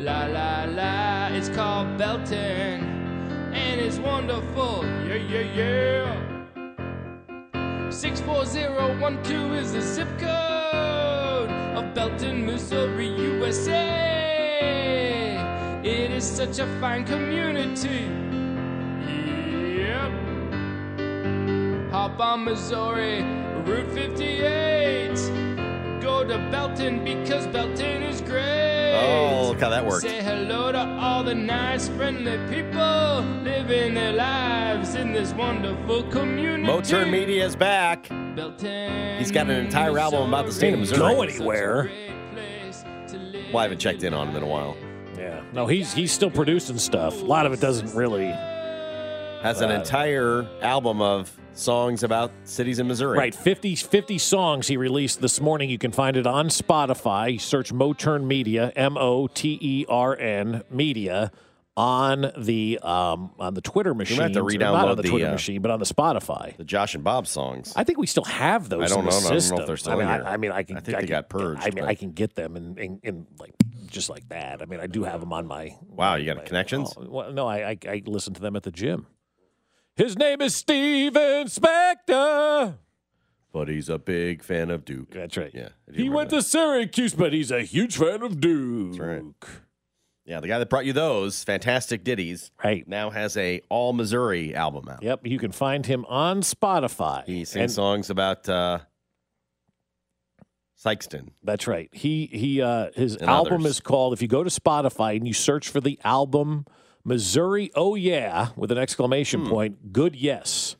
La 0.00 0.26
la 0.26 0.64
la, 0.64 1.09
it's 1.34 1.48
called 1.48 1.96
Belton, 1.96 2.82
and 3.52 3.80
it's 3.80 3.98
wonderful. 3.98 4.84
Yeah 5.06 5.14
yeah 5.14 5.46
yeah. 5.58 6.30
Six 7.90 8.20
four 8.20 8.44
zero 8.44 8.98
one 9.00 9.22
two 9.22 9.54
is 9.54 9.72
the 9.72 9.80
zip 9.80 10.08
code 10.18 11.50
of 11.76 11.94
Belton, 11.94 12.46
Missouri, 12.46 13.08
USA. 13.08 14.10
It 15.82 16.10
is 16.10 16.24
such 16.24 16.58
a 16.58 16.66
fine 16.80 17.04
community. 17.04 18.08
Yep. 19.80 20.12
Hop 21.90 22.20
on 22.20 22.44
Missouri, 22.44 23.22
Route 23.64 23.90
58. 23.92 25.49
Go 26.00 26.24
to 26.24 26.38
Belton 26.50 27.04
because 27.04 27.46
Belton 27.48 28.02
is 28.02 28.20
great. 28.22 28.92
Oh, 28.94 29.48
look 29.48 29.60
how 29.60 29.68
that 29.68 29.84
worked. 29.84 30.02
Say 30.06 30.22
hello 30.22 30.72
to 30.72 30.78
all 30.78 31.22
the 31.22 31.34
nice, 31.34 31.88
friendly 31.88 32.38
people 32.54 33.20
living 33.42 33.94
their 33.94 34.12
lives 34.12 34.94
in 34.94 35.12
this 35.12 35.32
wonderful 35.34 36.04
community. 36.04 36.66
Motern 36.66 37.10
Media 37.10 37.44
is 37.44 37.54
back. 37.54 38.06
He's 39.18 39.30
got 39.30 39.50
an 39.50 39.64
entire 39.64 39.98
album 39.98 40.28
about 40.28 40.46
the 40.46 40.52
state 40.52 40.72
of 40.72 40.80
Didn't 40.80 40.90
Missouri. 40.90 41.14
go 41.14 41.22
anywhere. 41.22 41.90
Well, 43.52 43.58
I 43.58 43.62
haven't 43.62 43.78
checked 43.78 44.02
in 44.02 44.14
on 44.14 44.28
him 44.28 44.36
in 44.36 44.42
a 44.42 44.46
while. 44.46 44.76
Yeah. 45.18 45.42
No, 45.52 45.66
he's 45.66 45.92
he's 45.92 46.12
still 46.12 46.30
producing 46.30 46.78
stuff. 46.78 47.20
A 47.20 47.24
lot 47.24 47.44
of 47.46 47.52
it 47.52 47.60
doesn't 47.60 47.94
really. 47.94 48.26
Has 49.42 49.60
an 49.60 49.70
Uh, 49.70 49.74
entire 49.74 50.46
album 50.62 51.02
of 51.02 51.30
songs 51.54 52.02
about 52.02 52.30
cities 52.44 52.78
in 52.78 52.88
Missouri. 52.88 53.18
Right, 53.18 53.34
50, 53.34 53.74
50 53.76 54.18
songs 54.18 54.68
he 54.68 54.76
released 54.76 55.20
this 55.20 55.40
morning. 55.40 55.70
You 55.70 55.78
can 55.78 55.92
find 55.92 56.16
it 56.16 56.26
on 56.26 56.48
Spotify. 56.48 57.40
Search 57.40 57.72
Motern 57.72 58.24
Media, 58.24 58.72
M 58.76 58.96
O 58.96 59.26
T 59.26 59.58
E 59.60 59.86
R 59.88 60.16
N 60.16 60.62
Media, 60.70 61.32
on 61.76 62.32
the 62.36 62.78
um, 62.82 63.30
on 63.38 63.54
the 63.54 63.60
Twitter 63.60 63.94
machine. 63.94 64.20
have 64.20 64.32
to 64.32 64.42
re-download 64.42 64.72
Not 64.72 64.88
on 64.88 64.96
the, 64.96 65.02
the, 65.02 65.08
Twitter 65.08 65.28
uh, 65.28 65.32
machine, 65.32 65.62
but 65.62 65.70
on 65.70 65.78
the 65.78 65.86
Spotify. 65.86 66.56
The 66.56 66.64
Josh 66.64 66.94
and 66.94 67.04
Bob 67.04 67.26
songs. 67.26 67.72
I 67.76 67.84
think 67.84 67.98
we 67.98 68.06
still 68.06 68.24
have 68.24 68.68
those. 68.68 68.90
I 68.92 68.94
don't 68.94 69.04
know. 69.04 69.10
I 69.10 69.20
don't 69.20 69.50
know 69.50 69.60
if 69.60 69.66
they're 69.66 69.76
still 69.76 69.92
I 69.92 69.96
mean, 69.96 70.04
in 70.04 70.08
I, 70.08 70.16
here. 70.16 70.24
I 70.26 70.36
mean, 70.36 70.52
I 70.52 70.62
can. 70.62 70.76
I 70.76 70.80
think 70.80 70.96
they 70.96 71.02
can- 71.02 71.08
got 71.08 71.28
purged, 71.28 71.62
I 71.62 71.70
mean, 71.70 71.84
I 71.84 71.94
can 71.94 72.12
get 72.12 72.34
them 72.34 72.56
in, 72.56 72.76
in, 72.76 73.00
in 73.02 73.26
like 73.38 73.54
just 73.86 74.10
like 74.10 74.28
that. 74.28 74.62
I 74.62 74.66
mean, 74.66 74.80
I 74.80 74.86
do 74.86 75.04
have 75.04 75.20
them 75.20 75.32
on 75.32 75.46
my. 75.46 75.76
Wow, 75.88 76.16
you 76.16 76.32
got 76.32 76.44
connections? 76.44 76.92
Oh, 76.96 77.06
well, 77.08 77.32
no, 77.32 77.46
I, 77.46 77.70
I 77.70 77.78
I 77.88 78.02
listen 78.04 78.34
to 78.34 78.40
them 78.40 78.56
at 78.56 78.62
the 78.62 78.70
gym. 78.72 79.06
His 80.00 80.16
name 80.16 80.40
is 80.40 80.54
Steven 80.54 81.46
Spector. 81.46 82.78
But 83.52 83.68
he's 83.68 83.90
a 83.90 83.98
big 83.98 84.42
fan 84.42 84.70
of 84.70 84.86
Duke. 84.86 85.10
That's 85.10 85.36
right. 85.36 85.50
Yeah. 85.52 85.68
He 85.92 86.08
went 86.08 86.30
that. 86.30 86.36
to 86.36 86.42
Syracuse, 86.42 87.12
but 87.14 87.34
he's 87.34 87.50
a 87.50 87.60
huge 87.62 87.98
fan 87.98 88.22
of 88.22 88.40
Duke. 88.40 88.92
That's 88.92 89.00
right. 89.00 89.24
Yeah, 90.24 90.40
the 90.40 90.48
guy 90.48 90.58
that 90.58 90.70
brought 90.70 90.86
you 90.86 90.94
those 90.94 91.44
fantastic 91.44 92.02
ditties 92.02 92.50
right. 92.64 92.88
now 92.88 93.10
has 93.10 93.36
a 93.36 93.60
all 93.68 93.92
Missouri 93.92 94.54
album 94.54 94.88
out. 94.88 95.02
Yep, 95.02 95.26
you 95.26 95.38
can 95.38 95.52
find 95.52 95.84
him 95.84 96.06
on 96.06 96.40
Spotify. 96.40 97.24
He 97.26 97.44
sings 97.44 97.56
And- 97.62 97.70
songs 97.72 98.08
about 98.08 98.48
uh, 98.48 98.78
Sikeston. 100.82 101.30
That's 101.42 101.66
right. 101.66 101.90
He 101.92 102.26
he 102.32 102.62
uh 102.62 102.88
his 102.94 103.16
And 103.16 103.28
album 103.28 103.62
others. 103.62 103.72
is 103.72 103.80
called 103.80 104.14
if 104.14 104.22
you 104.22 104.28
go 104.28 104.42
to 104.44 104.50
Spotify 104.50 105.16
and 105.16 105.26
you 105.26 105.34
search 105.34 105.68
for 105.68 105.80
the 105.80 105.98
album 106.04 106.64
Missouri 107.04 107.70
Oh 107.74 107.94
Yeah 107.94 108.48
with 108.56 108.70
an 108.72 108.78
exclamation 108.78 109.40
Hmm. 109.44 109.48
point, 109.50 109.92
good 109.92 110.14
yes. 110.16 110.76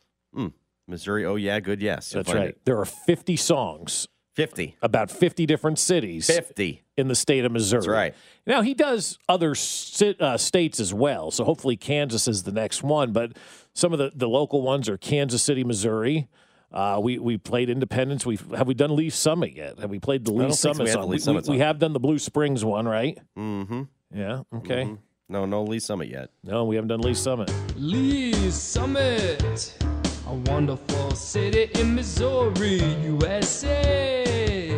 Missouri, 0.88 1.24
oh 1.24 1.36
yeah, 1.36 1.60
good 1.60 1.80
yes. 1.80 2.12
You'll 2.12 2.24
That's 2.24 2.34
right. 2.34 2.48
it. 2.48 2.60
There 2.64 2.76
are 2.78 2.84
50 2.84 3.36
songs. 3.36 4.08
50. 4.34 4.76
About 4.82 5.08
50 5.10 5.46
different 5.46 5.78
cities. 5.78 6.26
50. 6.26 6.82
In 6.96 7.06
the 7.08 7.14
state 7.14 7.44
of 7.44 7.52
Missouri. 7.52 7.80
That's 7.82 7.88
right. 7.88 8.14
Now, 8.46 8.62
he 8.62 8.74
does 8.74 9.16
other 9.28 9.54
sti- 9.54 10.16
uh, 10.18 10.36
states 10.36 10.80
as 10.80 10.92
well. 10.92 11.30
So 11.30 11.44
hopefully 11.44 11.76
Kansas 11.76 12.26
is 12.26 12.42
the 12.42 12.50
next 12.52 12.82
one. 12.82 13.12
But 13.12 13.36
some 13.72 13.92
of 13.92 14.00
the, 14.00 14.10
the 14.14 14.28
local 14.28 14.62
ones 14.62 14.88
are 14.88 14.96
Kansas 14.96 15.42
City, 15.44 15.62
Missouri. 15.62 16.28
Uh, 16.72 16.98
we 17.02 17.18
we 17.18 17.36
played 17.38 17.68
Independence. 17.70 18.24
We 18.26 18.38
have 18.56 18.66
we 18.66 18.74
done 18.74 18.94
Lee 18.96 19.10
Summit 19.10 19.54
yet? 19.56 19.78
Have 19.80 19.90
we 19.90 19.98
played 19.98 20.24
the 20.24 20.32
Lee 20.32 20.38
don't 20.38 20.46
think 20.50 20.58
so. 20.58 20.72
Summit 20.72 21.08
We 21.08 21.32
We- 21.34 21.56
we, 21.56 21.58
have 21.58 21.78
done 21.80 21.92
the 21.92 22.00
Blue 22.00 22.18
Springs 22.18 22.64
one, 22.64 22.86
right? 22.86 23.18
Mm-hmm. 23.38 23.82
Yeah. 24.14 24.42
Okay. 24.54 24.84
Mhm. 24.84 24.98
No, 25.30 25.46
no 25.46 25.62
Lee 25.62 25.78
Summit 25.78 26.08
yet. 26.08 26.28
No, 26.42 26.64
we 26.64 26.74
haven't 26.74 26.88
done 26.88 27.02
Lee 27.02 27.14
Summit. 27.14 27.54
Lee 27.76 28.50
Summit, 28.50 29.78
a 30.26 30.34
wonderful 30.50 31.12
city 31.12 31.70
in 31.80 31.94
Missouri, 31.94 32.82
USA. 33.04 34.76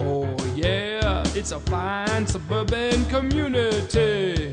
Oh, 0.00 0.26
yeah, 0.56 1.22
it's 1.36 1.52
a 1.52 1.60
fine 1.60 2.26
suburban 2.26 3.04
community. 3.04 4.52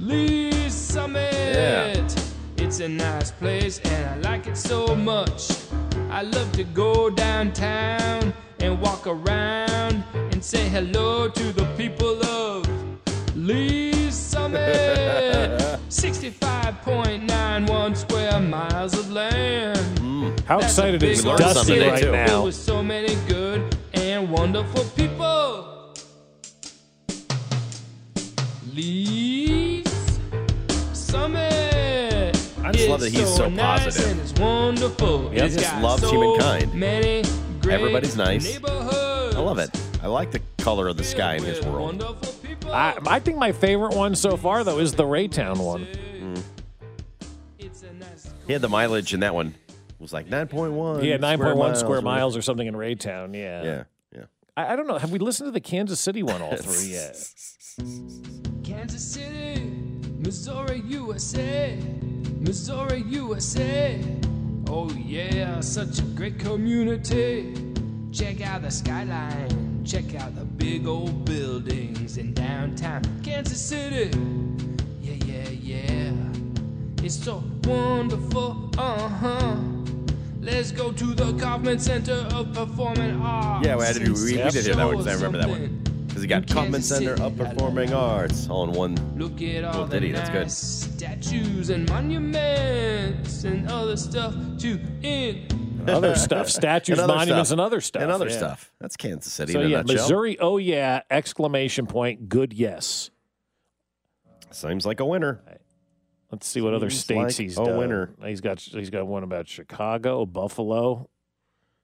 Lee 0.00 0.68
Summit, 0.68 2.12
it's 2.56 2.80
a 2.80 2.88
nice 2.88 3.30
place 3.30 3.78
and 3.84 4.04
I 4.10 4.30
like 4.30 4.48
it 4.48 4.56
so 4.56 4.96
much. 4.96 5.52
I 6.10 6.22
love 6.22 6.50
to 6.54 6.64
go 6.64 7.08
downtown 7.08 8.34
and 8.58 8.80
walk 8.80 9.06
around 9.06 10.02
and 10.12 10.42
say 10.42 10.68
hello 10.68 11.28
to 11.28 11.52
the 11.52 11.66
people 11.76 12.20
of 12.24 12.66
Lee 13.36 13.91
Summit. 14.32 14.60
65.91 15.90 17.96
square 17.98 18.40
miles 18.40 18.98
of 18.98 19.12
land. 19.12 19.76
Mm. 19.98 20.40
How 20.44 20.58
That's 20.58 20.72
excited 20.72 21.02
is 21.02 21.22
Dusty 21.22 21.80
right 21.80 22.00
filled 22.00 22.14
now? 22.14 22.44
With 22.44 22.54
so 22.54 22.82
many 22.82 23.14
good 23.28 23.76
and 23.92 24.30
wonderful 24.30 24.84
people. 24.96 25.92
Lee's 28.72 29.84
Summit. 30.94 32.34
I 32.64 32.72
just 32.72 32.88
love 32.88 33.00
that 33.00 33.12
he's 33.12 33.36
so 33.36 33.50
nice 33.50 33.84
positive. 33.84 34.12
And 34.12 34.20
it's 34.22 34.32
wonderful. 34.40 35.28
He 35.28 35.36
It's 35.40 35.56
just 35.56 35.76
loves 35.82 36.00
so 36.00 36.10
humankind. 36.10 36.72
Many 36.72 37.22
great 37.60 37.74
Everybody's 37.74 38.16
nice. 38.16 38.58
I 38.64 39.38
love 39.38 39.58
it. 39.58 39.68
I 40.02 40.06
like 40.06 40.30
the 40.30 40.40
color 40.56 40.88
of 40.88 40.96
the 40.96 41.04
sky 41.04 41.34
in 41.34 41.42
his 41.42 41.62
world. 41.66 42.02
I, 42.72 42.98
I 43.06 43.18
think 43.20 43.38
my 43.38 43.52
favorite 43.52 43.94
one 43.94 44.14
so 44.14 44.36
far, 44.36 44.64
though, 44.64 44.78
is 44.78 44.94
the 44.94 45.04
Raytown 45.04 45.58
one. 45.64 45.86
He 48.46 48.52
had 48.52 48.62
the 48.62 48.68
mileage 48.68 49.14
in 49.14 49.20
that 49.20 49.34
one. 49.34 49.54
It 49.68 50.00
was 50.00 50.12
like 50.12 50.26
9.1. 50.28 51.04
Yeah, 51.04 51.16
nine 51.16 51.38
point 51.38 51.56
one 51.56 51.76
square 51.76 51.98
or- 51.98 52.02
miles 52.02 52.36
or 52.36 52.42
something 52.42 52.66
in 52.66 52.74
Raytown. 52.74 53.34
Yeah. 53.34 53.62
Yeah, 53.62 53.84
yeah. 54.14 54.24
I, 54.56 54.72
I 54.72 54.76
don't 54.76 54.88
know. 54.88 54.98
Have 54.98 55.12
we 55.12 55.18
listened 55.20 55.46
to 55.48 55.52
the 55.52 55.60
Kansas 55.60 56.00
City 56.00 56.22
one 56.24 56.42
all 56.42 56.56
three 56.56 56.88
yet? 56.92 57.12
Kansas 58.64 59.12
City, 59.12 59.62
Missouri, 60.18 60.82
USA. 60.86 61.78
Missouri, 62.40 63.02
USA. 63.06 64.00
Oh, 64.68 64.90
yeah, 64.92 65.60
such 65.60 66.00
a 66.00 66.02
great 66.02 66.38
community. 66.40 67.54
Check 68.12 68.40
out 68.40 68.62
the 68.62 68.70
skyline. 68.70 69.71
Check 69.84 70.14
out 70.14 70.34
the 70.36 70.44
big 70.44 70.86
old 70.86 71.24
buildings 71.24 72.16
in 72.16 72.32
downtown 72.34 73.02
Kansas 73.24 73.60
City. 73.60 74.16
Yeah, 75.00 75.14
yeah, 75.26 75.48
yeah. 75.48 76.12
It's 77.02 77.16
so 77.16 77.42
wonderful. 77.64 78.70
Uh 78.78 79.08
huh. 79.08 79.56
Let's 80.40 80.70
go 80.70 80.92
to 80.92 81.04
the 81.14 81.36
Kauffman 81.36 81.80
Center 81.80 82.26
of 82.32 82.52
Performing 82.54 83.20
Arts. 83.22 83.66
Yeah, 83.66 83.76
we, 83.76 83.84
had 83.84 83.96
to 83.96 84.04
do, 84.04 84.14
we, 84.14 84.22
we 84.22 84.50
did 84.50 84.54
hear 84.54 84.74
that 84.76 84.86
one 84.86 84.98
because 84.98 85.08
I 85.08 85.14
remember 85.14 85.38
that 85.38 85.48
one. 85.48 85.80
Because 86.06 86.22
he 86.22 86.28
got 86.28 86.46
Kansas 86.46 86.54
Kauffman 86.54 86.82
Center 86.82 87.12
of 87.14 87.38
la, 87.38 87.44
la, 87.44 87.50
Performing 87.50 87.92
Arts 87.92 88.48
all 88.48 88.64
in 88.64 88.72
one 88.72 89.18
Look 89.18 89.42
at 89.42 89.64
all 89.64 89.72
little 89.72 89.86
the 89.86 90.00
ditty. 90.00 90.12
That's 90.12 90.30
good. 90.30 90.50
statues 90.50 91.70
and 91.70 91.88
monuments 91.88 93.42
and 93.42 93.68
other 93.68 93.96
stuff 93.96 94.34
to 94.58 94.78
in. 95.02 95.51
Other 95.88 96.14
stuff, 96.14 96.48
statues, 96.50 96.98
And 96.98 97.10
other 97.10 97.14
monuments, 97.14 97.48
stuff. 97.48 97.52
and 97.52 97.60
other 97.60 97.80
stuff. 97.80 98.02
And 98.02 98.10
other 98.12 98.28
yeah. 98.28 98.36
stuff. 98.36 98.72
That's 98.80 98.96
Kansas 98.96 99.32
City 99.32 99.52
So 99.52 99.60
yeah. 99.62 99.82
Missouri. 99.82 100.38
Oh 100.38 100.56
yeah! 100.58 101.02
Exclamation 101.10 101.86
point. 101.86 102.28
Good 102.28 102.52
yes. 102.52 103.10
Seems 104.50 104.84
like 104.84 105.00
a 105.00 105.04
winner. 105.04 105.40
Let's 106.30 106.46
see 106.46 106.60
what 106.60 106.74
other 106.74 106.90
states 106.90 107.18
like 107.18 107.34
he's 107.34 107.58
a 107.58 107.64
done. 107.64 107.76
winner. 107.78 108.14
He's 108.24 108.40
got 108.40 108.60
he's 108.60 108.90
got 108.90 109.06
one 109.06 109.22
about 109.22 109.48
Chicago, 109.48 110.24
Buffalo. 110.26 111.08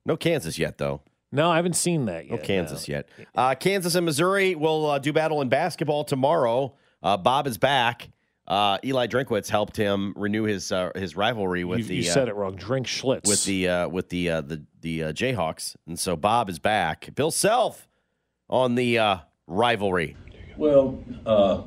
No 0.06 0.16
Kansas 0.16 0.58
yet, 0.58 0.78
though. 0.78 1.02
No, 1.30 1.50
I 1.50 1.56
haven't 1.56 1.74
seen 1.76 2.06
that 2.06 2.24
yet. 2.26 2.40
No. 2.40 2.44
Kansas 2.46 2.88
yet. 2.88 3.08
Uh, 3.34 3.54
Kansas 3.54 3.94
and 3.94 4.06
Missouri 4.06 4.54
will 4.54 4.86
uh, 4.86 4.98
do 4.98 5.12
battle 5.12 5.42
in 5.42 5.50
basketball 5.50 6.04
tomorrow. 6.04 6.74
Uh, 7.02 7.18
Bob 7.18 7.46
is 7.46 7.58
back. 7.58 8.08
Uh, 8.48 8.78
Eli 8.82 9.06
Drinkwitz 9.06 9.48
helped 9.50 9.76
him 9.76 10.14
renew 10.16 10.44
his 10.44 10.72
uh, 10.72 10.90
his 10.94 11.14
rivalry 11.14 11.64
with 11.64 11.80
You, 11.80 11.84
the 11.84 11.94
you 11.96 12.10
uh, 12.10 12.14
said 12.14 12.28
it 12.28 12.34
wrong. 12.34 12.56
Drink 12.56 12.86
Schlitz. 12.86 13.28
with 13.28 13.44
the 13.44 13.68
uh, 13.68 13.88
with 13.88 14.08
the 14.08 14.30
uh, 14.30 14.40
the 14.40 14.64
the 14.80 15.04
uh, 15.04 15.12
Jayhawks, 15.12 15.76
and 15.86 15.98
so 15.98 16.16
Bob 16.16 16.48
is 16.48 16.58
back. 16.58 17.14
Bill 17.14 17.30
Self 17.30 17.86
on 18.48 18.74
the 18.74 18.98
uh, 18.98 19.18
rivalry. 19.46 20.16
Well, 20.56 20.98
uh, 21.26 21.62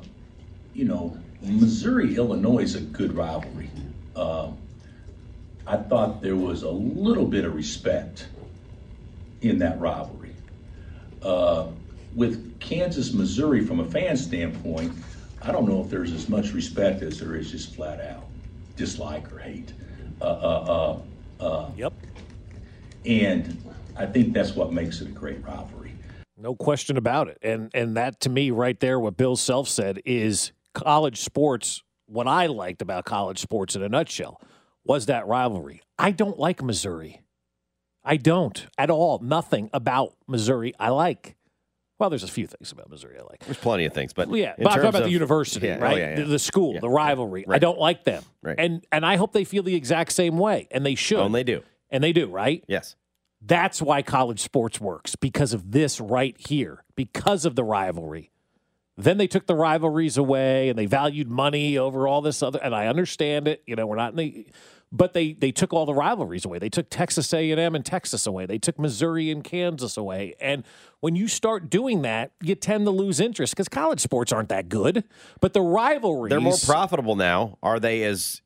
you 0.74 0.84
know, 0.84 1.16
Missouri 1.40 2.16
Illinois 2.16 2.62
is 2.64 2.74
a 2.74 2.80
good 2.80 3.14
rivalry. 3.14 3.70
Uh, 4.16 4.50
I 5.66 5.76
thought 5.76 6.20
there 6.20 6.36
was 6.36 6.64
a 6.64 6.70
little 6.70 7.26
bit 7.26 7.44
of 7.44 7.54
respect 7.54 8.26
in 9.42 9.58
that 9.58 9.80
rivalry. 9.80 10.34
Uh, 11.22 11.68
with 12.16 12.58
Kansas 12.58 13.12
Missouri, 13.12 13.64
from 13.64 13.80
a 13.80 13.88
fan 13.88 14.16
standpoint, 14.16 14.92
I 15.44 15.50
don't 15.50 15.68
know 15.68 15.82
if 15.82 15.90
there's 15.90 16.12
as 16.12 16.28
much 16.28 16.52
respect 16.52 17.02
as 17.02 17.18
there 17.18 17.34
is 17.34 17.50
just 17.50 17.74
flat 17.74 18.00
out 18.00 18.24
dislike 18.76 19.30
or 19.32 19.38
hate. 19.38 19.72
Uh, 20.20 20.24
uh, 20.24 21.00
uh, 21.40 21.44
uh, 21.44 21.70
yep. 21.76 21.92
And 23.04 23.62
I 23.96 24.06
think 24.06 24.32
that's 24.32 24.54
what 24.54 24.72
makes 24.72 25.00
it 25.00 25.08
a 25.08 25.12
great 25.12 25.44
rivalry. 25.44 25.92
No 26.36 26.54
question 26.54 26.96
about 26.96 27.28
it. 27.28 27.38
And 27.42 27.70
and 27.74 27.96
that 27.96 28.20
to 28.20 28.30
me 28.30 28.50
right 28.50 28.78
there 28.80 28.98
what 28.98 29.16
Bill 29.16 29.36
Self 29.36 29.68
said 29.68 30.00
is 30.04 30.52
college 30.74 31.20
sports 31.20 31.82
what 32.06 32.26
I 32.26 32.46
liked 32.46 32.82
about 32.82 33.04
college 33.04 33.38
sports 33.38 33.74
in 33.74 33.82
a 33.82 33.88
nutshell 33.88 34.40
was 34.84 35.06
that 35.06 35.26
rivalry. 35.26 35.82
I 35.98 36.10
don't 36.10 36.38
like 36.38 36.62
Missouri. 36.62 37.20
I 38.04 38.16
don't 38.16 38.66
at 38.76 38.90
all. 38.90 39.18
Nothing 39.20 39.70
about 39.72 40.14
Missouri 40.26 40.74
I 40.78 40.90
like. 40.90 41.36
Well, 41.98 42.10
there's 42.10 42.24
a 42.24 42.28
few 42.28 42.46
things 42.48 42.72
about 42.72 42.90
Missouri 42.90 43.16
I 43.18 43.22
like. 43.22 43.40
There's 43.44 43.58
plenty 43.58 43.84
of 43.84 43.92
things, 43.92 44.12
but 44.12 44.28
yeah, 44.34 44.54
but 44.58 44.66
I'm 44.66 44.72
talking 44.74 44.88
about 44.88 45.02
of- 45.02 45.06
the 45.06 45.12
university, 45.12 45.66
Yeah, 45.68 45.76
oh, 45.78 45.82
right? 45.84 45.98
yeah, 45.98 46.08
yeah. 46.10 46.16
The, 46.16 46.24
the 46.24 46.38
school, 46.38 46.80
the 46.80 46.88
rivalry. 46.88 47.44
I 47.48 47.58
don't 47.58 47.78
like 47.78 48.04
them, 48.04 48.24
Right. 48.42 48.56
and 48.58 48.84
and 48.90 49.06
I 49.06 49.16
hope 49.16 49.32
they 49.32 49.44
feel 49.44 49.62
the 49.62 49.74
exact 49.76 50.12
same 50.12 50.36
way, 50.38 50.66
and 50.72 50.84
they 50.84 50.94
should. 50.96 51.18
Oh, 51.18 51.26
and 51.26 51.34
they 51.34 51.44
do. 51.44 51.62
and 51.90 52.02
they 52.02 52.12
do, 52.12 52.26
right? 52.28 52.64
Yes. 52.66 52.96
That's 53.44 53.80
why 53.82 54.02
college 54.02 54.40
sports 54.40 54.80
works 54.80 55.16
because 55.16 55.52
of 55.52 55.72
this 55.72 56.00
right 56.00 56.36
here, 56.38 56.84
because 56.96 57.44
of 57.44 57.56
the 57.56 57.64
rivalry. 57.64 58.30
Then 58.96 59.16
they 59.18 59.26
took 59.26 59.46
the 59.46 59.54
rivalries 59.56 60.16
away 60.16 60.68
and 60.68 60.78
they 60.78 60.86
valued 60.86 61.28
money 61.28 61.76
over 61.78 62.06
all 62.06 62.20
this 62.20 62.42
other. 62.42 62.60
And 62.62 62.72
I 62.74 62.86
understand 62.86 63.48
it. 63.48 63.62
You 63.66 63.74
know, 63.74 63.86
we're 63.86 63.96
not 63.96 64.10
in 64.12 64.16
the, 64.16 64.46
but 64.94 65.14
they 65.14 65.32
they 65.32 65.50
took 65.50 65.72
all 65.72 65.86
the 65.86 65.94
rivalries 65.94 66.44
away. 66.44 66.58
They 66.58 66.68
took 66.68 66.90
Texas 66.90 67.32
A 67.32 67.50
and 67.50 67.58
M 67.58 67.74
and 67.74 67.84
Texas 67.84 68.26
away. 68.26 68.44
They 68.46 68.58
took 68.58 68.78
Missouri 68.78 69.30
and 69.30 69.42
Kansas 69.42 69.96
away. 69.96 70.34
And 70.40 70.64
when 71.00 71.16
you 71.16 71.26
start 71.28 71.70
doing 71.70 72.02
that, 72.02 72.32
you 72.42 72.54
tend 72.54 72.84
to 72.84 72.90
lose 72.90 73.18
interest 73.18 73.54
because 73.54 73.68
college 73.68 74.00
sports 74.00 74.32
aren't 74.32 74.50
that 74.50 74.68
good. 74.68 75.04
But 75.40 75.54
the 75.54 75.62
rivalries, 75.62 76.30
They're 76.30 76.40
more 76.40 76.58
profitable 76.64 77.16
now. 77.16 77.58
Are 77.62 77.80
they 77.80 78.04
as 78.04 78.42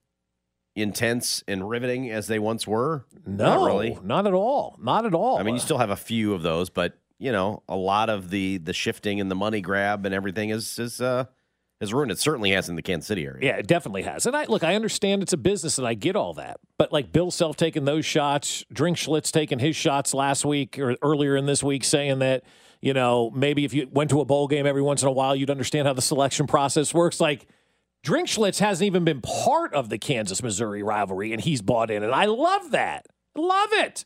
intense 0.74 1.42
and 1.48 1.68
riveting 1.68 2.10
as 2.10 2.26
they 2.26 2.38
once 2.38 2.66
were? 2.66 3.04
No, 3.26 3.44
Not 3.56 3.66
really. 3.66 3.98
not 4.02 4.26
at 4.26 4.34
all. 4.34 4.78
Not 4.80 5.06
at 5.06 5.14
all. 5.14 5.38
I 5.38 5.42
mean, 5.42 5.54
you 5.54 5.60
still 5.60 5.78
have 5.78 5.90
a 5.90 5.96
few 5.96 6.32
of 6.34 6.42
those, 6.42 6.70
but 6.70 6.98
you 7.18 7.32
know, 7.32 7.62
a 7.68 7.76
lot 7.76 8.10
of 8.10 8.30
the 8.30 8.58
the 8.58 8.72
shifting 8.72 9.20
and 9.20 9.30
the 9.30 9.34
money 9.34 9.60
grab 9.60 10.04
and 10.06 10.14
everything 10.14 10.50
is 10.50 10.78
is 10.78 11.00
uh 11.00 11.24
is 11.80 11.92
ruined. 11.92 12.10
It 12.10 12.18
certainly 12.18 12.50
has 12.52 12.68
in 12.68 12.76
the 12.76 12.82
Kansas 12.82 13.06
City 13.06 13.26
area. 13.26 13.46
Yeah, 13.46 13.56
it 13.56 13.66
definitely 13.66 14.02
has. 14.02 14.26
And 14.26 14.36
I 14.36 14.44
look, 14.44 14.64
I 14.64 14.74
understand 14.74 15.22
it's 15.22 15.32
a 15.32 15.38
business 15.38 15.78
and 15.78 15.86
I 15.86 15.94
get 15.94 16.16
all 16.16 16.34
that. 16.34 16.58
But 16.78 16.92
like 16.92 17.12
Bill 17.12 17.30
Self 17.30 17.56
taking 17.56 17.84
those 17.84 18.06
shots, 18.06 18.64
Drink 18.72 18.96
Schlitz 18.96 19.30
taking 19.30 19.58
his 19.58 19.76
shots 19.76 20.14
last 20.14 20.44
week 20.44 20.78
or 20.78 20.96
earlier 21.02 21.36
in 21.36 21.46
this 21.46 21.62
week 21.62 21.84
saying 21.84 22.20
that, 22.20 22.44
you 22.80 22.94
know, 22.94 23.30
maybe 23.30 23.64
if 23.64 23.74
you 23.74 23.88
went 23.90 24.10
to 24.10 24.20
a 24.20 24.24
bowl 24.24 24.48
game 24.48 24.66
every 24.66 24.82
once 24.82 25.02
in 25.02 25.08
a 25.08 25.12
while, 25.12 25.36
you'd 25.36 25.50
understand 25.50 25.86
how 25.86 25.92
the 25.92 26.02
selection 26.02 26.46
process 26.46 26.94
works. 26.94 27.20
Like 27.20 27.46
Drink 28.02 28.28
Schlitz 28.28 28.58
hasn't 28.60 28.86
even 28.86 29.04
been 29.04 29.20
part 29.20 29.74
of 29.74 29.88
the 29.88 29.98
Kansas 29.98 30.42
Missouri 30.42 30.82
rivalry 30.82 31.32
and 31.32 31.42
he's 31.42 31.60
bought 31.60 31.90
in. 31.90 32.02
And 32.02 32.14
I 32.14 32.24
love 32.26 32.70
that. 32.70 33.06
Love 33.34 33.70
it. 33.72 34.04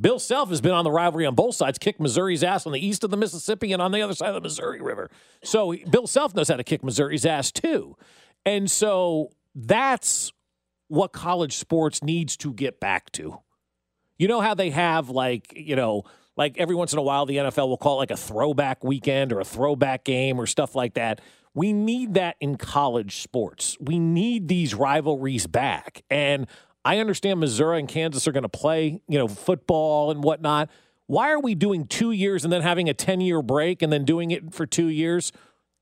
Bill 0.00 0.18
Self 0.18 0.48
has 0.48 0.60
been 0.60 0.72
on 0.72 0.84
the 0.84 0.90
rivalry 0.90 1.26
on 1.26 1.34
both 1.34 1.54
sides, 1.54 1.78
kicked 1.78 2.00
Missouri's 2.00 2.42
ass 2.42 2.66
on 2.66 2.72
the 2.72 2.84
east 2.84 3.04
of 3.04 3.10
the 3.10 3.16
Mississippi 3.16 3.72
and 3.72 3.82
on 3.82 3.92
the 3.92 4.00
other 4.02 4.14
side 4.14 4.28
of 4.28 4.34
the 4.34 4.40
Missouri 4.40 4.80
River. 4.80 5.10
So 5.44 5.74
Bill 5.90 6.06
Self 6.06 6.34
knows 6.34 6.48
how 6.48 6.56
to 6.56 6.64
kick 6.64 6.82
Missouri's 6.82 7.26
ass 7.26 7.52
too. 7.52 7.96
And 8.46 8.70
so 8.70 9.30
that's 9.54 10.32
what 10.88 11.12
college 11.12 11.56
sports 11.56 12.02
needs 12.02 12.36
to 12.38 12.52
get 12.52 12.80
back 12.80 13.12
to. 13.12 13.38
You 14.18 14.28
know 14.28 14.40
how 14.40 14.54
they 14.54 14.70
have 14.70 15.10
like, 15.10 15.52
you 15.54 15.76
know, 15.76 16.04
like 16.36 16.58
every 16.58 16.74
once 16.74 16.92
in 16.92 16.98
a 16.98 17.02
while 17.02 17.26
the 17.26 17.36
NFL 17.36 17.68
will 17.68 17.76
call 17.76 17.96
it 17.96 17.98
like 17.98 18.10
a 18.10 18.16
throwback 18.16 18.82
weekend 18.82 19.32
or 19.32 19.40
a 19.40 19.44
throwback 19.44 20.04
game 20.04 20.40
or 20.40 20.46
stuff 20.46 20.74
like 20.74 20.94
that. 20.94 21.20
We 21.54 21.72
need 21.72 22.14
that 22.14 22.36
in 22.40 22.56
college 22.56 23.22
sports. 23.22 23.76
We 23.80 23.98
need 23.98 24.48
these 24.48 24.74
rivalries 24.74 25.46
back. 25.46 26.02
And 26.08 26.46
I 26.84 26.98
understand 26.98 27.40
Missouri 27.40 27.78
and 27.78 27.88
Kansas 27.88 28.26
are 28.26 28.32
going 28.32 28.42
to 28.42 28.48
play, 28.48 29.00
you 29.08 29.18
know, 29.18 29.28
football 29.28 30.10
and 30.10 30.24
whatnot. 30.24 30.70
Why 31.06 31.30
are 31.30 31.40
we 31.40 31.54
doing 31.54 31.86
two 31.86 32.12
years 32.12 32.44
and 32.44 32.52
then 32.52 32.62
having 32.62 32.88
a 32.88 32.94
10 32.94 33.20
year 33.20 33.42
break 33.42 33.82
and 33.82 33.92
then 33.92 34.04
doing 34.04 34.30
it 34.30 34.54
for 34.54 34.66
two 34.66 34.86
years? 34.86 35.32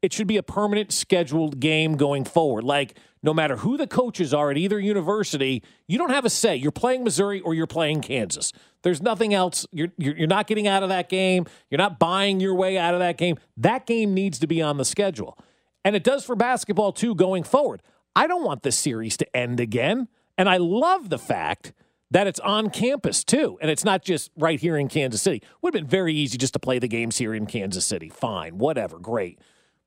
It 0.01 0.13
should 0.13 0.27
be 0.27 0.37
a 0.37 0.43
permanent 0.43 0.93
scheduled 0.93 1.61
game 1.61 1.97
going 1.97 2.25
forward. 2.25 2.65
Like, 2.65 2.97
no 3.23 3.35
matter 3.35 3.57
who 3.57 3.77
the 3.77 3.87
coaches 3.87 4.33
are 4.33 4.51
at 4.51 4.57
either 4.57 4.79
university, 4.79 5.63
you 5.89 5.99
don't 5.99 6.11
have 6.11 6.25
a 6.25 6.31
say. 6.31 6.55
You're 6.57 6.71
playing 6.71 7.03
Missouri 7.03 7.41
or 7.41 7.53
you're 7.53 7.67
playing 7.67 8.01
Kansas. 8.01 8.53
There's 8.83 9.03
nothing 9.03 9.35
else. 9.35 9.67
You're, 9.73 9.89
you're, 9.99 10.17
you're 10.17 10.29
not 10.29 10.47
getting 10.47 10.69
out 10.69 10.85
of 10.85 10.89
that 10.89 11.09
game. 11.09 11.47
You're 11.69 11.79
not 11.79 11.99
buying 11.99 12.39
your 12.39 12.55
way 12.55 12.79
out 12.79 12.95
of 12.95 13.01
that 13.01 13.19
game. 13.19 13.37
That 13.57 13.87
game 13.87 14.15
needs 14.15 14.39
to 14.39 14.47
be 14.47 14.63
on 14.63 14.77
the 14.77 14.85
schedule. 14.85 15.37
And 15.85 15.97
it 15.97 16.05
does 16.05 16.25
for 16.25 16.37
basketball 16.37 16.93
too 16.93 17.15
going 17.15 17.43
forward. 17.43 17.83
I 18.15 18.27
don't 18.27 18.45
want 18.45 18.63
this 18.63 18.77
series 18.77 19.17
to 19.19 19.37
end 19.37 19.59
again. 19.59 20.09
And 20.39 20.49
I 20.49 20.57
love 20.57 21.11
the 21.11 21.19
fact 21.19 21.73
that 22.11 22.27
it's 22.27 22.41
on 22.41 22.71
campus 22.71 23.25
too. 23.25 23.59
And 23.61 23.71
it's 23.71 23.85
not 23.85 24.03
just 24.03 24.31
right 24.37 24.59
here 24.59 24.77
in 24.79 24.89
Kansas 24.89 25.21
City. 25.21 25.43
Would 25.61 25.75
have 25.75 25.83
been 25.83 25.91
very 25.91 26.15
easy 26.15 26.39
just 26.39 26.55
to 26.55 26.59
play 26.59 26.79
the 26.79 26.89
games 26.89 27.19
here 27.19 27.35
in 27.35 27.45
Kansas 27.47 27.85
City. 27.85 28.09
Fine, 28.09 28.57
whatever, 28.57 28.99
great. 28.99 29.39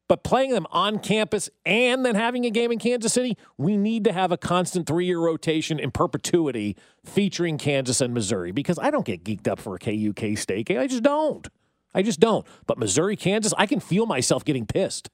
But 0.07 0.25
playing 0.25 0.51
them 0.51 0.67
on 0.71 0.99
campus 0.99 1.49
and 1.65 2.05
then 2.05 2.15
having 2.15 2.45
a 2.45 2.49
game 2.49 2.69
in 2.69 2.79
Kansas 2.79 3.13
City, 3.13 3.37
we 3.57 3.77
need 3.77 4.03
to 4.03 4.11
have 4.11 4.33
a 4.33 4.37
constant 4.37 4.85
three 4.85 5.05
year 5.05 5.19
rotation 5.19 5.79
in 5.79 5.89
perpetuity 5.89 6.75
featuring 7.05 7.57
Kansas 7.57 8.01
and 8.01 8.13
Missouri 8.13 8.51
because 8.51 8.77
I 8.77 8.91
don't 8.91 9.05
get 9.05 9.23
geeked 9.23 9.47
up 9.47 9.57
for 9.57 9.75
a 9.75 9.79
KU 9.79 10.11
K 10.13 10.35
State 10.35 10.65
game. 10.65 10.79
I 10.79 10.87
just 10.87 11.03
don't. 11.03 11.47
I 11.93 12.01
just 12.01 12.19
don't. 12.19 12.45
But 12.67 12.77
Missouri, 12.77 13.15
Kansas, 13.15 13.53
I 13.57 13.65
can 13.65 13.79
feel 13.79 14.05
myself 14.05 14.43
getting 14.43 14.65
pissed. 14.65 15.09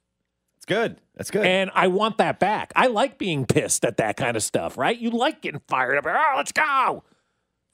Good. 0.68 1.00
That's 1.16 1.30
good. 1.30 1.44
And 1.44 1.70
I 1.74 1.88
want 1.88 2.18
that 2.18 2.38
back. 2.38 2.72
I 2.76 2.86
like 2.86 3.18
being 3.18 3.46
pissed 3.46 3.84
at 3.84 3.96
that 3.96 4.16
kind 4.16 4.36
of 4.36 4.42
stuff, 4.42 4.78
right? 4.78 4.96
You 4.96 5.10
like 5.10 5.42
getting 5.42 5.60
fired 5.66 5.98
up. 5.98 6.06
Oh, 6.06 6.34
let's 6.36 6.52
go. 6.52 7.02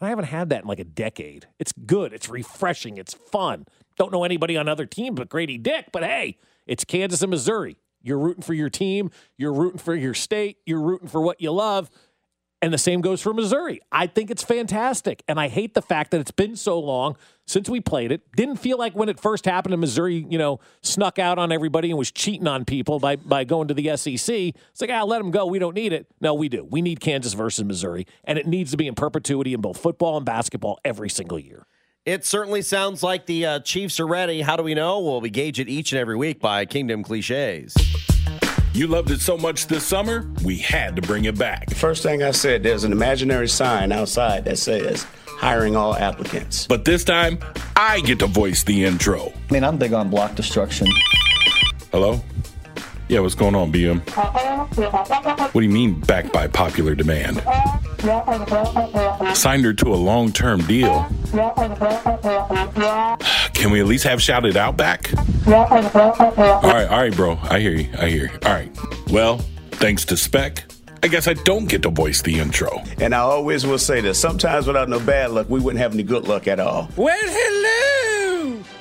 I 0.01 0.09
haven't 0.09 0.27
had 0.27 0.49
that 0.51 0.63
in 0.63 0.69
like 0.69 0.79
a 0.79 0.85
decade. 0.85 1.49
It's 1.59 1.73
good. 1.73 2.13
It's 2.13 2.29
refreshing. 2.29 2.97
It's 2.97 3.15
fun. 3.15 3.67
Don't 3.97 4.13
know 4.13 4.25
anybody 4.25 4.57
on 4.57 4.69
other 4.69 4.87
teams 4.87 5.17
but 5.17 5.29
Grady 5.29 5.59
Dick, 5.59 5.87
but 5.93 6.03
hey, 6.03 6.39
it's 6.67 6.85
Kansas 6.85 7.23
and 7.23 7.31
Missouri. 7.31 7.77
You're 8.03 8.19
rooting 8.19 8.43
for 8.43 8.55
your 8.55 8.71
team. 8.71 9.11
You're 9.39 9.53
rooting 9.53 9.79
for 9.79 9.95
your 9.95 10.15
state. 10.15 10.59
You're 10.67 10.83
rooting 10.83 11.09
for 11.09 11.21
what 11.21 11.41
you 11.41 11.53
love. 11.53 11.91
And 12.65 12.73
the 12.73 12.79
same 12.79 13.03
goes 13.03 13.21
for 13.21 13.35
Missouri. 13.35 13.83
I 13.93 14.07
think 14.07 14.31
it's 14.31 14.43
fantastic. 14.43 15.23
And 15.29 15.39
I 15.39 15.49
hate 15.49 15.75
the 15.75 15.83
fact 15.83 16.13
that 16.13 16.21
it's 16.23 16.31
been 16.31 16.57
so 16.57 16.81
long 16.81 17.15
since 17.47 17.69
we 17.69 17.79
played 17.79 18.11
it. 18.11 18.23
Didn't 18.35 18.57
feel 18.57 18.79
like 18.79 18.95
when 18.95 19.11
it 19.11 19.21
first 19.21 19.45
happened 19.45 19.75
in 19.75 19.81
Missouri, 19.81 20.25
you 20.31 20.39
know, 20.39 20.61
snuck 20.81 21.19
out 21.19 21.39
on 21.39 21.53
everybody 21.53 21.91
and 21.91 21.99
was 21.99 22.11
cheating 22.11 22.47
on 22.47 22.65
people 22.65 22.99
by, 22.99 23.17
by 23.17 23.45
going 23.45 23.69
to 23.69 23.75
the 23.75 23.95
SEC. 23.99 24.35
It's 24.35 24.81
like, 24.81 24.89
ah, 24.89 25.03
let 25.03 25.19
them 25.19 25.31
go. 25.31 25.45
We 25.45 25.59
don't 25.59 25.75
need 25.75 25.93
it. 25.93 26.07
No, 26.23 26.33
we 26.33 26.49
do. 26.49 26.65
We 26.65 26.81
need 26.81 27.01
Kansas 27.01 27.35
versus 27.35 27.67
Missouri. 27.67 28.07
And 28.25 28.39
it 28.39 28.47
needs 28.47 28.71
to 28.71 28.79
be 28.79 28.87
in 28.87 28.95
perpetuity 28.95 29.53
in 29.53 29.61
both 29.61 29.77
football 29.77 30.17
and 30.17 30.25
basketball 30.25 30.81
every 30.87 31.11
single 31.11 31.39
year. 31.39 31.67
It 32.07 32.25
certainly 32.25 32.63
sounds 32.63 33.03
like 33.03 33.27
the 33.27 33.45
uh, 33.45 33.61
Chiefs 33.61 34.01
are 34.01 34.07
ready. 34.07 34.41
How 34.41 34.57
do 34.57 34.63
we 34.63 34.73
know? 34.73 35.01
Well, 35.01 35.21
we 35.21 35.29
gauge 35.29 35.61
it 35.61 35.69
each 35.69 35.93
and 35.93 35.99
every 35.99 36.17
week 36.17 36.41
by 36.41 36.65
Kingdom 36.65 37.03
Cliches. 37.03 37.75
You 38.77 38.89
loved 38.89 39.13
it 39.13 39.21
so 39.21 39.39
much 39.39 39.69
this 39.69 39.87
summer, 39.87 40.29
we 40.43 40.59
had 40.59 40.97
to 40.97 41.03
bring 41.03 41.27
it 41.27 41.39
back. 41.39 41.71
First 41.75 42.03
thing 42.03 42.25
I 42.25 42.33
said, 42.33 42.65
there's 42.65 42.83
an 42.83 42.91
imaginary 42.91 43.47
sign 43.47 43.93
outside 43.93 44.45
that 44.47 44.59
says 44.59 45.07
hiring 45.29 45.77
all 45.77 45.95
applicants. 45.95 46.67
But 46.67 46.85
this 46.85 47.05
time, 47.05 47.39
I 47.77 48.01
get 48.01 48.19
to 48.19 48.27
voice 48.27 48.65
the 48.65 48.85
intro. 48.85 49.33
I 49.49 49.53
mean, 49.53 49.63
I'm 49.63 49.79
big 49.79 49.93
on 49.93 50.11
block 50.11 50.35
destruction. 50.35 50.89
Hello? 51.93 52.21
Yeah, 53.15 53.21
what's 53.21 53.37
going 53.37 53.55
on, 53.55 53.71
BM? 53.71 54.01
What 55.55 55.61
do 55.61 55.61
you 55.61 55.71
mean 55.71 56.01
backed 56.01 56.33
by 56.33 56.49
popular 56.49 56.97
demand? 56.97 57.37
Signed 59.37 59.65
her 59.65 59.73
to 59.73 59.95
a 59.95 59.95
long 59.95 60.33
term 60.33 60.63
deal. 60.63 61.07
Can 63.55 63.71
we 63.71 63.79
at 63.79 63.87
least 63.87 64.03
have 64.03 64.21
shouted 64.21 64.57
out 64.57 64.77
back? 64.77 65.13
All 65.47 65.53
right, 65.53 66.89
all 66.91 66.99
right, 66.99 67.15
bro. 67.15 67.39
I 67.45 67.61
hear 67.61 67.77
you. 67.77 67.89
I 67.97 68.09
hear 68.09 68.25
you. 68.25 68.39
All 68.45 68.53
right. 68.53 68.77
Well, 69.11 69.39
thanks 69.71 70.05
to 70.07 70.17
Spec, 70.17 70.65
I 71.05 71.07
guess 71.07 71.29
I 71.29 71.35
don't 71.35 71.69
get 71.69 71.83
to 71.83 71.91
voice 71.91 72.21
the 72.21 72.41
intro. 72.41 72.83
And 72.99 73.15
I 73.15 73.19
always 73.19 73.65
will 73.65 73.79
say 73.79 74.01
this 74.01 74.19
sometimes 74.19 74.67
without 74.67 74.89
no 74.89 74.99
bad 74.99 75.31
luck, 75.31 75.49
we 75.49 75.61
wouldn't 75.61 75.81
have 75.81 75.95
any 75.95 76.03
good 76.03 76.27
luck 76.27 76.49
at 76.49 76.59
all. 76.59 76.89
Well, 76.97 77.17
hello! 77.17 78.04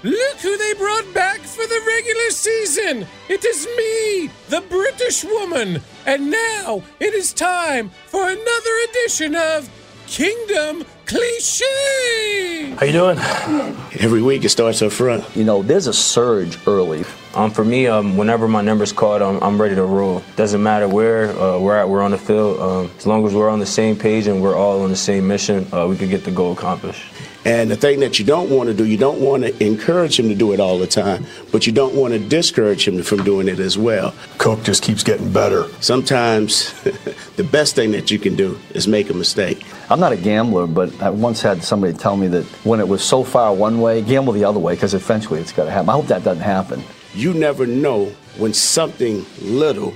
Look 0.03 0.39
who 0.39 0.57
they 0.57 0.73
brought 0.73 1.13
back 1.13 1.39
for 1.39 1.65
the 1.65 1.81
regular 1.87 2.29
season! 2.31 3.07
It 3.29 3.45
is 3.45 3.65
me, 3.77 4.29
the 4.49 4.59
British 4.67 5.23
woman! 5.23 5.79
And 6.05 6.29
now 6.29 6.83
it 6.99 7.13
is 7.13 7.31
time 7.31 7.89
for 8.07 8.29
another 8.29 8.71
edition 8.89 9.33
of 9.33 9.69
Kingdom 10.05 10.83
Cliche! 11.05 12.75
How 12.77 12.85
you 12.85 12.91
doing? 12.91 13.17
Every 13.97 14.21
week 14.21 14.43
it 14.43 14.49
starts 14.49 14.81
up 14.81 14.91
front. 14.91 15.23
You 15.37 15.45
know, 15.45 15.63
there's 15.63 15.87
a 15.87 15.93
surge 15.93 16.57
early. 16.67 17.05
Um, 17.33 17.49
for 17.49 17.63
me, 17.63 17.87
um, 17.87 18.17
whenever 18.17 18.49
my 18.49 18.61
number's 18.61 18.91
called, 18.91 19.21
I'm, 19.21 19.41
I'm 19.41 19.61
ready 19.61 19.75
to 19.75 19.85
roll. 19.85 20.21
Doesn't 20.35 20.61
matter 20.61 20.89
where 20.89 21.29
uh, 21.39 21.59
we're 21.59 21.77
at, 21.77 21.87
we're 21.87 22.03
on 22.03 22.11
the 22.11 22.17
field. 22.17 22.59
Um, 22.59 22.91
as 22.97 23.07
long 23.07 23.25
as 23.25 23.33
we're 23.33 23.49
on 23.49 23.59
the 23.59 23.65
same 23.65 23.95
page 23.95 24.27
and 24.27 24.41
we're 24.43 24.57
all 24.57 24.81
on 24.81 24.89
the 24.89 24.97
same 24.97 25.25
mission, 25.29 25.65
uh, 25.71 25.87
we 25.87 25.95
can 25.95 26.09
get 26.09 26.25
the 26.25 26.31
goal 26.31 26.51
accomplished. 26.51 27.05
And 27.45 27.69
the 27.69 27.75
thing 27.75 27.99
that 27.99 28.19
you 28.19 28.25
don't 28.25 28.49
want 28.49 28.67
to 28.67 28.73
do, 28.73 28.85
you 28.85 28.97
don't 28.97 29.19
want 29.19 29.43
to 29.43 29.63
encourage 29.63 30.17
him 30.17 30.29
to 30.29 30.35
do 30.35 30.53
it 30.53 30.59
all 30.61 30.77
the 30.77 30.87
time, 30.87 31.25
but 31.51 31.67
you 31.67 31.73
don't 31.73 31.93
want 31.93 32.13
to 32.13 32.19
discourage 32.19 32.87
him 32.87 33.03
from 33.03 33.23
doing 33.23 33.49
it 33.49 33.59
as 33.59 33.77
well. 33.77 34.13
Coke 34.37 34.63
just 34.63 34.81
keeps 34.81 35.03
getting 35.03 35.31
better. 35.31 35.67
Sometimes 35.81 36.73
the 37.35 37.43
best 37.43 37.75
thing 37.75 37.91
that 37.91 38.11
you 38.11 38.19
can 38.19 38.35
do 38.35 38.57
is 38.73 38.87
make 38.87 39.09
a 39.09 39.13
mistake. 39.13 39.65
I'm 39.89 39.99
not 39.99 40.13
a 40.13 40.17
gambler, 40.17 40.67
but 40.67 41.01
I 41.01 41.09
once 41.09 41.41
had 41.41 41.63
somebody 41.63 41.93
tell 41.93 42.15
me 42.15 42.27
that 42.27 42.45
when 42.63 42.79
it 42.79 42.87
was 42.87 43.03
so 43.03 43.23
far 43.23 43.53
one 43.53 43.81
way, 43.81 44.01
gamble 44.01 44.33
the 44.33 44.45
other 44.45 44.59
way 44.59 44.75
because 44.75 44.93
eventually 44.93 45.41
it's 45.41 45.51
got 45.51 45.65
to 45.65 45.71
happen. 45.71 45.89
I 45.89 45.93
hope 45.93 46.07
that 46.07 46.23
doesn't 46.23 46.43
happen. 46.43 46.81
You 47.13 47.33
never 47.33 47.67
know 47.67 48.05
when 48.37 48.53
something 48.53 49.25
little 49.41 49.93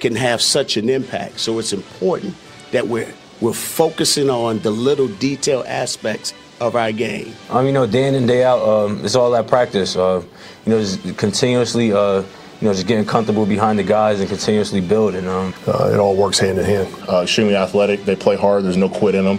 can 0.00 0.16
have 0.16 0.42
such 0.42 0.76
an 0.76 0.88
impact. 0.88 1.38
So 1.40 1.58
it's 1.58 1.72
important 1.72 2.34
that 2.72 2.88
we're 2.88 3.12
we're 3.40 3.52
focusing 3.52 4.28
on 4.30 4.58
the 4.60 4.70
little 4.70 5.06
detail 5.06 5.62
aspects 5.66 6.34
of 6.60 6.76
our 6.76 6.92
game? 6.92 7.32
Um, 7.50 7.66
you 7.66 7.72
know, 7.72 7.86
day 7.86 8.08
in 8.08 8.14
and 8.14 8.26
day 8.28 8.44
out, 8.44 8.60
um, 8.60 9.04
it's 9.04 9.14
all 9.14 9.30
that 9.32 9.46
practice. 9.46 9.96
Uh, 9.96 10.22
you 10.66 10.72
know, 10.72 10.80
just 10.80 11.16
continuously, 11.16 11.92
uh, 11.92 12.22
you 12.60 12.66
know, 12.66 12.72
just 12.72 12.86
getting 12.86 13.04
comfortable 13.04 13.46
behind 13.46 13.78
the 13.78 13.84
guys 13.84 14.20
and 14.20 14.28
continuously 14.28 14.80
building. 14.80 15.26
Um, 15.28 15.54
Uh, 15.66 15.90
it 15.92 15.98
all 15.98 16.16
works 16.16 16.38
hand 16.38 16.58
in 16.58 16.64
hand. 16.64 16.88
Uh, 17.08 17.22
extremely 17.22 17.54
athletic. 17.56 18.04
They 18.04 18.16
play 18.16 18.36
hard. 18.36 18.64
There's 18.64 18.76
no 18.76 18.88
quit 18.88 19.14
in 19.14 19.24
them. 19.24 19.38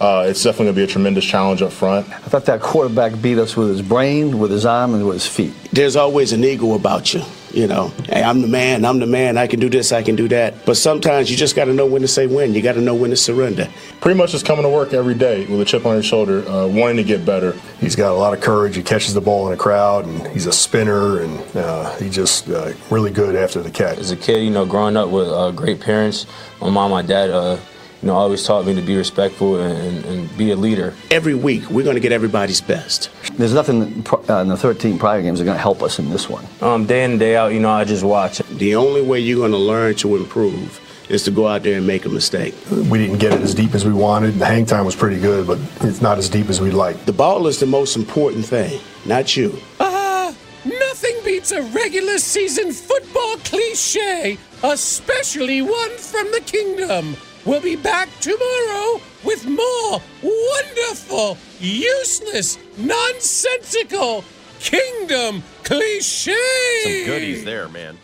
Uh, 0.00 0.24
it's 0.26 0.42
definitely 0.42 0.66
going 0.66 0.74
to 0.76 0.80
be 0.80 0.84
a 0.84 0.86
tremendous 0.86 1.24
challenge 1.26 1.60
up 1.60 1.72
front. 1.72 2.08
I 2.08 2.18
thought 2.20 2.46
that 2.46 2.60
quarterback 2.62 3.20
beat 3.20 3.36
us 3.36 3.54
with 3.54 3.68
his 3.68 3.82
brain, 3.82 4.38
with 4.38 4.50
his 4.50 4.64
arm, 4.64 4.94
and 4.94 5.04
with 5.04 5.14
his 5.16 5.26
feet. 5.26 5.52
There's 5.72 5.94
always 5.94 6.32
an 6.32 6.42
ego 6.42 6.72
about 6.74 7.12
you. 7.12 7.22
You 7.52 7.66
know, 7.66 7.88
hey, 8.08 8.22
I'm 8.22 8.42
the 8.42 8.48
man, 8.48 8.84
I'm 8.84 9.00
the 9.00 9.06
man, 9.06 9.36
I 9.36 9.46
can 9.46 9.58
do 9.58 9.68
this, 9.68 9.90
I 9.92 10.02
can 10.02 10.14
do 10.14 10.28
that. 10.28 10.64
But 10.64 10.76
sometimes 10.76 11.30
you 11.30 11.36
just 11.36 11.56
got 11.56 11.64
to 11.64 11.74
know 11.74 11.86
when 11.86 12.02
to 12.02 12.08
say 12.08 12.26
when. 12.26 12.54
You 12.54 12.62
got 12.62 12.74
to 12.74 12.80
know 12.80 12.94
when 12.94 13.10
to 13.10 13.16
surrender. 13.16 13.68
Pretty 14.00 14.16
much 14.16 14.32
just 14.32 14.46
coming 14.46 14.62
to 14.62 14.68
work 14.68 14.92
every 14.92 15.14
day 15.14 15.46
with 15.46 15.60
a 15.60 15.64
chip 15.64 15.84
on 15.84 15.96
his 15.96 16.06
shoulder, 16.06 16.48
uh, 16.48 16.68
wanting 16.68 16.96
to 16.98 17.04
get 17.04 17.24
better. 17.26 17.52
He's 17.80 17.96
got 17.96 18.12
a 18.12 18.14
lot 18.14 18.34
of 18.34 18.40
courage. 18.40 18.76
He 18.76 18.82
catches 18.82 19.14
the 19.14 19.20
ball 19.20 19.48
in 19.48 19.54
a 19.54 19.56
crowd, 19.56 20.06
and 20.06 20.26
he's 20.28 20.46
a 20.46 20.52
spinner, 20.52 21.20
and 21.20 21.56
uh, 21.56 21.96
he's 21.96 22.14
just 22.14 22.48
uh, 22.48 22.72
really 22.90 23.10
good 23.10 23.34
after 23.34 23.62
the 23.62 23.70
catch. 23.70 23.98
as 23.98 24.10
a 24.10 24.16
kid, 24.16 24.44
you 24.44 24.50
know, 24.50 24.64
growing 24.64 24.96
up 24.96 25.10
with 25.10 25.28
uh, 25.28 25.50
great 25.50 25.80
parents, 25.80 26.26
my 26.60 26.70
mom, 26.70 26.90
my 26.90 27.02
dad, 27.02 27.30
uh, 27.30 27.58
you 28.02 28.06
know, 28.06 28.14
always 28.14 28.44
taught 28.44 28.64
me 28.64 28.74
to 28.74 28.80
be 28.80 28.96
respectful 28.96 29.60
and, 29.60 30.04
and 30.06 30.36
be 30.38 30.50
a 30.52 30.56
leader. 30.56 30.94
Every 31.10 31.34
week, 31.34 31.68
we're 31.68 31.84
going 31.84 31.96
to 31.96 32.00
get 32.00 32.12
everybody's 32.12 32.60
best. 32.60 33.10
There's 33.34 33.52
nothing 33.52 34.06
uh, 34.28 34.40
in 34.40 34.48
the 34.48 34.56
13 34.56 34.98
prior 34.98 35.20
games 35.20 35.38
that 35.38 35.44
are 35.44 35.46
going 35.46 35.56
to 35.56 35.62
help 35.62 35.82
us 35.82 35.98
in 35.98 36.08
this 36.08 36.28
one. 36.28 36.46
Um, 36.62 36.86
day 36.86 37.04
in 37.04 37.12
and 37.12 37.20
day 37.20 37.36
out, 37.36 37.52
you 37.52 37.60
know, 37.60 37.70
I 37.70 37.84
just 37.84 38.02
watch. 38.02 38.38
The 38.38 38.74
only 38.74 39.02
way 39.02 39.20
you're 39.20 39.38
going 39.38 39.52
to 39.52 39.58
learn 39.58 39.94
to 39.96 40.16
improve 40.16 40.80
is 41.10 41.24
to 41.24 41.30
go 41.30 41.46
out 41.46 41.62
there 41.62 41.76
and 41.76 41.86
make 41.86 42.06
a 42.06 42.08
mistake. 42.08 42.54
We 42.70 42.98
didn't 42.98 43.18
get 43.18 43.32
it 43.32 43.40
as 43.40 43.54
deep 43.54 43.74
as 43.74 43.84
we 43.84 43.92
wanted. 43.92 44.34
The 44.34 44.46
hang 44.46 44.64
time 44.64 44.86
was 44.86 44.96
pretty 44.96 45.20
good, 45.20 45.46
but 45.46 45.58
it's 45.82 46.00
not 46.00 46.18
as 46.18 46.28
deep 46.28 46.48
as 46.48 46.60
we'd 46.60 46.72
like. 46.72 47.04
The 47.04 47.12
ball 47.12 47.48
is 47.48 47.58
the 47.58 47.66
most 47.66 47.96
important 47.96 48.46
thing, 48.46 48.80
not 49.04 49.36
you. 49.36 49.58
Ah, 49.80 50.34
nothing 50.64 51.16
beats 51.24 51.50
a 51.50 51.62
regular 51.62 52.18
season 52.18 52.72
football 52.72 53.36
cliche, 53.38 54.38
especially 54.62 55.60
one 55.62 55.96
from 55.98 56.30
the 56.30 56.40
kingdom. 56.46 57.16
We'll 57.44 57.62
be 57.62 57.76
back 57.76 58.08
tomorrow 58.20 59.00
with 59.24 59.46
more 59.46 60.02
wonderful, 60.22 61.38
useless, 61.58 62.58
nonsensical 62.76 64.24
kingdom 64.58 65.42
cliches. 65.64 66.36
Some 66.84 67.04
goodies 67.06 67.44
there, 67.44 67.68
man. 67.68 67.98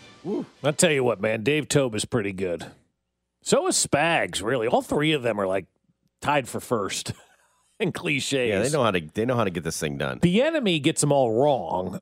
I'll 0.63 0.73
tell 0.73 0.91
you 0.91 1.03
what, 1.03 1.21
man. 1.21 1.43
Dave 1.43 1.69
Toub 1.69 1.93
is 1.93 2.05
pretty 2.05 2.33
good. 2.33 2.65
So 3.43 3.67
is 3.67 3.75
Spags, 3.75 4.41
really. 4.43 4.67
All 4.67 4.81
three 4.81 5.13
of 5.13 5.21
them 5.21 5.39
are 5.39 5.47
like 5.47 5.67
tied 6.19 6.49
for 6.49 6.59
first 6.59 7.13
and 7.79 7.93
cliches. 7.93 8.49
Yeah, 8.49 8.61
they 8.61 8.69
know 8.71 8.83
how 8.83 8.91
to 8.91 9.01
they 9.13 9.25
know 9.25 9.35
how 9.35 9.43
to 9.43 9.51
get 9.51 9.63
this 9.63 9.79
thing 9.79 9.97
done. 9.97 10.19
The 10.21 10.41
enemy 10.41 10.79
gets 10.79 11.01
them 11.01 11.11
all 11.11 11.39
wrong. 11.39 11.99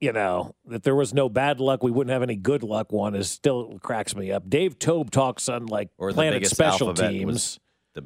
You 0.00 0.12
know, 0.12 0.54
that 0.66 0.84
there 0.84 0.94
was 0.94 1.12
no 1.12 1.28
bad 1.28 1.58
luck, 1.58 1.82
we 1.82 1.90
wouldn't 1.90 2.12
have 2.12 2.22
any 2.22 2.36
good 2.36 2.62
luck 2.62 2.92
one 2.92 3.16
is 3.16 3.28
still 3.30 3.78
cracks 3.82 4.14
me 4.14 4.30
up. 4.30 4.48
Dave 4.48 4.78
Toub 4.78 5.10
talks 5.10 5.48
on 5.48 5.66
like 5.66 5.88
Or 5.98 6.12
Planet 6.12 6.46
Special 6.46 6.94
Teams. 6.94 7.24
was 7.26 7.60
the 7.94 8.04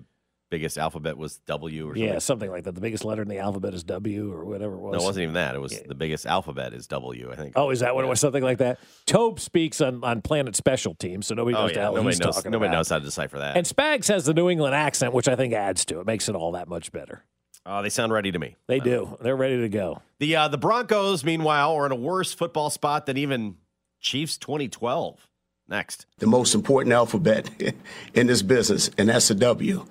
biggest 0.50 0.78
alphabet 0.78 1.18
was 1.18 1.36
W 1.46 1.84
or 1.84 1.88
something. 1.94 2.02
yeah, 2.02 2.18
something 2.18 2.50
like 2.50 2.64
that. 2.64 2.74
The 2.74 2.80
biggest 2.80 3.04
letter 3.04 3.20
in 3.20 3.28
the 3.28 3.40
alphabet 3.40 3.74
is 3.74 3.84
W 3.84 4.32
or 4.32 4.46
whatever 4.46 4.74
it 4.76 4.78
was. 4.80 4.92
No, 4.94 5.00
it 5.02 5.04
wasn't 5.06 5.22
even 5.24 5.34
that. 5.34 5.54
It 5.54 5.58
was 5.58 5.78
the 5.86 5.94
biggest 5.94 6.24
alphabet 6.24 6.72
is 6.72 6.86
W, 6.86 7.30
I 7.30 7.36
think. 7.36 7.52
Oh, 7.56 7.68
is 7.68 7.80
that 7.80 7.94
what 7.94 8.06
it 8.06 8.08
was? 8.08 8.20
Something 8.20 8.42
like 8.42 8.56
that. 8.58 8.78
Toub 9.04 9.38
speaks 9.38 9.82
on, 9.82 10.02
on 10.02 10.22
Planet 10.22 10.56
Special 10.56 10.94
Teams, 10.94 11.26
so 11.26 11.34
nobody 11.34 11.54
Oh, 11.58 11.66
knows 11.66 11.76
yeah. 11.76 11.90
the 11.90 11.96
Nobody 11.96 12.16
knows 12.16 12.44
nobody 12.46 12.56
about. 12.56 12.70
knows 12.72 12.88
how 12.88 13.00
to 13.00 13.04
decipher 13.04 13.38
that. 13.40 13.54
And 13.58 13.66
Spags 13.66 14.08
has 14.08 14.24
the 14.24 14.32
New 14.32 14.48
England 14.48 14.74
accent, 14.74 15.12
which 15.12 15.28
I 15.28 15.36
think 15.36 15.52
adds 15.52 15.84
to 15.86 16.00
it, 16.00 16.06
makes 16.06 16.30
it 16.30 16.34
all 16.36 16.52
that 16.52 16.68
much 16.68 16.90
better. 16.90 17.26
Oh, 17.64 17.82
they 17.82 17.90
sound 17.90 18.12
ready 18.12 18.32
to 18.32 18.38
me. 18.38 18.56
They 18.66 18.80
do. 18.80 19.16
They're 19.20 19.36
ready 19.36 19.58
to 19.58 19.68
go. 19.68 20.02
The 20.18 20.36
uh, 20.36 20.48
the 20.48 20.58
Broncos, 20.58 21.24
meanwhile, 21.24 21.72
are 21.72 21.86
in 21.86 21.92
a 21.92 21.96
worse 21.96 22.32
football 22.32 22.70
spot 22.70 23.06
than 23.06 23.16
even 23.16 23.56
Chiefs 24.00 24.36
2012. 24.38 25.28
Next. 25.68 26.06
The 26.18 26.26
most 26.26 26.54
important 26.54 26.92
alphabet 26.92 27.48
in 28.14 28.26
this 28.26 28.42
business, 28.42 28.90
and 28.98 29.08
that's 29.08 29.30
a 29.30 29.34
W. 29.34 29.86